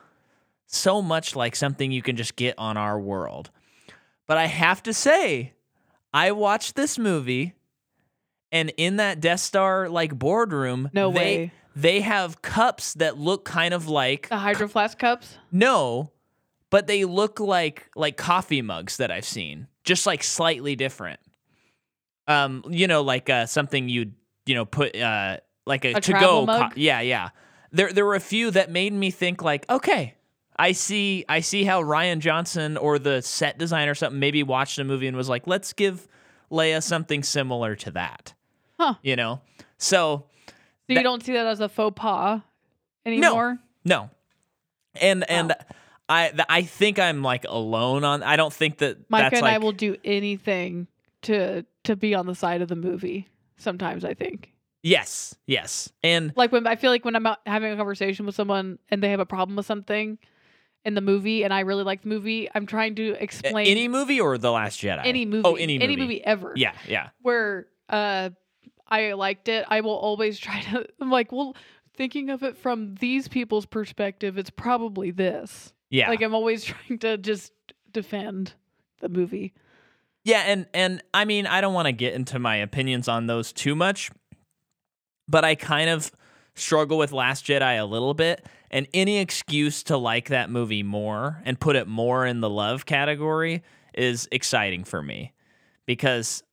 [0.67, 3.51] so much like something you can just get on our world.
[4.27, 5.53] But I have to say,
[6.13, 7.53] I watched this movie
[8.51, 11.51] and in that Death Star like boardroom, No they way.
[11.75, 15.37] they have cups that look kind of like The Hydro Flask cups.
[15.51, 16.11] no,
[16.71, 21.19] but they look like like coffee mugs that I've seen, just like slightly different.
[22.27, 24.13] Um, you know, like uh, something you'd
[24.45, 26.45] you know put uh like a, A to go.
[26.45, 26.73] mug?
[26.77, 27.29] yeah, yeah.
[27.71, 30.15] There there were a few that made me think like, okay,
[30.57, 34.79] I see I see how Rian Johnson or the set designer or something maybe watched
[34.79, 36.07] a movie and was like, let's give
[36.51, 38.33] Leia something similar to that.
[38.79, 38.95] Huh.
[39.01, 39.41] You know,
[39.77, 40.25] so So
[40.87, 42.41] you That- don't see that as a faux pas
[43.05, 43.57] anymore.
[43.83, 44.09] No,
[45.01, 45.53] and and
[46.07, 48.21] I I think I'm like alone on.
[48.23, 50.87] I don't think that Micah and like I will do anything
[51.23, 53.27] to to be on the side of the movie.
[53.57, 54.51] Sometimes I think,
[54.83, 58.35] yes, yes, and like when I feel like when I'm out having a conversation with
[58.35, 60.17] someone and they have a problem with something
[60.83, 64.19] in the movie, and I really like the movie, I'm trying to explain any movie
[64.21, 65.01] or the Last Jedi.
[65.05, 65.83] any movie, Oh, any movie.
[65.93, 66.53] any movie ever.
[66.55, 68.29] Yeah, yeah, where uh
[68.87, 71.55] I liked it, I will always try to I'm like, well,
[71.95, 75.73] thinking of it from these people's perspective, it's probably this.
[75.89, 77.53] yeah, Like I'm always trying to just
[77.93, 78.53] defend
[78.99, 79.53] the movie.
[80.25, 80.43] Yeah.
[80.47, 83.75] And and I mean, I don't want to get into my opinions on those too
[83.75, 84.11] much,
[85.29, 86.11] but I kind of
[86.55, 88.45] struggle with Last Jedi a little bit.
[88.71, 92.85] And any excuse to like that movie more and put it more in the love
[92.85, 95.33] category is exciting for me
[95.85, 96.43] because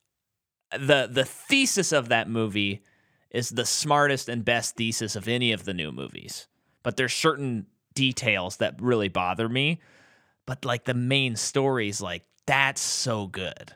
[0.70, 2.82] the the thesis of that movie
[3.30, 6.46] is the smartest and best thesis of any of the new movies.
[6.82, 9.80] But there's certain details that really bother me.
[10.46, 13.74] But like the main story's like that's so good.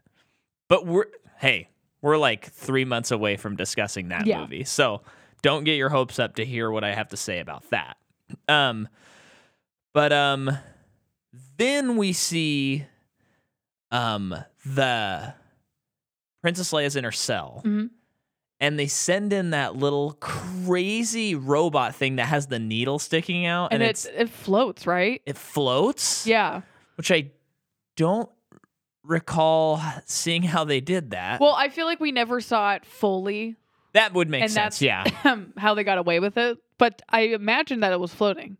[0.69, 1.07] But we're
[1.39, 1.69] hey,
[2.03, 4.41] we're like 3 months away from discussing that Yeah.
[4.43, 4.65] movie.
[4.65, 5.01] So
[5.43, 7.97] don't get your hopes up to hear what I have to say about that.
[8.49, 8.89] Um
[9.95, 10.51] but um
[11.57, 12.85] then we see
[13.91, 14.35] um
[14.67, 15.33] the
[16.43, 17.89] Princess Leia's in her cell Mhm.
[18.61, 23.73] and they send in that little crazy robot thing that has the needle sticking out
[23.73, 25.23] And, and, it's it floats, right?
[25.25, 26.61] it floats Yeah.
[26.97, 27.31] which I
[27.97, 28.31] don't
[29.07, 31.41] recall seeing how they did that.
[31.41, 33.57] Well, I feel like we never saw it fully
[33.93, 34.79] that would make and sense.
[34.79, 34.83] that's-
[35.25, 35.37] Yeah.
[35.57, 38.57] how they got away with it, but I imagine that it was floating.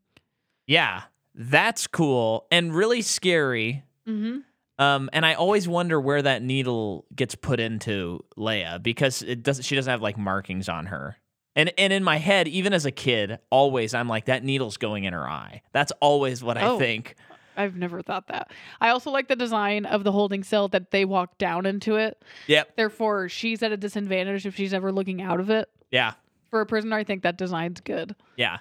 [0.67, 1.03] Yeah.
[1.35, 3.85] That's cool and really scary.
[4.09, 4.45] Mhm.
[4.79, 9.65] Um, and I always wonder where that needle gets put into Leia because it doesn't.
[9.65, 11.17] She doesn't have like markings on her.
[11.55, 15.05] And and in my head, even as a kid, always I'm like that needle's going
[15.05, 15.63] in her eye.
[15.73, 16.79] That's always what I Oh.
[16.79, 17.15] think.
[17.57, 18.51] I've never thought that.
[18.81, 22.23] I also like the design of the holding cell that they walk down into it.
[22.47, 22.77] Yep.
[22.77, 25.69] Therefore, she's at a disadvantage if she's ever looking out of it.
[25.91, 26.15] Yeah.
[26.51, 28.15] For a prisoner, I think that design's good.
[28.37, 28.59] Yeah.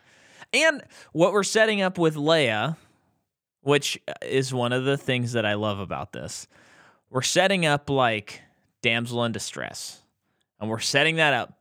[0.53, 2.77] And what we're setting up with Leia,
[3.61, 6.47] which is one of the things that I love about this,
[7.09, 8.41] we're setting up like
[8.81, 10.01] damsel in distress.
[10.59, 11.59] And we're setting that up,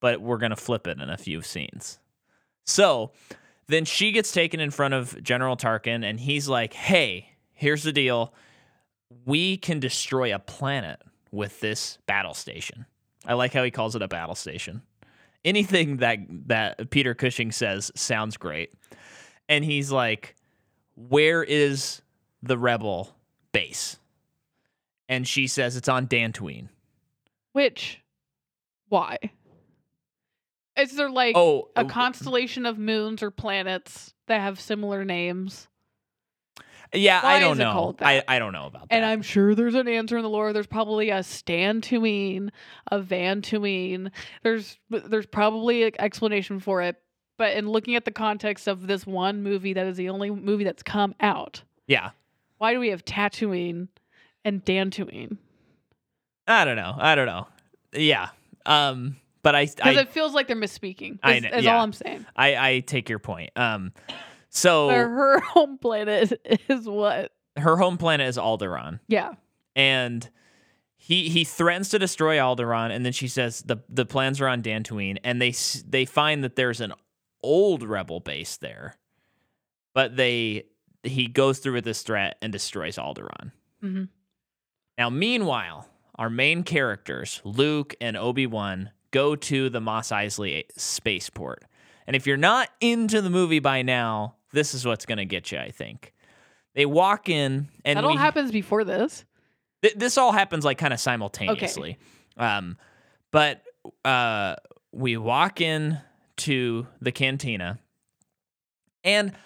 [0.00, 2.00] but we're going to flip it in a few scenes.
[2.66, 3.12] So
[3.66, 7.92] then she gets taken in front of General Tarkin, and he's like, hey, here's the
[7.92, 8.34] deal.
[9.24, 11.00] We can destroy a planet
[11.30, 12.86] with this battle station.
[13.26, 14.82] I like how he calls it a battle station
[15.44, 16.18] anything that
[16.48, 18.72] that Peter Cushing says sounds great.
[19.48, 20.34] And he's like,
[20.94, 22.02] "Where is
[22.42, 23.14] the rebel
[23.52, 23.98] base?"
[25.08, 26.68] And she says it's on Dantooine.
[27.52, 28.00] Which,
[28.88, 29.18] why?
[30.76, 35.68] Is there like Oh, a constellation of moons or planets that have similar names?
[36.92, 37.94] yeah, why I don't know.
[38.00, 38.22] I?
[38.28, 38.96] I don't know about And that.
[38.96, 40.52] And I'm sure there's an answer in the lore.
[40.52, 42.50] There's probably a Stantuine,
[42.90, 44.10] a Vantuine.
[44.42, 46.96] There's there's probably an explanation for it.
[47.36, 50.62] But in looking at the context of this one movie, that is the only movie
[50.62, 51.62] that's come out.
[51.88, 52.10] yeah,
[52.58, 53.88] Why do we have Tatooine
[54.44, 55.38] and Dantooine?
[56.46, 56.94] I don't know.
[56.96, 57.48] I don't know.
[57.92, 58.28] Yeah.
[58.66, 59.16] Um.
[59.44, 61.20] But I Because it feels like they're misspeaking.
[61.22, 61.76] I know- is yeah.
[61.76, 62.26] all I'm saying.
[62.34, 63.50] I I take your point.
[63.56, 63.92] Um.
[64.50, 67.30] So But her home planet is what?
[67.56, 68.98] her home planet is Alderaan.
[69.06, 69.34] Yeah.
[69.76, 70.28] and
[70.96, 74.62] he he threatens to destroy Alderaan, and then she says the the plans are on
[74.62, 75.52] Dantooine, and they
[75.86, 76.92] they find that there's an
[77.42, 78.96] old rebel base there,
[79.94, 80.64] but they
[81.02, 83.52] he goes through with this threat and destroys Alderaan.
[83.84, 84.08] Mhm.
[84.96, 91.64] Now, meanwhile, our main characters Luke and Obi Wan go to the Mos Eisley spaceport,
[92.06, 95.52] and if you're not into the movie by now, this is what's going to get
[95.52, 95.58] you.
[95.58, 96.12] I think
[96.74, 99.24] they walk in, and that all we, happens before this.
[99.82, 101.96] Th- this all happens like kind of simultaneously.
[102.36, 102.76] Um,
[103.30, 103.62] but
[104.04, 104.56] uh,
[104.92, 105.98] we walk in
[106.38, 107.78] to the cantina,
[109.04, 109.36] and I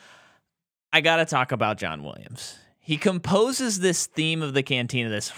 [0.92, 2.58] I got to talk about John Williams.
[2.88, 5.28] He composes this theme of the cantina, this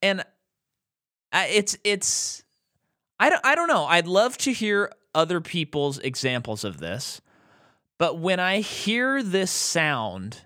[0.00, 0.24] and
[1.34, 2.42] it's it's
[3.18, 3.84] I don't I don't know.
[3.84, 7.20] I'd love to hear other people's examples of this.
[7.98, 10.38] But when I hear this sound,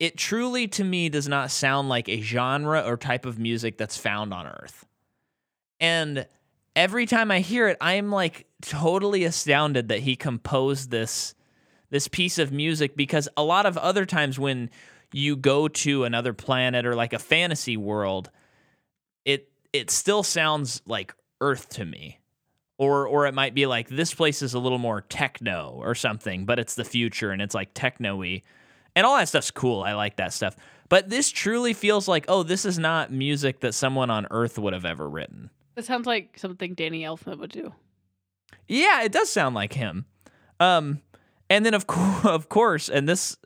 [0.00, 3.96] it truly to me does not sound like a genre or type of music that's
[3.96, 4.84] found on earth.
[5.78, 6.26] And
[6.74, 11.36] every time I hear it, I'm like totally astounded that he composed this
[11.90, 14.70] this piece of music because a lot of other times when
[15.12, 18.30] you go to another planet or like a fantasy world,
[19.24, 22.18] it it still sounds like earth to me.
[22.76, 26.44] Or or it might be like this place is a little more techno or something,
[26.44, 28.42] but it's the future and it's like techno-y.
[28.94, 29.82] And all that stuff's cool.
[29.82, 30.56] I like that stuff.
[30.88, 34.72] But this truly feels like, oh, this is not music that someone on earth would
[34.72, 35.50] have ever written.
[35.76, 37.74] It sounds like something Danny Elfman would do.
[38.66, 40.06] Yeah, it does sound like him.
[40.60, 41.00] Um,
[41.50, 43.36] and then of course, of course, and this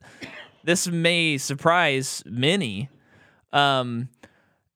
[0.65, 2.89] this may surprise many.
[3.53, 4.09] Um,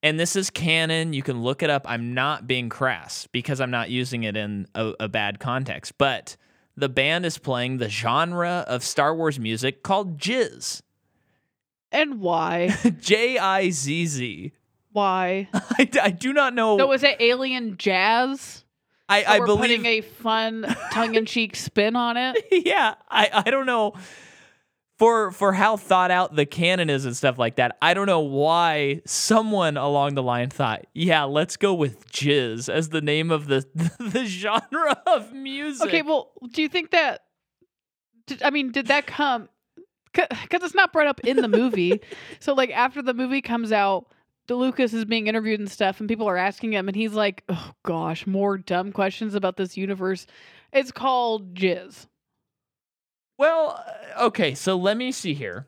[0.03, 1.13] and this is canon.
[1.13, 1.83] You can look it up.
[1.89, 5.97] I'm not being crass because I'm not using it in a, a bad context.
[5.97, 6.37] But
[6.75, 10.81] the band is playing the genre of Star Wars music called jizz.
[11.91, 12.75] And why?
[12.99, 14.51] J I Z Z.
[14.91, 15.49] why?
[15.53, 16.77] I I do not know.
[16.77, 18.63] So was it alien jazz?
[19.09, 22.37] I, I believe putting a fun tongue-in-cheek spin on it.
[22.51, 23.93] yeah, I, I don't know
[24.97, 27.77] for for how thought out the canon is and stuff like that.
[27.81, 32.89] I don't know why someone along the line thought, yeah, let's go with jizz as
[32.89, 33.65] the name of the
[33.99, 35.87] the genre of music.
[35.87, 37.21] Okay, well, do you think that?
[38.25, 39.49] Did, I mean, did that come?
[40.13, 42.01] Because it's not brought up in the movie.
[42.39, 44.07] so, like, after the movie comes out,
[44.47, 47.71] DeLucas is being interviewed and stuff, and people are asking him, and he's like, "Oh
[47.83, 50.25] gosh, more dumb questions about this universe."
[50.71, 52.07] It's called Jizz.
[53.37, 53.83] Well,
[54.17, 55.67] uh, okay, so let me see here.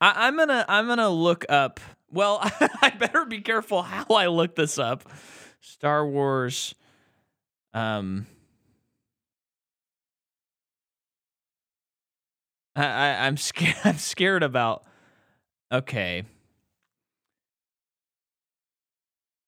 [0.00, 1.80] I, I'm gonna I'm gonna look up.
[2.10, 2.38] Well,
[2.82, 5.04] I better be careful how I look this up.
[5.60, 6.74] Star Wars.
[7.74, 8.26] Um.
[12.76, 13.76] I, I I'm scared.
[13.84, 14.84] I'm scared about.
[15.72, 16.24] Okay.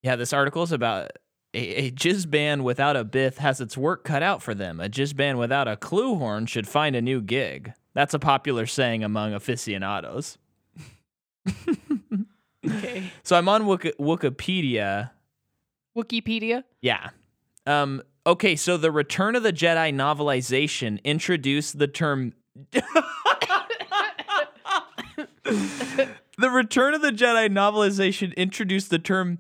[0.02, 1.10] Yeah, this article is about
[1.52, 4.80] a, a jizz band without a bith has its work cut out for them.
[4.80, 7.72] A jizz band without a kloo horn should find a new gig.
[7.94, 10.38] That's a popular saying among aficionados.
[11.46, 13.04] Okay.
[13.22, 15.10] So I'm on Wiki- Wikipedia.
[15.96, 16.62] Wikipedia.
[16.82, 17.08] Yeah.
[17.66, 18.02] Um.
[18.26, 18.54] Okay.
[18.54, 22.34] So the Return of the Jedi novelization introduced the term.
[25.44, 29.38] the Return of the Jedi novelization introduced the term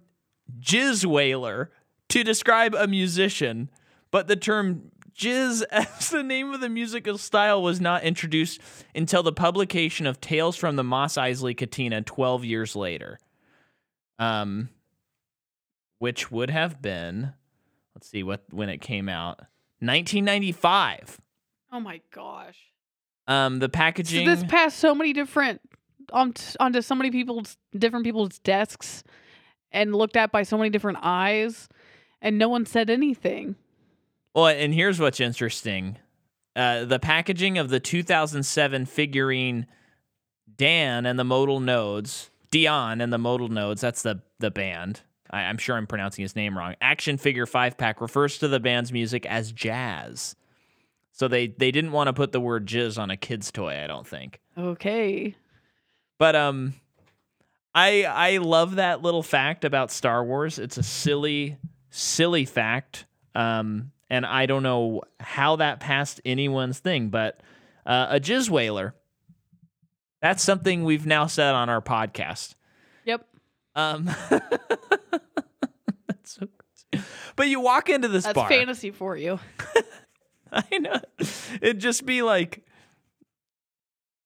[0.60, 1.70] jizz wailer
[2.08, 3.70] to describe a musician,
[4.10, 8.60] but the term jizz as the name of the musical style was not introduced
[8.94, 13.18] until the publication of Tales from the Mos Eisley Cantina 12 years later.
[14.18, 14.70] Um
[15.98, 17.34] which would have been
[17.94, 19.38] let's see what when it came out
[19.80, 21.20] 1995
[21.72, 22.56] Oh my gosh.
[23.28, 25.60] um the So packaging this passed so many different
[26.12, 29.04] on onto so many people's different people's desks
[29.72, 31.68] and looked at by so many different eyes
[32.20, 33.56] and no one said anything.
[34.34, 35.96] well and here's what's interesting.
[36.56, 39.66] Uh the packaging of the 2007 Figrin
[40.56, 45.02] D'an and the modal nodes dion and the modal nodes that's the the band.
[45.30, 46.74] I, i'm sure i'm pronouncing his name wrong.
[46.80, 50.34] Action figure five pack refers to the band's music as jazz.
[51.12, 53.86] So they they didn't want to put the word jizz on a kid's toy i
[53.86, 54.40] don't think.
[54.58, 55.36] Okay.
[56.18, 56.74] But um
[57.74, 60.58] I I love that little fact about Star Wars.
[60.58, 61.58] It's a silly
[61.90, 63.06] silly fact.
[63.34, 67.40] Um and I don't know how that passed anyone's thing, but
[67.86, 68.94] uh, a jizz wailer.
[70.20, 72.54] That's something we've now said on our podcast.
[73.04, 73.26] Yep.
[73.76, 74.44] Um that's
[76.24, 76.48] so
[76.92, 77.04] crazy.
[77.36, 78.48] But you walk into this That's bar.
[78.48, 79.38] fantasy for you.
[80.52, 81.00] I know.
[81.62, 82.64] It'd just be like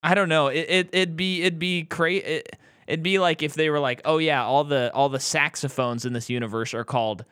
[0.02, 0.48] I don't know.
[0.48, 2.24] It it it'd be it'd be crazy.
[2.24, 2.56] It,
[2.86, 6.12] it'd be like if they were like, "Oh yeah, all the all the saxophones in
[6.12, 7.24] this universe are called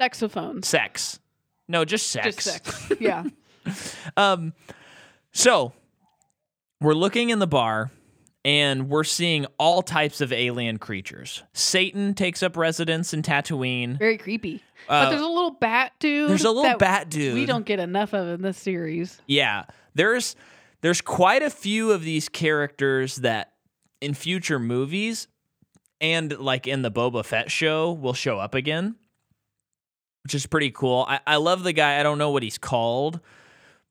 [0.00, 0.66] Saxophones.
[0.68, 1.20] sex."
[1.68, 2.36] No, just sex.
[2.36, 2.92] Just sex.
[3.00, 3.24] Yeah.
[4.16, 4.52] Um
[5.32, 5.72] so
[6.80, 7.90] we're looking in the bar
[8.44, 11.42] and we're seeing all types of alien creatures.
[11.52, 13.98] Satan takes up residence in Tatooine.
[13.98, 14.62] Very creepy.
[14.88, 16.30] Uh, but there's a little bat dude.
[16.30, 17.34] there's a little bat dude.
[17.34, 19.20] We don't get enough of in this series.
[19.26, 19.64] Yeah,
[19.94, 20.36] there's
[20.82, 23.52] there's quite a few of these characters that
[24.00, 25.28] in future movies
[26.00, 28.96] and like in the Boba Fett show will show up again.
[30.24, 31.04] which is pretty cool.
[31.08, 32.00] I, I love the guy.
[32.00, 33.20] I don't know what he's called,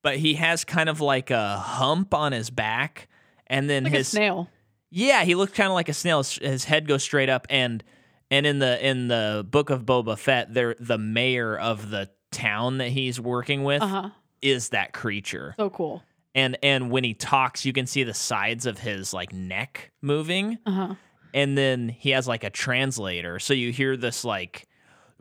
[0.03, 3.07] but he has kind of like a hump on his back,
[3.47, 4.49] and then Like his snail.
[4.91, 6.17] yeah, he looks kind of like a snail.
[6.19, 7.83] His, his head goes straight up, and
[8.29, 12.79] and in the in the book of Boba Fett, there the mayor of the town
[12.79, 14.09] that he's working with Uh huh.
[14.41, 15.55] is that creature.
[15.57, 16.03] So cool.
[16.35, 20.57] And and when he talks, you can see the sides of his like neck moving,
[20.65, 20.95] Uh huh.
[21.33, 24.67] and then he has like a translator, so you hear this like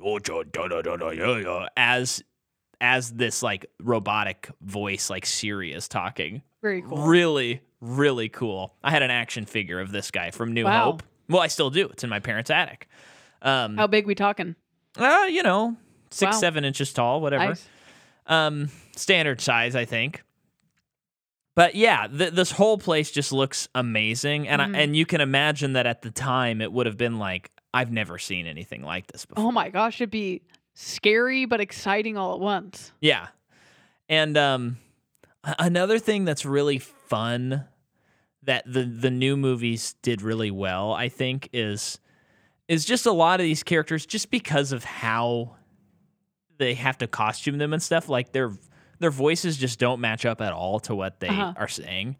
[0.02, 2.22] "Oh, da, da, da, da, da, yeah, yeah," as
[2.80, 6.42] as this like robotic voice like Siri is talking.
[6.62, 7.06] Very cool.
[7.06, 8.74] Really, really cool.
[8.82, 10.84] I had an action figure of this guy from New Wow.
[10.92, 11.02] Hope.
[11.28, 11.86] Well, I still do.
[11.88, 12.88] It's in my parents' attic.
[13.40, 14.56] Um, How big we talking?
[14.98, 15.76] uh, you know,
[16.10, 16.40] six, Wow.
[16.40, 17.46] seven inches tall, whatever.
[17.50, 17.68] Nice.
[18.26, 20.22] Um, standard size, I think.
[21.56, 24.74] But yeah, th- this whole place just looks amazing, and Mhm.
[24.76, 27.90] I, and you can imagine that at the time it would have been like I've
[27.92, 29.44] never seen anything like this before.
[29.44, 30.42] Oh my gosh, it'd be
[30.74, 32.92] scary but exciting all at once.
[33.00, 33.28] Yeah.
[34.08, 34.78] And um
[35.58, 37.64] another thing that's really fun
[38.42, 41.98] that the the new movies did really well, I think is
[42.68, 45.56] is just a lot of these characters just because of how
[46.58, 48.52] they have to costume them and stuff like their
[48.98, 51.54] their voices just don't match up at all to what they Uh-huh.
[51.56, 52.16] are saying.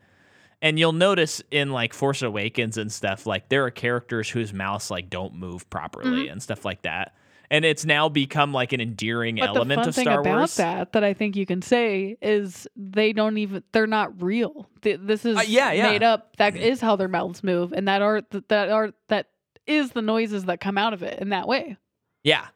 [0.63, 4.91] And you'll notice in like Force Awakens and stuff like there are characters whose mouths
[4.91, 7.15] like don't move properly and stuff like that.
[7.51, 9.39] And it's now become like an endearing element.
[9.39, 10.57] But the element fun of thing Star about Wars.
[10.57, 14.67] that that I think you can say is they don't even they're not real.
[14.81, 15.91] Th- This is Uh, yeah, yeah.
[15.91, 16.35] made up.
[16.39, 19.27] That is how their mouths move, and that are that are that
[19.67, 21.77] is the noises that come out of it in that way.
[22.23, 22.47] Yeah.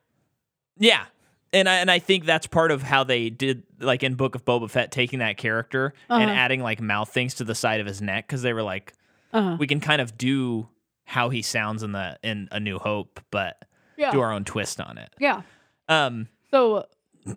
[0.78, 1.04] Yeah.
[1.52, 4.44] And I and I think that's part of how they did like in Book of
[4.44, 6.32] Boba Fett taking that character and Uh-huh.
[6.38, 8.92] adding like mouth things to the side of his neck because they were like
[9.32, 9.56] Uh-huh.
[9.58, 10.68] we can kind of do
[11.04, 13.64] how he sounds in the in A New Hope, but
[13.96, 15.10] Yeah, do our own twist on it.
[15.18, 15.42] yeah.
[15.88, 16.86] Um So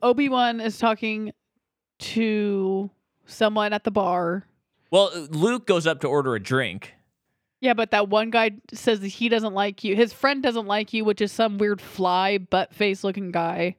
[0.02, 1.32] Obi Wan is talking
[2.00, 2.90] to
[3.26, 4.46] someone at the bar.
[4.90, 6.96] well Luke goes up to order a drink.
[7.62, 9.96] Yeah, but that one guy says that he doesn't like you.
[9.96, 13.76] His friend doesn't like you, which is some weird fly butt face looking guy.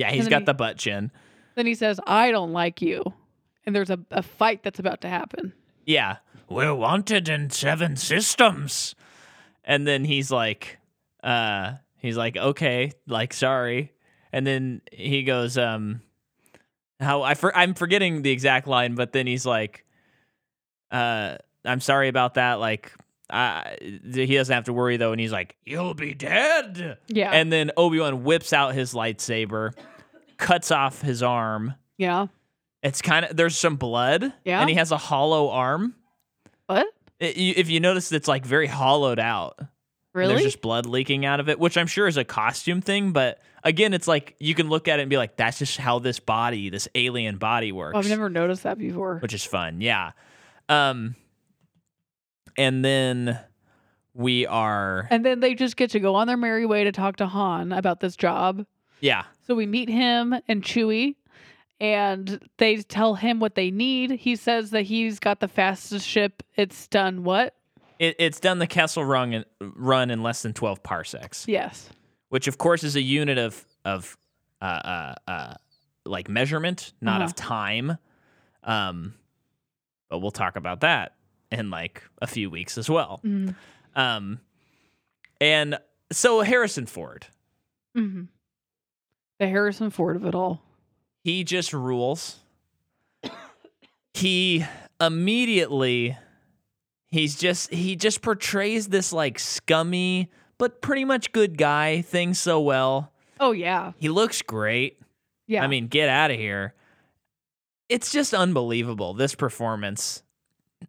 [0.00, 1.10] Yeah, he's got he- the butt chin.
[1.56, 3.04] Then he says, I don't like you.
[3.66, 5.52] And there's a, a fight that's about to happen.
[5.84, 6.16] Yeah.
[6.48, 8.94] We're wanted in seven systems.
[9.62, 10.78] And then he's like,
[11.22, 13.92] uh, he's like, okay, like, sorry.
[14.32, 16.00] And then he goes, um,
[16.98, 19.84] how I for, I'm forgetting the exact line, but then he's like,
[20.90, 22.54] uh, I'm sorry about that.
[22.54, 22.92] Like,
[23.28, 25.12] uh, he doesn't have to worry though.
[25.12, 26.98] And he's like, you'll be dead.
[27.08, 27.30] Yeah.
[27.30, 29.72] And then Obi Wan whips out his lightsaber,
[30.40, 31.74] cuts off his arm.
[31.96, 32.26] yeah.
[32.82, 34.32] It's kind of there's some blood.
[34.42, 34.58] Yeah.
[34.60, 35.94] And he has a hollow arm.
[36.66, 36.86] What?
[37.18, 39.60] It, you, if you notice, it's like very hollowed out.
[40.14, 40.32] Really?
[40.32, 43.12] There's just blood leaking out of it, which I'm sure is a costume thing.
[43.12, 45.98] But again, it's like you can look at it and be like, that's just how
[45.98, 47.98] this body, this alien body works.
[47.98, 49.18] I've never noticed that before.
[49.18, 49.82] which is fun.
[49.82, 50.12] Yeah.
[50.70, 51.16] Um,
[52.56, 53.38] and then
[54.14, 57.16] we are, And then they just get to go on their merry way to talk
[57.16, 58.64] to Han about this job.
[59.00, 61.16] Yeah, So we meet him and Chewie,
[61.80, 64.10] and they tell him what they need.
[64.12, 66.42] He says that he's got the fastest ship.
[66.56, 67.54] It's done what?
[67.98, 71.90] it, it's done the Kessel run in, run in less than 12 parsecs, Yes.
[72.30, 74.16] which of course is a unit of of
[74.62, 75.54] uh, uh, uh,
[76.04, 77.48] like measurement, not of Uh-huh.
[77.48, 77.98] time.
[78.64, 79.14] Um,
[80.10, 81.14] but we'll talk about that
[81.50, 83.20] in like a few weeks as well.
[83.24, 83.50] Mm-hmm.
[83.98, 84.40] Um,
[85.40, 85.78] and
[86.12, 87.26] so Harrison Ford,
[87.94, 88.24] hmm
[89.40, 90.62] The Harrison Ford of it all.
[91.24, 92.36] he just rules.
[94.14, 94.64] he
[95.00, 96.16] immediately
[97.08, 102.60] he's just he just portrays this like scummy but pretty much good guy thing so
[102.60, 103.12] well.
[103.38, 105.00] Oh yeah, He looks great.
[105.46, 105.64] yeah.
[105.64, 106.74] I mean, get out of here.
[107.88, 110.22] It's just unbelievable this performance.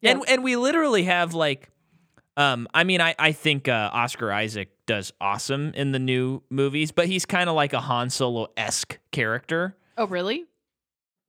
[0.04, 1.70] And and we literally have like
[2.38, 6.92] um I mean I I think uh, Oscar Isaac does awesome in the new movies,
[6.92, 9.76] but he's kind of like a Han Solo-esque character.
[9.98, 10.46] oh really?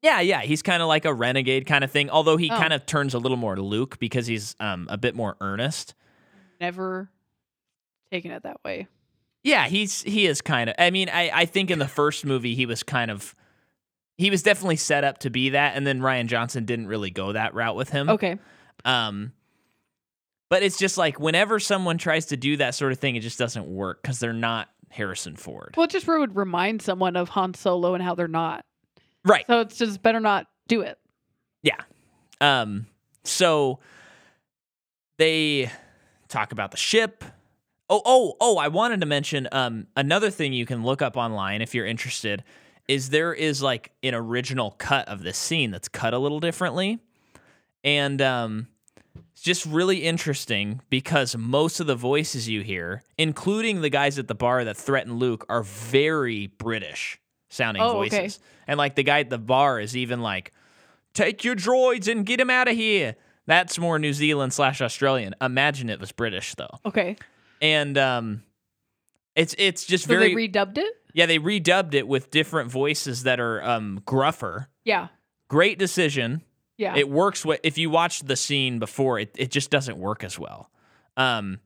[0.03, 2.57] Yeah, yeah, he's kind of like a renegade kind of thing, although he Oh.
[2.57, 5.95] kind of turns a little more Luke because he's um a bit more earnest.
[6.61, 7.09] Never
[8.11, 8.87] taken it that way.
[9.45, 10.77] Yeah, he's he is kind of.
[10.79, 13.35] I mean, I I think in the first movie he was kind of
[14.19, 17.33] he was definitely set up to be that, and then Rian Johnson didn't really go
[17.33, 18.09] that route with him.
[18.11, 18.39] Okay.
[18.85, 19.33] Um,
[20.53, 23.39] but it's just like whenever someone tries to do that sort of thing, it just
[23.39, 25.73] doesn't work because they're not Harrison Ford.
[25.79, 28.62] Well, it just would remind someone of Han Solo and how they're not.
[29.24, 29.47] Right.
[29.47, 30.99] So it's just better not do it.
[31.62, 31.81] Yeah.
[32.43, 32.85] Um,
[33.24, 33.79] so
[35.16, 35.70] they
[36.29, 37.24] talk about the ship.
[37.89, 41.62] Oh, oh, oh, I wanted to mention um another thing you can look up online
[41.62, 42.45] if you're interested
[42.89, 46.99] is there is like an original cut of this scene that's cut a little differently.
[47.83, 48.69] And um
[49.33, 54.29] it's just really interesting because most of the voices you hear, including the guys at
[54.29, 57.19] the bar that threaten Luke, are very British
[57.49, 58.09] sounding Oh, okay.
[58.23, 58.41] voices.
[58.67, 60.53] And like the guy at the bar is even like,
[61.15, 63.17] take your droids and get him out of here.
[63.47, 65.35] That's more New Zealand slash Australian.
[65.41, 67.17] Imagine it was British though Okay.
[67.61, 68.43] and um
[69.35, 70.93] it's it's just So very they redubbed it?
[71.15, 75.09] yeah they redubbed it with different voices that are um gruffer Yeah.
[75.49, 76.43] great decision
[76.78, 76.97] Yeah.
[76.97, 80.39] it works wi- if you watch the scene before it, it just doesn't work as
[80.39, 80.70] well
[81.16, 81.61] um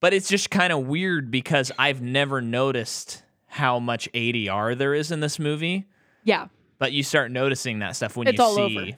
[0.00, 5.10] but it's just kind of weird because i've never noticed how much adr there is
[5.10, 5.86] in this movie
[6.24, 6.46] yeah.
[6.78, 8.90] but you start noticing that stuff when It's you all see over.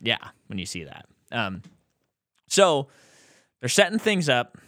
[0.00, 0.18] yeah
[0.48, 1.62] when you see that um
[2.48, 2.88] so
[3.60, 4.58] they're setting things up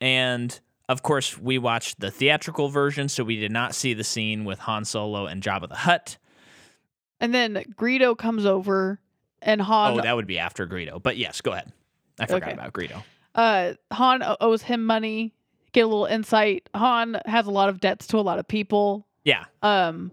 [0.00, 0.58] and
[0.88, 4.60] of course we watched the theatrical version so we did not see the scene with
[4.60, 6.16] han solo and jabba the hutt
[7.20, 9.00] And then Greedo comes over
[9.42, 11.70] and Han oh that would be after greedo but yes go ahead
[12.18, 12.52] i forgot Okay.
[12.52, 13.02] about greedo
[13.34, 15.34] uh Han owes him money.
[15.72, 16.68] Get a little insight.
[16.74, 19.06] Han has a lot of debts to a lot of people.
[19.24, 20.10] yeah Um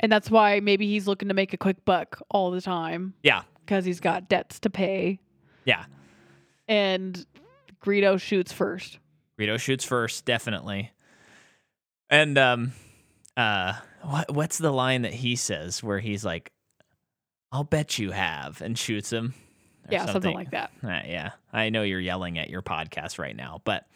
[0.00, 3.42] and that's why maybe he's looking to make a quick buck all the time yeah
[3.64, 5.18] because he's got debts to pay.
[5.64, 5.84] yeah
[6.66, 7.24] And
[7.84, 8.98] Greedo shoots first.
[9.38, 10.90] greedo shoots first definitely
[12.10, 12.72] and um
[13.36, 16.50] uh what what's the line that he says where he's like
[17.52, 19.34] i'll bet you have and shoots him
[19.86, 20.70] or Yeah, something like that.
[20.82, 23.86] Uh, yeah, I know you're yelling at your podcast right now, but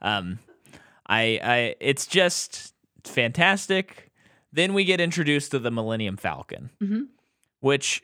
[0.00, 0.38] um,
[1.06, 2.74] I, I, it's just
[3.04, 4.10] fantastic.
[4.52, 7.08] Then we get introduced to the Millennium Falcon, Mhm.
[7.60, 8.02] which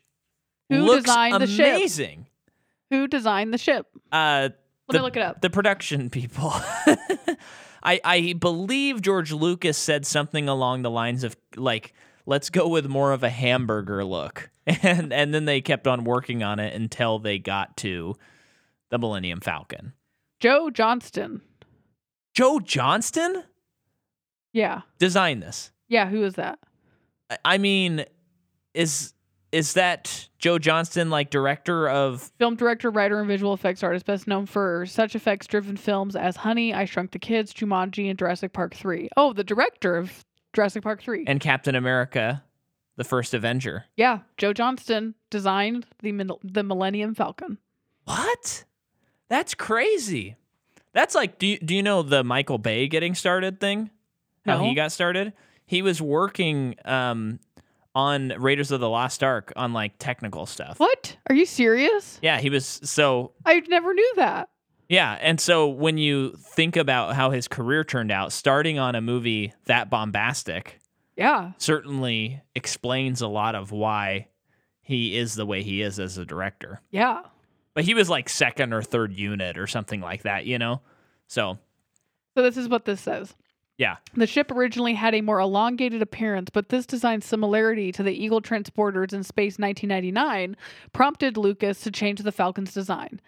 [0.69, 2.27] Who looks designed the amazing.
[2.91, 3.87] Who designed the ship?
[4.13, 4.53] Uh, Let
[4.89, 5.41] the, me look it up.
[5.41, 6.53] The production people.
[7.83, 11.95] I, I believe George Lucas said something along the lines of like,
[12.27, 14.51] let's go with more of a hamburger look.
[14.83, 18.15] And and then they kept on working on it until they got to
[18.91, 19.93] the Millennium Falcon.
[20.41, 21.41] Joe Johnston.
[22.35, 23.45] Joe Johnston
[24.53, 24.83] Yeah.
[24.99, 25.73] designed this.
[25.89, 26.59] Yeah, who is that?
[27.45, 28.05] I- mean,
[28.75, 29.15] is
[29.51, 34.27] is that Joe Johnston like director of Film director, writer, and visual effects artist, best
[34.27, 38.53] known for such effects driven films as Honey, I Shrunk the Kids, Jumanji, and Jurassic
[38.53, 39.09] Park 3.
[39.17, 41.25] Oh, the director of Jurassic Park 3.
[41.27, 42.45] and Captain America,
[42.99, 43.87] the first Avenger?
[43.97, 46.13] yeah, Joe Johnston designed the
[46.45, 47.57] the Millennium Falcon.
[48.05, 48.65] What?
[49.31, 50.37] That's crazy.
[50.93, 53.91] That's like do you, do you know the Michael Bay getting started thing?
[54.45, 54.65] How No.
[54.65, 55.33] he got started?
[55.67, 57.41] He was working um
[57.95, 60.79] on Raiders of the Lost Ark on like technical stuff.
[60.79, 61.17] What?
[61.29, 62.19] Are you serious?
[62.23, 64.49] Yeah, he was so I never knew that.
[64.89, 69.03] Yeah, and so when you think about how his career turned out, starting on a
[69.03, 70.79] movie that bombastic
[71.19, 71.53] Yeah.
[71.59, 74.29] certainly explains a lot of why
[74.81, 76.81] he is the way he is as a director.
[76.91, 77.23] Yeah.
[77.75, 80.81] But he was like second or third unit or something like that, you know?
[81.27, 81.59] So,
[82.35, 83.35] So this is what this says.
[83.77, 83.97] yeah.
[84.15, 88.41] The ship originally had a more elongated appearance, but this design similarity to the Eagle
[88.41, 90.57] transporters in Space 1999
[90.93, 93.21] prompted Lucas to change the Falcon's design.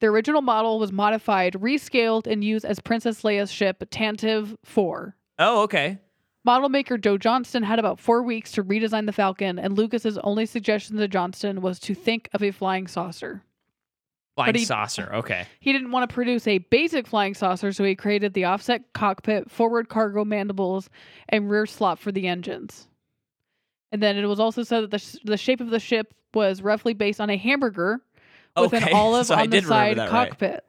[0.00, 5.16] The original model was modified, rescaled, and used as Princess Leia's ship Tantive 4.
[5.40, 5.98] Oh, okay.
[6.44, 10.46] Model maker Joe Johnston had about four weeks to redesign the Falcon, and Lucas's only
[10.46, 13.42] suggestion to Johnston was to think of a flying saucer.
[14.36, 15.10] Flying he- saucer.
[15.12, 15.46] Okay.
[15.58, 19.50] He didn't want to produce a basic flying saucer, so he created the offset cockpit,
[19.50, 20.88] forward cargo mandibles,
[21.28, 22.86] and rear slot for the engines.
[23.90, 26.62] And then it was also said that the, sh- the shape of the ship was
[26.62, 28.00] roughly based on a hamburger
[28.56, 28.90] with okay.
[28.90, 30.62] an olive so I on the did side that right.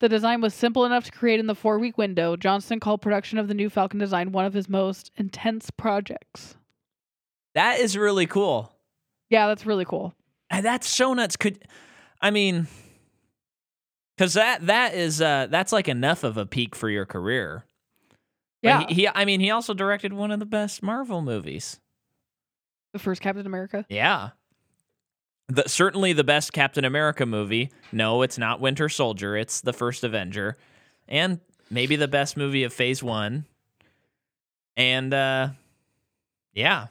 [0.00, 2.36] The design was simple enough to create in the four week window.
[2.36, 6.56] Johnston called production of the new Falcon design one of his most intense projects.
[7.54, 8.72] That is really cool.
[9.30, 10.14] Yeah, that's really cool.
[10.50, 11.36] And that's so nuts.
[11.36, 11.64] Could
[12.20, 12.68] I mean
[14.18, 17.64] cuz that that is uh that's like enough of a peak for your career.
[18.62, 21.80] Yeah, he, he I mean he also directed one of the best Marvel movies.
[22.92, 23.84] the first Captain America.
[23.88, 24.30] Yeah.
[25.48, 27.70] The, certainly the best Captain America movie.
[27.90, 29.36] No, it's not Winter Soldier.
[29.36, 30.58] It's the first Avenger.
[31.08, 33.46] And maybe the best movie of Phase 1.
[34.76, 35.48] And uh
[36.52, 36.88] yeah.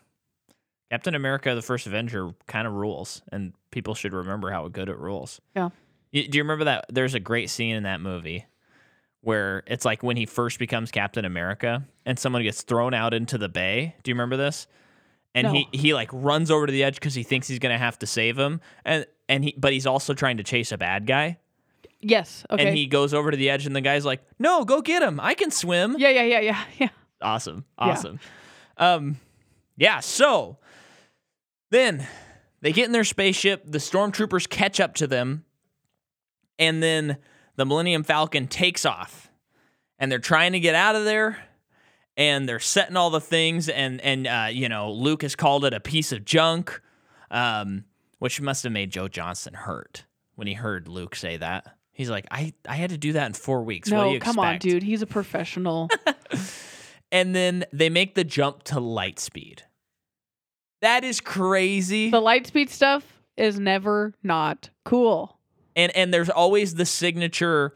[0.89, 4.97] Captain America the first Avenger kind of rules and people should remember how good it
[4.97, 5.39] rules.
[5.55, 5.69] Yeah.
[6.13, 8.45] Y- do you remember that there's a great scene in that movie
[9.21, 13.37] where it's like when he first becomes Captain America and someone gets thrown out into
[13.37, 13.95] the bay.
[14.03, 14.67] Do you remember this?
[15.37, 15.53] And No.
[15.53, 18.07] he he like runs over to the edge because he thinks he's gonna have to
[18.07, 21.37] save him, and and he but he's also trying to chase a bad guy.
[22.01, 22.43] Yes.
[22.49, 22.67] Okay.
[22.67, 25.19] And he goes over to the edge, and the guy's like, "No, go get him.
[25.19, 26.89] I can swim." yeah, yeah, yeah, yeah, yeah.
[27.21, 27.65] Awesome.
[27.77, 27.85] Yeah.
[27.85, 28.19] Awesome.
[28.77, 29.17] Um,
[29.77, 29.99] yeah.
[29.99, 30.57] So
[31.69, 32.07] then
[32.61, 33.63] they get in their spaceship.
[33.65, 35.45] The stormtroopers catch up to them,
[36.57, 37.17] and then
[37.57, 39.29] the Millennium Falcon takes off,
[39.99, 41.37] and they're trying to get out of there.
[42.17, 45.73] And they're setting all the things, and and uh, you know Luke has called it
[45.73, 46.81] a piece of junk,
[47.29, 47.85] um,
[48.17, 51.75] which must have made Joe Johnston hurt when he heard Luke say that.
[51.91, 53.91] He's like, I I had to do that in four weeks.
[53.91, 54.83] what do No, come on, dude.
[54.83, 55.89] He's a professional.
[57.11, 59.63] and then they make the jump to light speed.
[60.81, 62.09] That is crazy.
[62.11, 63.03] the light speed stuff
[63.35, 65.39] is never not cool.
[65.75, 67.75] And and there's always the signature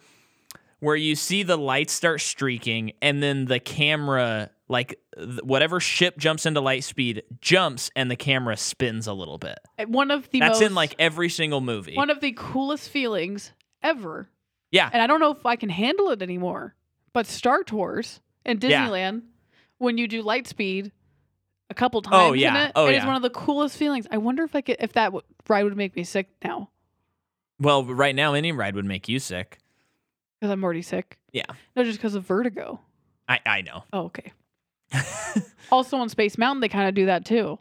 [0.82, 5.00] where you see the lights start streaking and then the camera like
[5.44, 9.60] whatever ship jumps into light speed jumps and the camera spins a little bit.
[9.80, 11.96] Uh, One of the That's most, in like every single movie.
[11.96, 13.52] one of the coolest feelings
[13.84, 14.30] ever.
[14.72, 14.90] Yeah.
[14.92, 16.76] And I don't know if I can handle it anymore.
[17.14, 18.88] But Star Tours and Yeah.
[18.88, 19.24] Disneyland,
[19.78, 20.92] when you do light speed
[21.70, 22.68] a couple times Oh, in yeah.
[22.68, 23.08] it, Oh, it is yeah.
[23.08, 24.08] one of the coolest feelings.
[24.10, 26.70] I wonder if I could if that w- ride would make me sick now
[27.60, 29.60] well, right now any ride would make you sick.
[30.42, 31.20] Because I'm already sick.
[31.32, 31.46] Yeah.
[31.76, 32.82] No, just because of vertigo.
[33.30, 33.84] I I know.
[33.94, 34.34] Oh, okay.
[35.72, 37.58] Also on Space Mountain, they kind of do that too.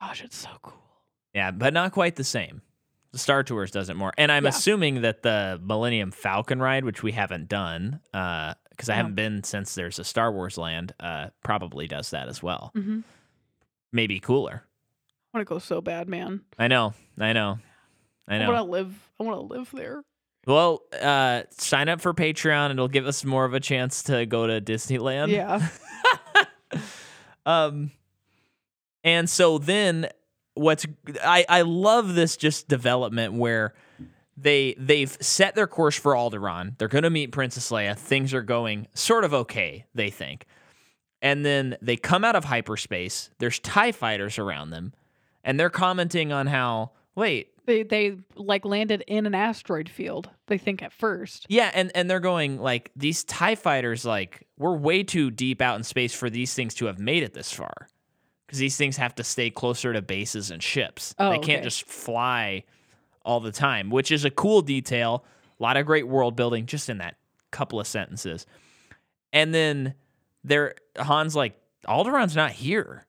[0.00, 0.80] Gosh, it's so cool.
[1.34, 2.62] Yeah, but not quite the same.
[3.12, 4.48] The Star Tours does it more, and I'm Yeah.
[4.48, 9.44] assuming that the Millennium Falcon ride, which we haven't done, uh, because I haven't been
[9.44, 12.72] since there's a Star Wars land, uh, probably does that as well.
[12.74, 13.00] Mm-hmm.
[13.92, 14.62] Maybe cooler.
[15.34, 16.40] I want to go so bad, man.
[16.58, 17.58] I know, I know,
[18.26, 19.10] I I want to live.
[19.20, 20.02] I want to live there.
[20.46, 24.46] Well, uh, sign up for Patreon; it'll give us more of a chance to go
[24.46, 25.28] to Disneyland.
[25.28, 25.68] yeah.
[27.46, 27.90] um
[29.04, 30.08] and so then
[30.54, 30.86] what's
[31.22, 33.74] I I love this just development where
[34.36, 36.76] they they've set their course for Alderaan.
[36.78, 37.96] They're going to meet Princess Leia.
[37.96, 40.46] Things are going sort of okay, they think.
[41.22, 43.30] And then they come out of hyperspace.
[43.38, 44.92] There's tie fighters around them,
[45.42, 50.28] and they're commenting on how wait, They they like landed in an asteroid field.
[50.46, 51.46] They think at first.
[51.48, 55.76] Yeah, and and they're going like these tie fighters like we're way too deep out
[55.76, 57.88] in space for these things to have made it this far.
[58.48, 61.14] Cuz these things have to stay closer to bases and ships.
[61.18, 61.64] Oh, they can't okay.
[61.64, 62.64] just fly
[63.24, 65.24] all the time, which is a cool detail.
[65.58, 67.16] A lot of great world building just in that
[67.50, 68.44] couple of sentences.
[69.32, 69.94] And then
[70.42, 73.06] there Han's like Alderaan's not here.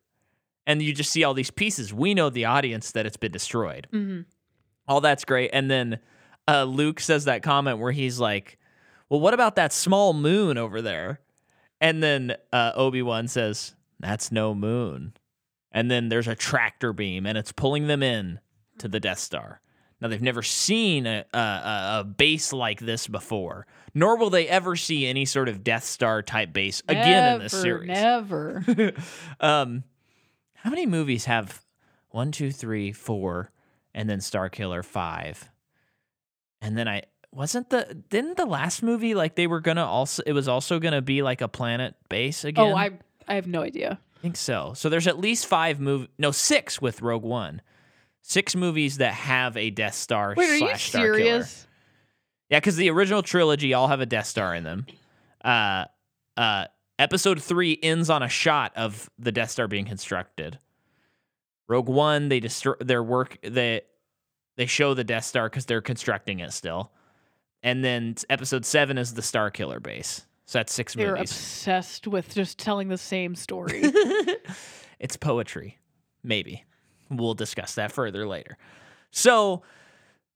[0.67, 1.93] And you just see all these pieces.
[1.93, 4.21] We know the audience that it's been destroyed hmm
[4.87, 5.51] all that's great.
[5.53, 5.99] And then
[6.47, 8.57] uh, Luke says that comment where he's like,
[9.09, 11.19] "Well, what about that small moon over there?"
[11.81, 15.13] And then uh, Obi Wan says, "That's no moon."
[15.71, 18.39] And then there's a tractor beam, and it's pulling them in
[18.77, 19.61] to the Death Star.
[19.99, 24.75] Now they've never seen a, a, a- base like this before, nor will they ever
[24.75, 27.87] see any sort of Death Star type base again in this series.
[27.87, 28.63] Never.
[29.39, 29.83] um,
[30.53, 31.63] how many movies have
[32.09, 33.51] one, two, three, four,
[33.95, 35.49] and then Star Killer five?
[36.61, 40.33] And then I wasn't the didn't the last movie like they were gonna also it
[40.33, 42.73] was also gonna be like a planet base again?
[42.73, 42.91] oh, I
[43.27, 43.99] I have no idea.
[44.17, 44.73] I think so.
[44.75, 47.61] So there's at least five movie no six with Rogue One.
[48.21, 51.13] Six movies that have a Death Star Wait, are you Star Killer.
[51.13, 51.67] serious?
[52.49, 54.85] Yeah, because the original trilogy all have a Death Star in them.
[55.43, 55.85] Uh,
[56.35, 56.65] uh,
[56.97, 60.57] episode three ends on a shot of the Death Star being constructed.
[61.67, 63.37] Rogue One, they destroy their work.
[63.41, 63.81] They
[64.57, 66.91] they show the Death Star because they're constructing it still.
[67.63, 70.25] And then episode seven is the Star Killer base.
[70.45, 71.31] So that's 6 They're movies.
[71.31, 73.81] obsessed with just telling the same story.
[74.99, 75.79] it's poetry.
[76.23, 76.63] Maybe.
[77.09, 78.57] We'll discuss that further later.
[79.09, 79.63] So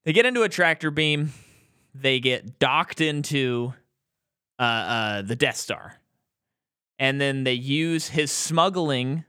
[0.04, 1.32] they get into a tractor beam.
[1.94, 3.74] They get docked into
[4.58, 5.96] uh, uh, the Death Star.
[6.98, 9.24] And then they use his smuggling,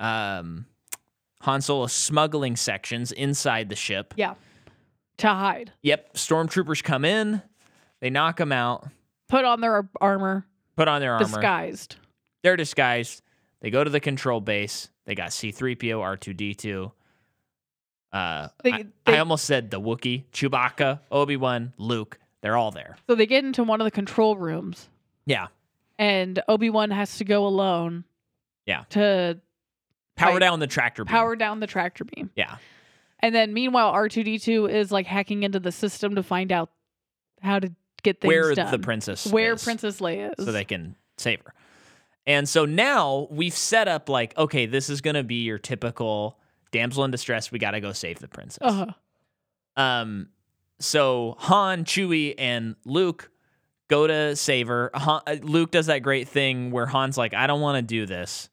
[0.00, 0.66] um,
[1.44, 4.14] Han Solo smuggling sections inside the ship.
[4.16, 4.34] yeah.
[5.18, 5.70] To hide.
[5.82, 6.14] Yep.
[6.14, 7.40] Stormtroopers come in.
[8.00, 8.88] They knock them out,
[9.28, 10.44] Put on their armor.
[10.76, 11.24] put on their armor.
[11.24, 11.96] Disguised.
[12.42, 13.22] They're disguised.
[13.60, 14.90] They go to the control base.
[15.06, 16.90] They got C3PO, R2D2.
[18.12, 22.18] Uh, They- I, they- I almost said the Wookiee, Chewbacca, Obi Wan, Luke.
[22.42, 22.96] They're all there.
[23.08, 24.88] So they get into one of the control rooms
[25.26, 25.46] Yeah.
[25.98, 28.04] and Obi-Wan has to go alone.
[28.66, 28.84] Yeah.
[28.90, 29.40] To
[30.16, 31.10] Power Like, down the tractor beam.
[31.10, 32.30] power down the tractor beam.
[32.36, 32.56] Yeah.
[33.20, 36.70] And then meanwhile R2D2 is like hacking into the system to find out
[37.40, 37.72] how to
[38.02, 38.70] get things Where done.
[38.70, 40.44] the princess Where is, Princess Leia is.
[40.44, 41.54] so they can save her.
[42.26, 46.38] And so now we've set up like, okay, this is going to be your typical
[46.70, 47.50] damsel in distress.
[47.52, 48.58] We got to go save the princess.
[48.62, 48.92] uh-huh.
[49.76, 50.28] Um,
[50.78, 53.30] so Han, Chewie, and Luke
[53.88, 54.90] go to save her.
[54.94, 58.06] Han, uh, Luke does that great thing where Han's like, I don't want to do
[58.06, 58.48] this.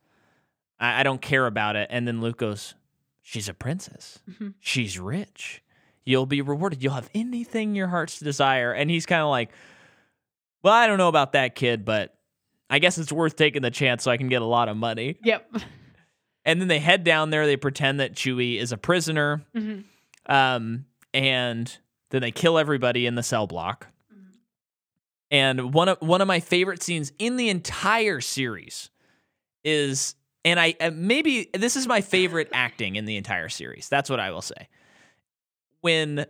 [0.81, 1.87] I, I don't care about it.
[1.89, 2.73] And then Luke goes,
[3.21, 4.19] She's a princess.
[4.29, 4.55] Mhm.
[4.59, 5.63] She's rich.
[6.03, 6.83] You'll be rewarded.
[6.83, 8.73] You'll have anything your heart's desire.
[8.73, 9.51] And he's kind of like,
[10.63, 12.13] Well, I don't know about that kid, but
[12.69, 15.17] I guess it's worth taking the chance so I can get a lot of money.
[15.23, 15.55] Yep.
[16.43, 17.45] And then they head down there.
[17.45, 19.43] They pretend that Chewie is a prisoner.
[19.55, 19.83] Mhm.
[20.25, 21.77] Um, and
[22.09, 23.85] then they kill everybody in the cell block.
[25.29, 28.89] And one of one of my favorite scenes in the entire series
[29.63, 33.89] is, and I uh, maybe this is my favorite acting in the entire series.
[33.89, 34.67] That's what I will say.
[35.81, 36.25] When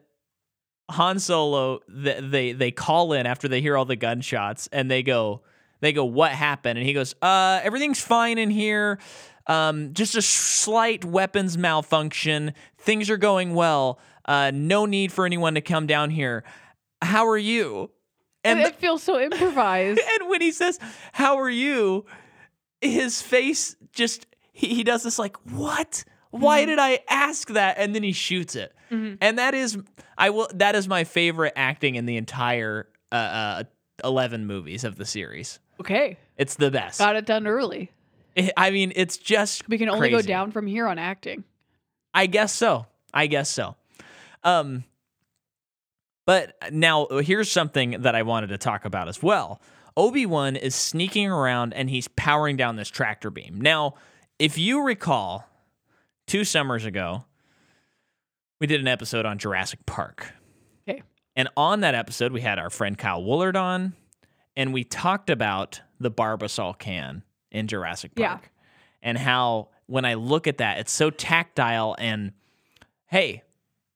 [0.90, 5.04] Han Solo, th- they they call in after they hear all the gunshots, and they
[5.04, 5.42] go,
[5.80, 6.78] they go, what happened?
[6.78, 9.00] And he goes, uh, everything's fine in here.
[9.48, 12.54] Um, just a slight weapons malfunction.
[12.78, 14.00] Things are going well.
[14.26, 16.44] Uh, no need for anyone to come down here.
[17.02, 17.90] How are you?
[18.44, 20.00] And it feels so improvised.
[20.20, 20.80] and when he says,
[21.14, 22.06] "How are you?"
[22.82, 26.04] his face just he, he does this like, "What?
[26.32, 26.68] Why Mhm.
[26.68, 28.74] did I ask that?" and then he shoots it.
[28.92, 29.18] Mhm.
[29.22, 29.78] And that is
[30.18, 33.64] I will that is my favorite acting in the entire uh, uh
[34.04, 35.60] 11 movies of the series.
[35.80, 36.18] Okay.
[36.38, 37.00] It's the best.
[37.00, 37.92] Got it done early.
[38.36, 41.44] It- I mean, it's just We can only go down from here on acting.
[42.14, 42.86] I guess so.
[43.14, 43.76] I guess so.
[44.44, 44.84] Um,
[46.26, 49.62] but now here's something that I wanted to talk about as well.
[49.98, 53.60] Obi Wan is sneaking around and he's powering down this tractor beam.
[53.60, 53.96] Now,
[54.40, 55.48] if you recall,
[56.28, 57.26] two summers ago,
[58.60, 60.34] we did an episode on Jurassic Park.
[60.88, 61.04] Okay.
[61.36, 63.94] And on that episode, we had our friend Kyle Woolard on,
[64.56, 68.36] and we talked about the Barbasol can in Jurassic Yeah.
[68.36, 68.52] Park
[69.02, 71.96] and how when I look at that, it's so tactile.
[71.98, 72.32] And
[73.08, 73.44] hey,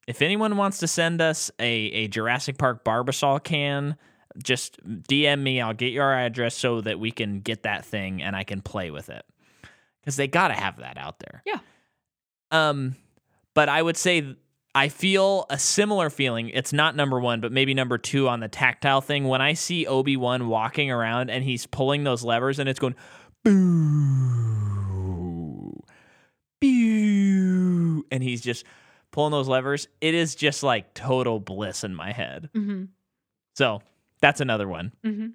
[0.08, 3.96] if anyone wants to send us a, a Jurassic Park Barbasol can,
[4.42, 5.62] just DM me.
[5.62, 8.92] I'll get your address so that we can get that thing and I can play
[8.92, 9.26] with it.
[10.02, 11.42] Because they got to have that out there.
[11.46, 11.60] Yeah.
[12.52, 12.96] Um,
[13.54, 14.36] but I would say
[14.76, 16.50] I feel a similar feeling.
[16.50, 19.28] It's not number one, but maybe number two on the tactile thing.
[19.28, 22.96] When I see Obi Wan walking around and he's pulling those levers and it's going
[23.44, 24.62] boo,
[26.60, 28.66] boo, and he's just
[29.12, 32.50] pulling those levers, it is just like total bliss in my head.
[32.54, 32.84] Mm-hmm.
[33.56, 33.82] So
[34.22, 34.94] that's another one.
[35.06, 35.28] Mm-hmm.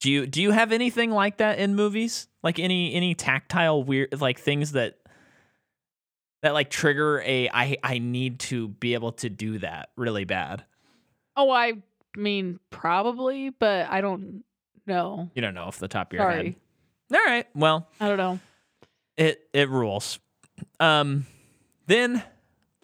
[0.00, 2.28] Do you do you have anything like that in movies?
[2.42, 4.98] Like any any tactile weird like things that
[6.42, 10.64] that like trigger a I I need to be able to do that really bad.
[11.36, 11.74] Oh, I
[12.16, 14.44] mean, probably, but I don't
[14.86, 15.30] know.
[15.34, 16.56] You don't know off the top of your Sorry.
[17.10, 17.18] head.
[17.20, 17.46] All right.
[17.54, 18.38] Well, I don't know.
[19.16, 20.20] it it rules.
[20.78, 21.26] Um
[21.86, 22.22] then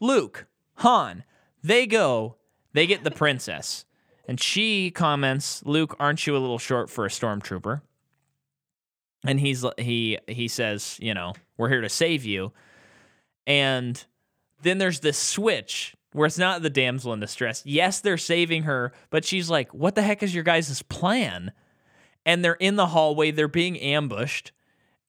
[0.00, 0.46] Luke,
[0.78, 1.22] Han,
[1.62, 2.36] they go,
[2.72, 3.84] they get the princess.
[4.26, 7.82] And she comments, "Luke, aren't you a little short for a stormtrooper?"
[9.26, 12.52] And he's he he says, "You know, we're here to save you."
[13.46, 14.02] And
[14.62, 17.62] then there's this switch where it's not the damsel in distress.
[17.66, 21.52] Yes, they're saving her, but she's like, "What the heck is your guys' plan?"
[22.24, 24.52] And they're in the hallway, they're being ambushed,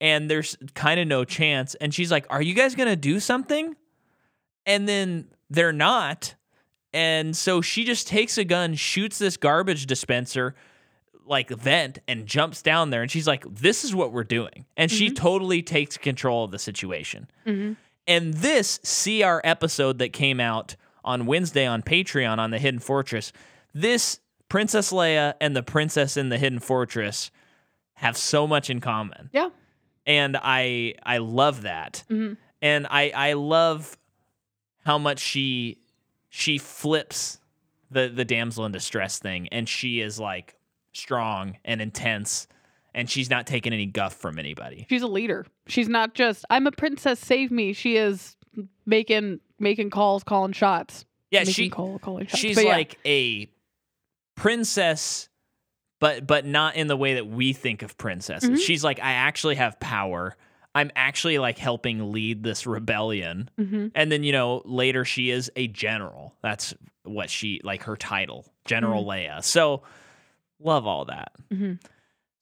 [0.01, 1.75] and there's kind of no chance.
[1.75, 3.75] And she's like, "Are you guys going to do something?"
[4.65, 6.35] And then they're not.
[6.95, 10.55] And so she just takes a gun, shoots this garbage dispenser
[11.25, 14.65] like vent and jumps down there and she's like this is what we're doing.
[14.77, 17.27] And she totally takes control of the situation.
[17.45, 17.73] Mm-hmm.
[18.07, 23.33] And this CR episode that came out on Wednesday on Patreon on the Hidden Fortress,
[23.73, 27.31] this Princess Leia and the Princess in the Hidden Fortress
[27.95, 29.29] have so much in common.
[29.33, 29.49] Yeah.
[30.05, 32.03] And I I love that.
[32.09, 32.37] Mhm.
[32.61, 33.97] And I I love
[34.85, 35.79] how much she
[36.37, 37.39] she flips
[37.89, 40.55] the the damsel in distress thing and she is like
[40.91, 42.45] strong and intense
[42.93, 44.85] and she's not taking any guff from anybody.
[44.89, 45.45] She's a leader.
[45.67, 47.71] She's not just I'm a princess, save me.
[47.71, 48.35] She is
[48.85, 51.05] making making calls, calling shots.
[51.31, 52.39] Yeah, making she call, calling shots.
[52.41, 52.71] she's But yeah.
[52.71, 53.49] like a
[54.35, 55.29] princess
[56.01, 58.49] but but not in the way that we think of princesses.
[58.49, 58.65] Mhm.
[58.65, 60.35] She's like I actually have power.
[60.75, 63.49] I'm actually like helping lead this rebellion.
[63.57, 63.91] Mhm.
[63.95, 66.35] And then, you know, later she is a general.
[66.43, 66.73] That's
[67.03, 69.43] what she like her title, General Leia.
[69.43, 69.83] So
[70.59, 71.31] love all that.
[71.51, 71.79] Mhm.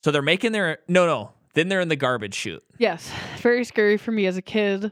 [0.03, 1.31] So they're making their no no.
[1.53, 2.63] Then they're in the garbage chute.
[2.79, 4.91] Yes, very scary for me as a kid,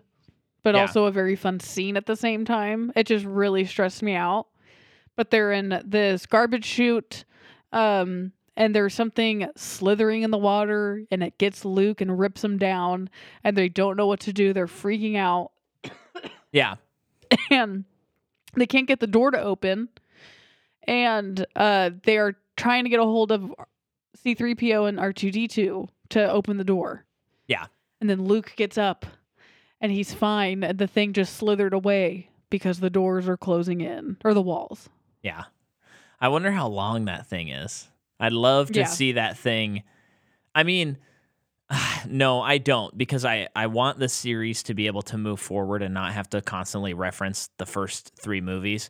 [0.62, 0.82] but Yeah.
[0.82, 2.92] also a very fun scene at the same time.
[2.96, 4.48] It just really stressed me out.
[5.16, 7.26] But they're in this garbage chute,
[7.74, 12.58] um, and there's something slithering in the water, and it gets Luke and rips him
[12.58, 13.10] down,
[13.44, 14.54] and they don't know what to do.
[14.54, 15.52] They're freaking out,
[16.52, 16.76] Yeah.
[17.52, 17.86] and
[18.56, 19.88] they can't get the door to open.
[20.88, 23.54] and uh, they are trying to get a hold of
[24.26, 27.06] C3PO and R2D2 to open the door.
[27.48, 27.68] Yeah.
[28.02, 29.06] And then Luke gets up
[29.80, 30.64] and he's fine.
[30.64, 34.90] And the thing just slithered away because the doors are closing in or the walls.
[35.24, 35.46] Yeah.
[36.20, 37.88] I wonder how long that thing is.
[38.22, 38.86] I'd love to Yeah.
[38.86, 39.84] see that thing.
[40.56, 40.98] I mean,
[42.08, 45.82] no, I don't because I I want the series to be able to move forward
[45.82, 48.90] and not have to constantly reference the first 3 movies.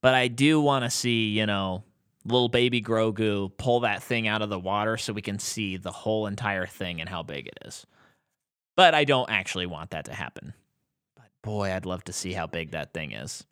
[0.00, 1.84] But I do want to see, you know,
[2.26, 5.92] little baby Grogu pull that thing out of the water so we can see the
[5.92, 7.86] whole entire thing and how big it is.
[8.76, 10.52] But I don't actually want that to happen.
[11.16, 13.44] But boy, I'd love to see how big that thing is.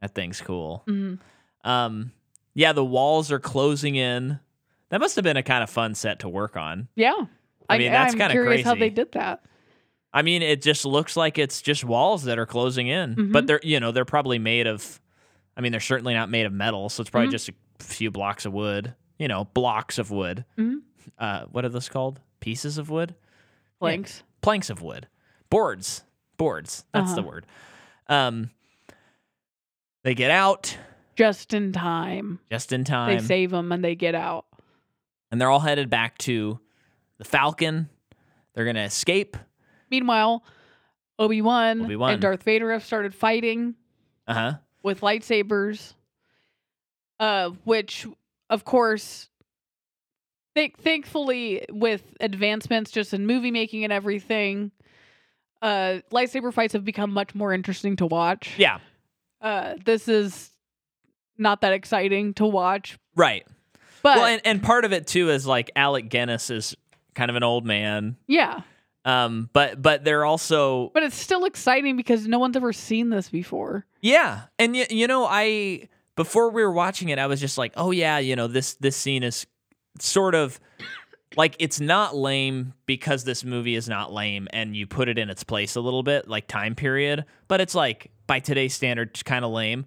[0.00, 0.82] That thing's cool.
[0.86, 1.18] Mhm.
[1.62, 2.12] Um,
[2.54, 4.38] yeah, the walls are closing in.
[4.90, 6.88] That must have been a kind of fun set to work on.
[6.94, 7.26] Yeah.
[7.68, 9.42] I mean, that's I'm kinda curious how they did that.
[10.12, 13.32] I mean, it just looks like it's just walls that are closing in, Mhm.
[13.32, 15.00] but they're you know they're probably made of.
[15.56, 17.32] I mean, they're certainly not made of metal, so it's probably Mhm.
[17.32, 18.94] just a few blocks of wood.
[19.18, 20.44] You know, blocks of wood.
[20.58, 20.82] Mhm.
[21.18, 22.20] Uh, what are those called?
[22.40, 23.14] Pieces of wood,
[23.80, 24.22] Planks.
[24.42, 25.08] planks of wood,
[25.50, 26.04] boards,
[26.36, 26.84] boards.
[26.92, 27.28] That's the Uh-huh.
[27.30, 27.46] word.
[28.08, 28.50] Um,
[30.02, 30.76] they get out
[31.16, 32.40] Just in time.
[32.50, 33.16] just in time.
[33.18, 34.46] They save them and they get out.
[35.30, 36.58] and they're all headed back to
[37.18, 37.88] the Falcon.
[38.54, 39.36] They're gonna escape.
[39.90, 40.44] Meanwhile,
[41.18, 43.74] Obi Wan and Darth Vader have started fighting
[44.26, 44.52] Uh huh.
[44.82, 45.94] with lightsabers.
[47.20, 48.06] Uh, which,
[48.50, 49.28] of course,
[50.56, 54.72] th- thankfully, with advancements just in movie making and everything,
[55.62, 58.54] uh, lightsaber fights have become much more interesting to watch.
[58.58, 58.78] Yeah.
[59.40, 60.50] Uh, this is
[61.38, 63.46] not that exciting to watch, Right.
[64.02, 66.76] but well, and, and part of it too is like Alec Guinness is
[67.14, 68.16] kind of an old man.
[68.26, 68.62] yeah,
[69.04, 73.28] Um, but but they're also but it's still exciting because no one's ever seen this
[73.28, 73.84] before.
[74.00, 77.72] yeah, and y- you know I before we were watching it, I was just like,
[77.76, 79.46] oh yeah, you know this this scene is
[80.00, 80.58] sort of
[81.36, 85.28] like it's not lame because this movie is not lame, and you put it in
[85.30, 87.24] its place a little bit, like time period.
[87.48, 89.86] But it's like by today's standards, kind of lame.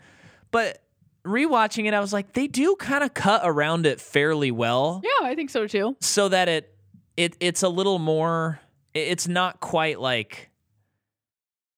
[0.52, 0.82] But
[1.28, 5.02] rewatching it, I was like, they do kind of cut around it fairly well.
[5.04, 5.96] Yeah, I think so too.
[6.02, 6.74] so that it
[7.16, 8.60] it it's a little more
[8.94, 10.50] it's not quite like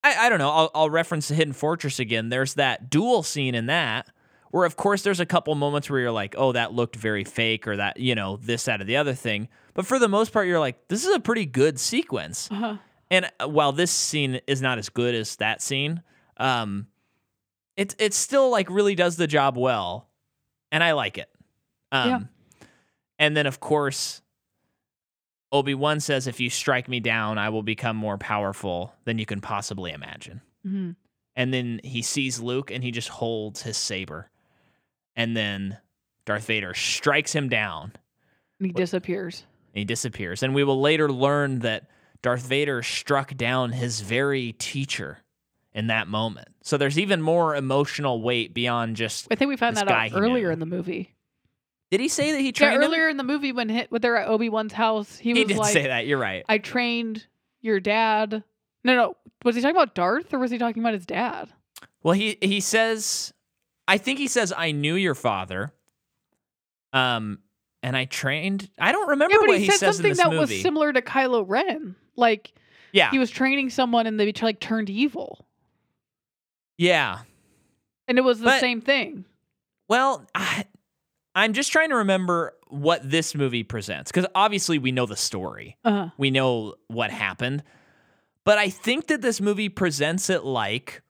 [0.03, 3.55] I, I don't know I'll, I'll reference the hidden fortress again there's that duel scene
[3.55, 4.07] in that
[4.51, 7.67] where of course there's a couple moments where you're like oh that looked very fake
[7.67, 10.47] or that you know this that or the other thing but for the most part
[10.47, 12.77] you're like this is a pretty good sequence Uh-huh.
[13.11, 16.01] and uh, while this scene is not as good as that scene
[16.37, 16.87] um
[17.79, 20.07] it it still like really does the job well
[20.71, 21.29] and I like it
[21.91, 22.19] um Yeah.
[23.17, 24.21] and then of course
[25.51, 29.41] Obi-Wan says if you strike me down I will become more powerful than you can
[29.41, 30.91] possibly imagine hmm
[31.35, 34.29] and then he sees Luke and he just holds his saber
[35.15, 35.77] and then
[36.25, 37.93] Darth Vader strikes him down
[38.59, 39.45] And he disappears.
[39.73, 40.43] and he disappears.
[40.43, 41.89] And we will later learn that
[42.21, 45.19] Darth Vader struck down his very teacher
[45.73, 46.47] in that moment.
[46.63, 49.27] So there's even more emotional weight beyond just.
[49.31, 51.15] I think we found that out earlier in the movie.
[51.91, 52.89] Did he say that he Yeah, trained him?
[52.89, 55.47] earlier in the movie when hit when they're at Obi Wan's house, he, He was
[55.47, 56.05] did like, say that.
[56.05, 56.45] You're right.
[56.47, 57.25] "I trained
[57.61, 58.43] your dad."
[58.83, 61.49] No, no, was he talking about Darth or was he talking about his dad?
[62.03, 63.33] Well, he he says,
[63.87, 65.73] I think he says, "I knew your father."
[66.93, 67.39] Um,
[67.83, 68.69] and I trained.
[68.79, 70.37] I don't remember yeah, but what he, he, said says something that movie.
[70.55, 71.95] was similar to Kylo Ren.
[72.15, 72.53] Like
[72.91, 75.45] yeah, he was training someone and they like turned evil,
[76.79, 77.19] yeah.
[78.07, 79.25] and it was the But- same thing.
[79.87, 80.65] Well, I,
[81.35, 85.77] I'm just trying to remember what this movie presents because obviously we know the story.
[85.83, 87.63] Uh, we know what happened.
[88.45, 91.01] But I think that this movie presents it like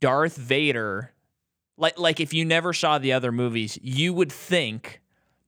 [0.00, 1.12] Darth Vader
[1.78, 5.00] like like if you never saw the other movies, you would think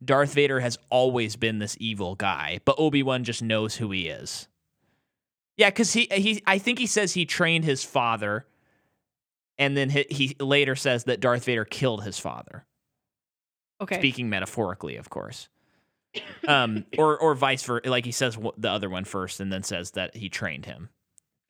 [0.04, 4.46] Darth Vader has always been this evil guy, but Obi-Wan just knows who he is.
[5.56, 8.46] Yeah, cuz he he I think he says he trained his father
[9.58, 12.64] and then he, he later says that Darth Vader killed his father
[13.80, 13.98] okay.
[13.98, 15.48] speaking metaphorically, of course.
[16.46, 17.88] Um, or or vice versa.
[17.88, 20.88] Like he says the other one first, and then says that he trained him.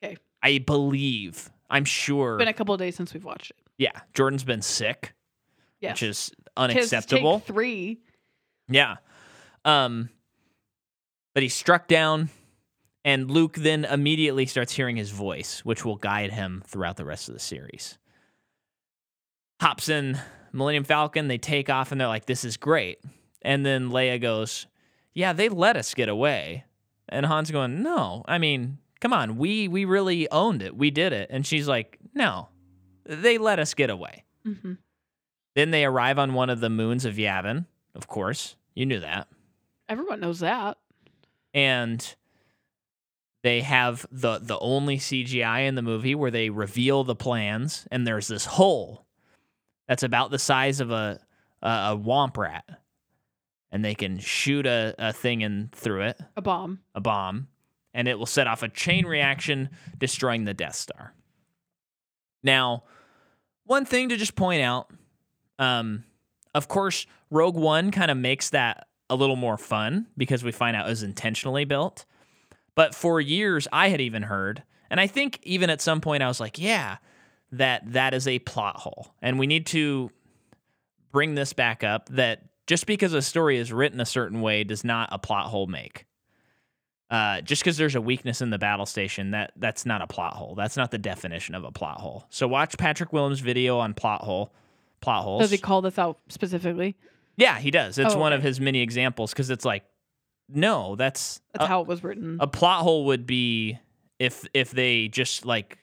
[0.03, 0.17] Okay.
[0.41, 1.49] I believe.
[1.69, 2.35] I'm sure.
[2.35, 3.57] It's been a couple of days since we've watched it.
[3.77, 5.13] yeah, Jordan's been sick,
[5.81, 5.93] Yes.
[5.93, 7.39] which is unacceptable.
[7.39, 7.99] Take three.
[8.67, 8.97] Yeah.
[9.65, 10.09] Um,
[11.33, 12.29] but he's struck down,
[13.09, 17.27] and Luke then immediately starts hearing his voice, which will guide him throughout the rest
[17.27, 17.97] of the series.
[19.59, 20.19] Hops in
[20.53, 22.99] Millennium Falcon, they take off, and they're like, "This is great."
[23.41, 24.67] And then Leia goes,
[25.15, 26.65] "Yeah, they let us get away,"
[27.07, 31.11] and Han's going, "No, I mean, come on, we we really owned it, we did
[31.11, 32.49] it," and she's like, "No,
[33.05, 34.73] they let us get away." hmm
[35.55, 37.65] Then they arrive on one of the moons of Yavin,
[37.95, 38.55] of course.
[38.75, 39.27] You knew that.
[39.89, 40.77] Everyone knows that.
[41.55, 42.15] And
[43.43, 48.05] they have the the only CGI in the movie where they reveal the plans and
[48.05, 49.05] there's this hole
[49.87, 51.19] that's about the size of a
[51.61, 52.65] a, a womp rat.
[53.71, 56.79] And they can shoot a, a thing in through it, A bomb.
[56.95, 57.49] a bomb,
[57.93, 61.13] and it will set off a chain reaction, destroying the Death Star.
[62.41, 62.85] Now,
[63.65, 64.89] one thing to just point out,
[65.59, 66.03] um,
[66.55, 70.75] of course, Rogue One kind of makes that a little more fun because we find
[70.75, 72.05] out it was intentionally built.
[72.79, 76.29] But for years, I had even heard, and I think even at some point, I
[76.29, 76.95] was like, yeah,
[77.51, 80.09] that that is a plot hole, and we need to
[81.11, 82.07] bring this back up.
[82.07, 85.67] That just because a story is written a certain way does not a plot hole
[85.67, 86.05] make.
[87.11, 90.35] Uh, just because there's a weakness in the battle station, that that's not a plot
[90.35, 90.55] hole.
[90.55, 92.27] That's not the definition of a plot hole.
[92.29, 94.53] So watch Patrick Willems' video on plot hole,
[95.01, 95.41] plot holes.
[95.41, 96.95] Does he call this out specifically?
[97.35, 97.97] yeah, he does.
[97.99, 99.83] It's Oh, one of his many examples because it's like,
[100.53, 102.37] no, that's That's a, how it was written.
[102.39, 103.79] a plot hole would be
[104.17, 105.77] if if they just like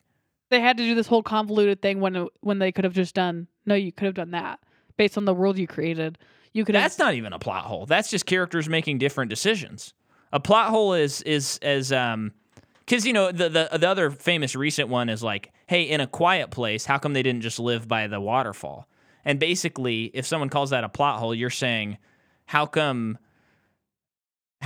[0.50, 3.48] they had to do this whole convoluted thing when when they could have just done.
[3.64, 4.60] No, you could have done that
[4.96, 6.18] based on the world you created.
[6.52, 6.84] You could have.
[6.84, 7.86] That's not even a plot hole.
[7.86, 9.92] That's just characters making different decisions.
[10.32, 12.32] A plot hole is is as um
[12.80, 16.06] because you know the, the the other famous recent one is like, hey, in a
[16.06, 18.88] quiet place, how come they didn't just live by the waterfall?
[19.24, 21.98] And basically, if someone calls that a plot hole, you're saying,
[22.44, 23.18] how come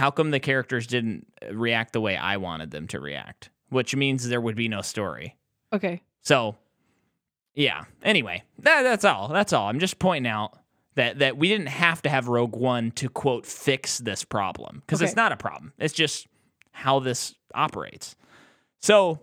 [0.01, 3.51] how come the characters didn't react the way I wanted them to react?
[3.69, 5.37] Which means there would be no story.
[5.73, 6.03] okay.
[6.23, 6.57] So,
[7.55, 7.85] yeah.
[8.03, 9.29] Anyway, that, that's all.
[9.29, 9.69] That's all.
[9.69, 10.59] I'm just pointing out
[10.95, 15.03] that that we didn't have to have Rogue One to quote fix this problem because
[15.03, 15.73] it's not a problem.
[15.79, 16.27] It's just
[16.73, 18.17] how this operates.
[18.81, 19.21] So,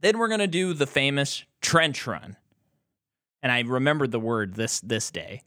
[0.00, 2.36] then we're gonna do the famous trench run,
[3.42, 5.42] and I remembered the word this this day.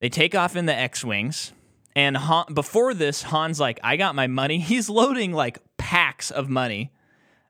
[0.00, 1.52] They take off in the X-wings.
[1.96, 4.58] And Han, before this, Han's like, I got my money.
[4.60, 6.92] He's loading like packs of money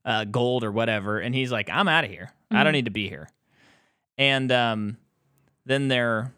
[0.05, 2.31] uh, gold or whatever, and he's like, "I'm out of here.
[2.51, 2.77] I don't Mhm.
[2.77, 3.27] need to be here."
[4.19, 4.99] And um,
[5.65, 6.35] then there,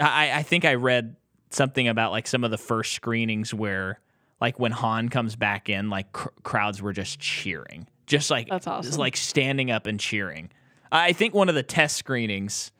[0.00, 1.14] I, I think I read
[1.50, 4.00] something about like some of the first screenings where,
[4.40, 8.64] like, when Han comes back in, like cr- crowds were just cheering, just like That's
[8.64, 8.98] just awesome.
[9.00, 10.50] like standing up and cheering.
[10.90, 12.72] I think one of the test screenings,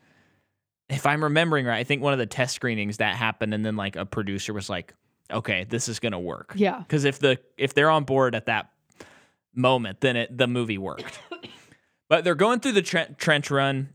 [0.89, 3.75] if I'm remembering right, I think one of the test screenings that happened, and then
[3.75, 4.93] like a producer was like,
[5.31, 6.79] "Okay, this is gonna work." Yeah.
[6.79, 8.69] because if the if they're on board at that
[9.53, 11.19] moment, then it the movie worked.
[12.09, 13.89] but they're going through the tre- trench run.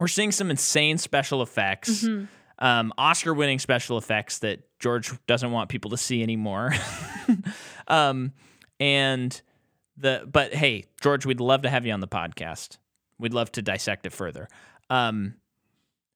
[0.00, 2.28] We're seeing some insane special effects, Mhm.
[2.58, 6.74] um, Oscar-winning special effects that George doesn't want people to see anymore.
[7.88, 8.32] um,
[8.80, 9.40] and
[9.96, 12.78] the but hey, George, we'd love to have you on the podcast.
[13.18, 14.48] We'd love to dissect it further.
[14.90, 15.34] Um,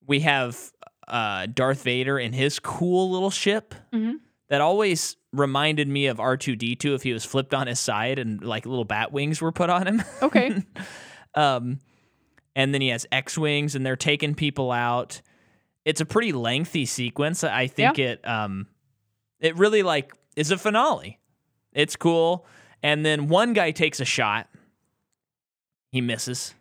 [0.09, 0.59] we have
[1.07, 4.15] uh, Darth Vader in his cool little ship Mhm.
[4.49, 8.67] that always reminded me of R2D2 if he was flipped on his side and like
[8.67, 10.03] little bat wings were put on him.
[10.23, 10.63] Okay.
[11.35, 11.79] um,
[12.57, 15.21] and then he has X wings and they're taking people out.
[15.85, 17.45] It's a pretty lengthy sequence.
[17.45, 18.67] I think it um,
[19.41, 21.21] it really like is a finale.
[21.73, 22.47] It's cool.
[22.83, 24.49] And then one guy takes a shot.
[25.93, 26.55] He misses.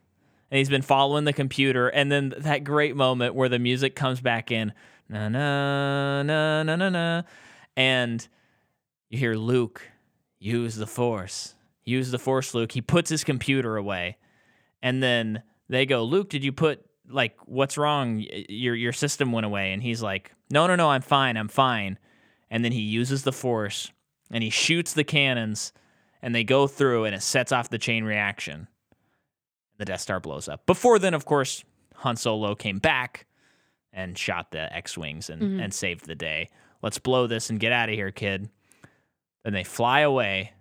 [0.49, 1.89] And he's been following the computer.
[1.89, 4.73] And then that great moment where the music comes back in.
[5.09, 7.21] Na na na na na na.
[7.75, 8.27] And
[9.09, 9.81] you hear Luke
[10.39, 11.53] use the force.
[11.83, 12.71] Use the force, Luke.
[12.71, 14.17] He puts his computer away.
[14.81, 18.23] And then they go, Luke, did you put like what's wrong?
[18.49, 19.73] Your your system went away.
[19.73, 21.97] And he's like, No, no, no, I'm fine, I'm fine.
[22.49, 23.91] And then he uses the force
[24.31, 25.73] and he shoots the cannons
[26.21, 28.67] and they go through and it sets off the chain reaction.
[29.77, 30.65] The Death Star blows up.
[30.65, 31.63] Before then, of course,
[31.97, 33.25] Han Solo came back
[33.93, 35.63] and shot the X-wings and, Mhm.
[35.63, 36.49] and saved the day.
[36.81, 38.49] Let's blow this and get out of here, kid.
[39.43, 40.53] Then they fly away,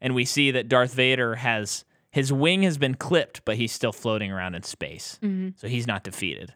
[0.00, 3.92] and we see that Darth Vader has his wing has been clipped, but he's still
[3.92, 6.54] floating around in space, hmm so he's not defeated.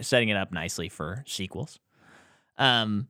[0.00, 1.78] Setting it up nicely for sequels.
[2.58, 3.08] Um,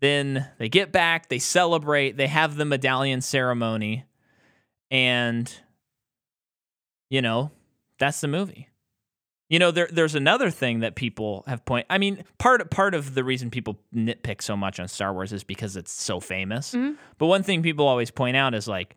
[0.00, 4.04] then they get back, they celebrate, they have the medallion ceremony,
[4.90, 5.52] and
[7.10, 7.50] you know
[7.98, 8.68] that's the movie.
[9.48, 11.86] You know, there there's another thing that people have point.
[11.88, 15.42] I mean, part part of the reason people nitpick so much on Star Wars is
[15.42, 16.74] because it's so famous.
[16.74, 16.96] Mhm.
[17.16, 18.94] But one thing people always point out is like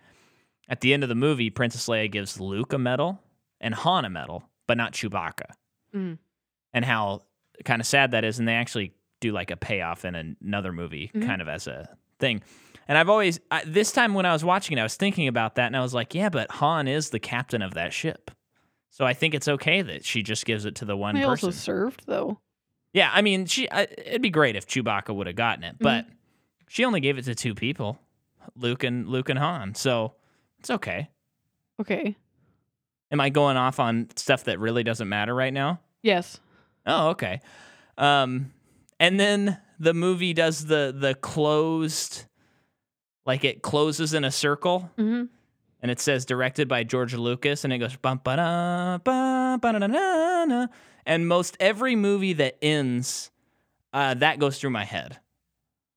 [0.67, 3.21] at the end of the movie, Princess Leia gives Luke a medal
[3.61, 5.51] and Han a medal, but not Chewbacca.
[5.95, 6.17] Mm.
[6.73, 7.21] And how
[7.63, 11.11] kind of sad that is, and they actually do like a payoff in another movie,
[11.13, 11.25] Mhm.
[11.25, 12.41] kind of as a thing.
[12.87, 15.55] And I've always I, this time when I was watching it, I was thinking about
[15.55, 18.31] that, and I was like, yeah, but Han is the captain of that ship.
[18.89, 21.47] So I think it's okay that she just gives it to the one They person.
[21.47, 22.39] also served though.
[22.93, 23.69] yeah, I mean, she.
[23.71, 25.75] I, it'd be great if Chewbacca would have gotten Mm-hmm.
[25.75, 26.05] it, but
[26.67, 27.99] she only gave it to two people,
[28.55, 29.75] Luke and Luke and Han.
[29.75, 30.13] So
[30.59, 31.09] it's okay.
[31.79, 32.15] Okay.
[33.11, 35.79] Am I going off on stuff that really doesn't matter right now?
[36.01, 36.39] Yes.
[36.85, 37.41] Oh, okay.
[37.97, 38.51] Um,
[38.99, 42.25] and then the movie does the the closed,
[43.25, 45.25] like it closes in a circle, Mm-hmm.
[45.81, 49.71] and it says directed by George Lucas, and it goes bum ba da ba ba
[49.73, 50.67] da na na na,
[51.05, 53.31] and most every movie that ends,
[53.93, 55.19] uh, that goes through my head.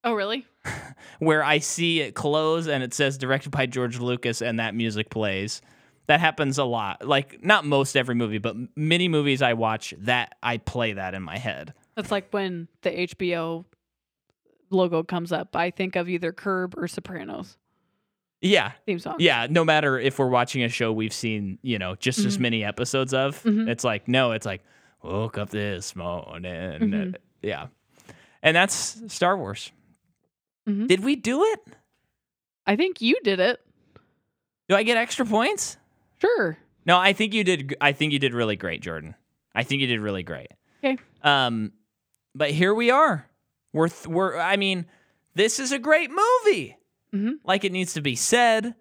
[0.02, 0.46] Oh, really?
[1.18, 5.08] Where I see it close and it says directed by George Lucas, and that music
[5.10, 5.62] plays.
[6.06, 7.06] That happens a lot.
[7.06, 11.22] Like not most every movie, but many movies I watch that I play that in
[11.22, 11.72] my head.
[11.96, 13.64] That's like when the HBO
[14.74, 15.54] logo comes up.
[15.56, 17.56] I think of either Curb or Sopranos
[18.42, 19.16] Yeah, theme song.
[19.20, 19.46] yeah.
[19.48, 22.40] No matter if we're watching a show we've seen, you know, just as Mhm.
[22.40, 23.68] many episodes of, Mhm.
[23.68, 24.62] it's like no, it's like
[25.02, 26.42] woke up this morning.
[26.80, 27.14] Mhm.
[27.42, 27.68] Yeah,
[28.42, 29.72] and that's Star Wars.
[30.68, 30.86] Mhm.
[30.88, 31.60] Did we do it?
[32.66, 33.60] I think you did it.
[34.68, 35.76] Do I get extra points?
[36.20, 36.56] Sure.
[36.86, 37.74] No, I think you did.
[37.80, 39.14] I think you did really great, Jordan.
[39.54, 40.48] I think you did really great.
[40.82, 40.96] Okay.
[41.22, 41.72] Um,
[42.34, 43.28] but here we are.
[43.74, 44.38] We're th- we're.
[44.38, 44.86] I mean,
[45.34, 46.78] this is a great movie.
[47.12, 47.34] Mhm.
[47.44, 48.74] Like it needs to be said.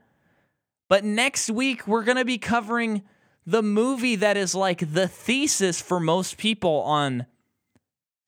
[0.87, 3.01] But next week we're gonna be covering
[3.45, 7.25] the movie that is like the thesis for most people on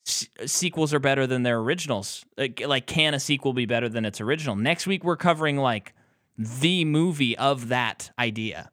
[0.07, 2.25] s- sequels are better than their originals.
[2.37, 4.55] Like, like, can a sequel be better than its original?
[4.55, 5.93] Next week we're covering like
[6.37, 8.71] the movie of that idea.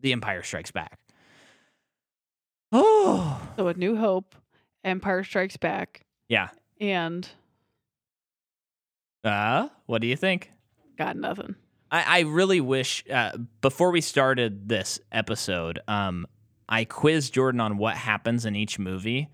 [0.00, 0.98] The Empire Strikes Back.
[2.72, 4.34] Oh, So A New Hope,
[4.82, 6.48] Empire Strikes Back, yeah.
[6.90, 7.28] And
[9.22, 10.50] Uh, what do you think?
[10.96, 11.56] got nothing.
[11.90, 16.26] I, I really wish uh, before we started this episode, um,
[16.68, 19.28] I quizzed Jordan on what happens in each movie,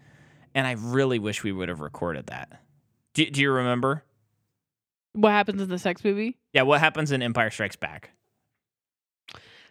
[0.55, 2.63] and I really wish we would have recorded that.
[3.15, 4.05] Do, do you remember?
[5.13, 6.39] What happens in the sex movie?
[6.53, 8.11] Yeah, what happens in Empire Strikes Back?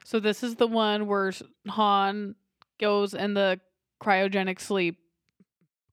[0.06, 1.32] So this is the one where
[1.70, 2.36] Han
[2.80, 3.60] goes in the
[4.02, 4.98] cryogenic sleep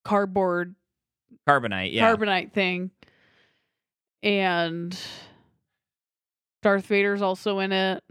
[0.05, 0.75] cardboard
[1.49, 2.15] Carbonite, yeah.
[2.15, 2.91] carbonite thing.
[4.23, 4.99] And
[6.63, 8.03] Darth Vader's also in it.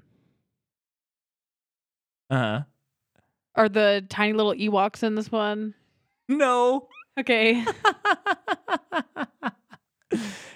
[2.30, 2.62] uh-huh.
[3.56, 5.74] Are the tiny little Ewoks in this one?
[6.28, 6.88] No.
[7.18, 7.64] Okay.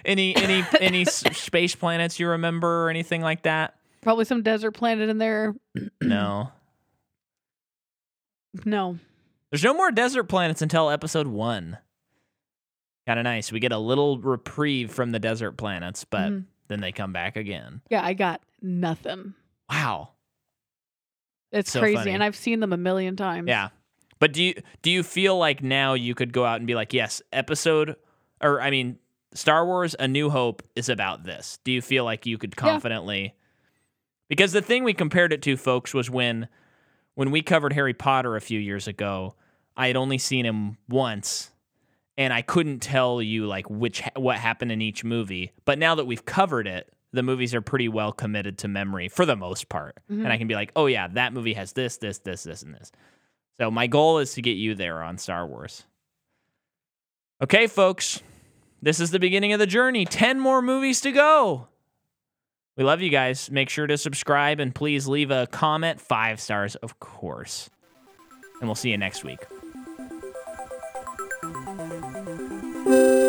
[0.05, 3.75] any any any space planets you remember or anything like that?
[4.01, 5.55] Probably some desert planet in there.
[6.01, 6.51] No.
[8.65, 8.97] No.
[9.51, 11.77] There's no more desert planets until episode one.
[13.09, 13.51] Kind of nice.
[13.51, 16.45] We get a little reprieve from the desert planets, but Mhm.
[16.67, 17.81] then they come back again.
[17.89, 19.33] Yeah, I got nothing.
[19.67, 20.09] Wow.
[21.51, 21.95] It's So crazy.
[21.95, 22.11] funny.
[22.11, 23.47] And I've seen them a million times.
[23.47, 23.69] Yeah.
[24.19, 24.53] But do you
[24.83, 27.95] do you feel like now you could go out and be like, yes, episode
[28.43, 28.99] or I mean,
[29.33, 31.57] Star Wars A New Hope is about this.
[31.63, 33.33] Do you feel like you could confidently
[34.27, 36.47] Because the thing we compared it to folks was when
[37.15, 39.33] when we covered Harry Potter a few years ago,
[39.75, 41.49] I had only seen him once
[42.19, 45.53] and I couldn't tell you like which what happened in each movie.
[45.65, 49.25] But now that we've covered it, the movies are pretty well committed to memory for
[49.25, 49.97] the most part.
[50.11, 50.25] Mhm.
[50.25, 52.75] And I can be like, "Oh yeah, that movie has this, this, this, this and
[52.75, 52.91] this."
[53.59, 55.85] So my goal is to get you there on Star Wars.
[57.41, 58.21] Okay, folks.
[58.81, 60.05] This is the beginning of the journey.
[60.05, 61.67] 10 more movies to go.
[62.77, 63.49] We love you guys.
[63.51, 65.99] Make sure to subscribe and please leave a comment.
[65.99, 67.69] Five stars, of course.
[68.61, 69.39] And we'll see you next week.
[72.89, 73.28] Thank you.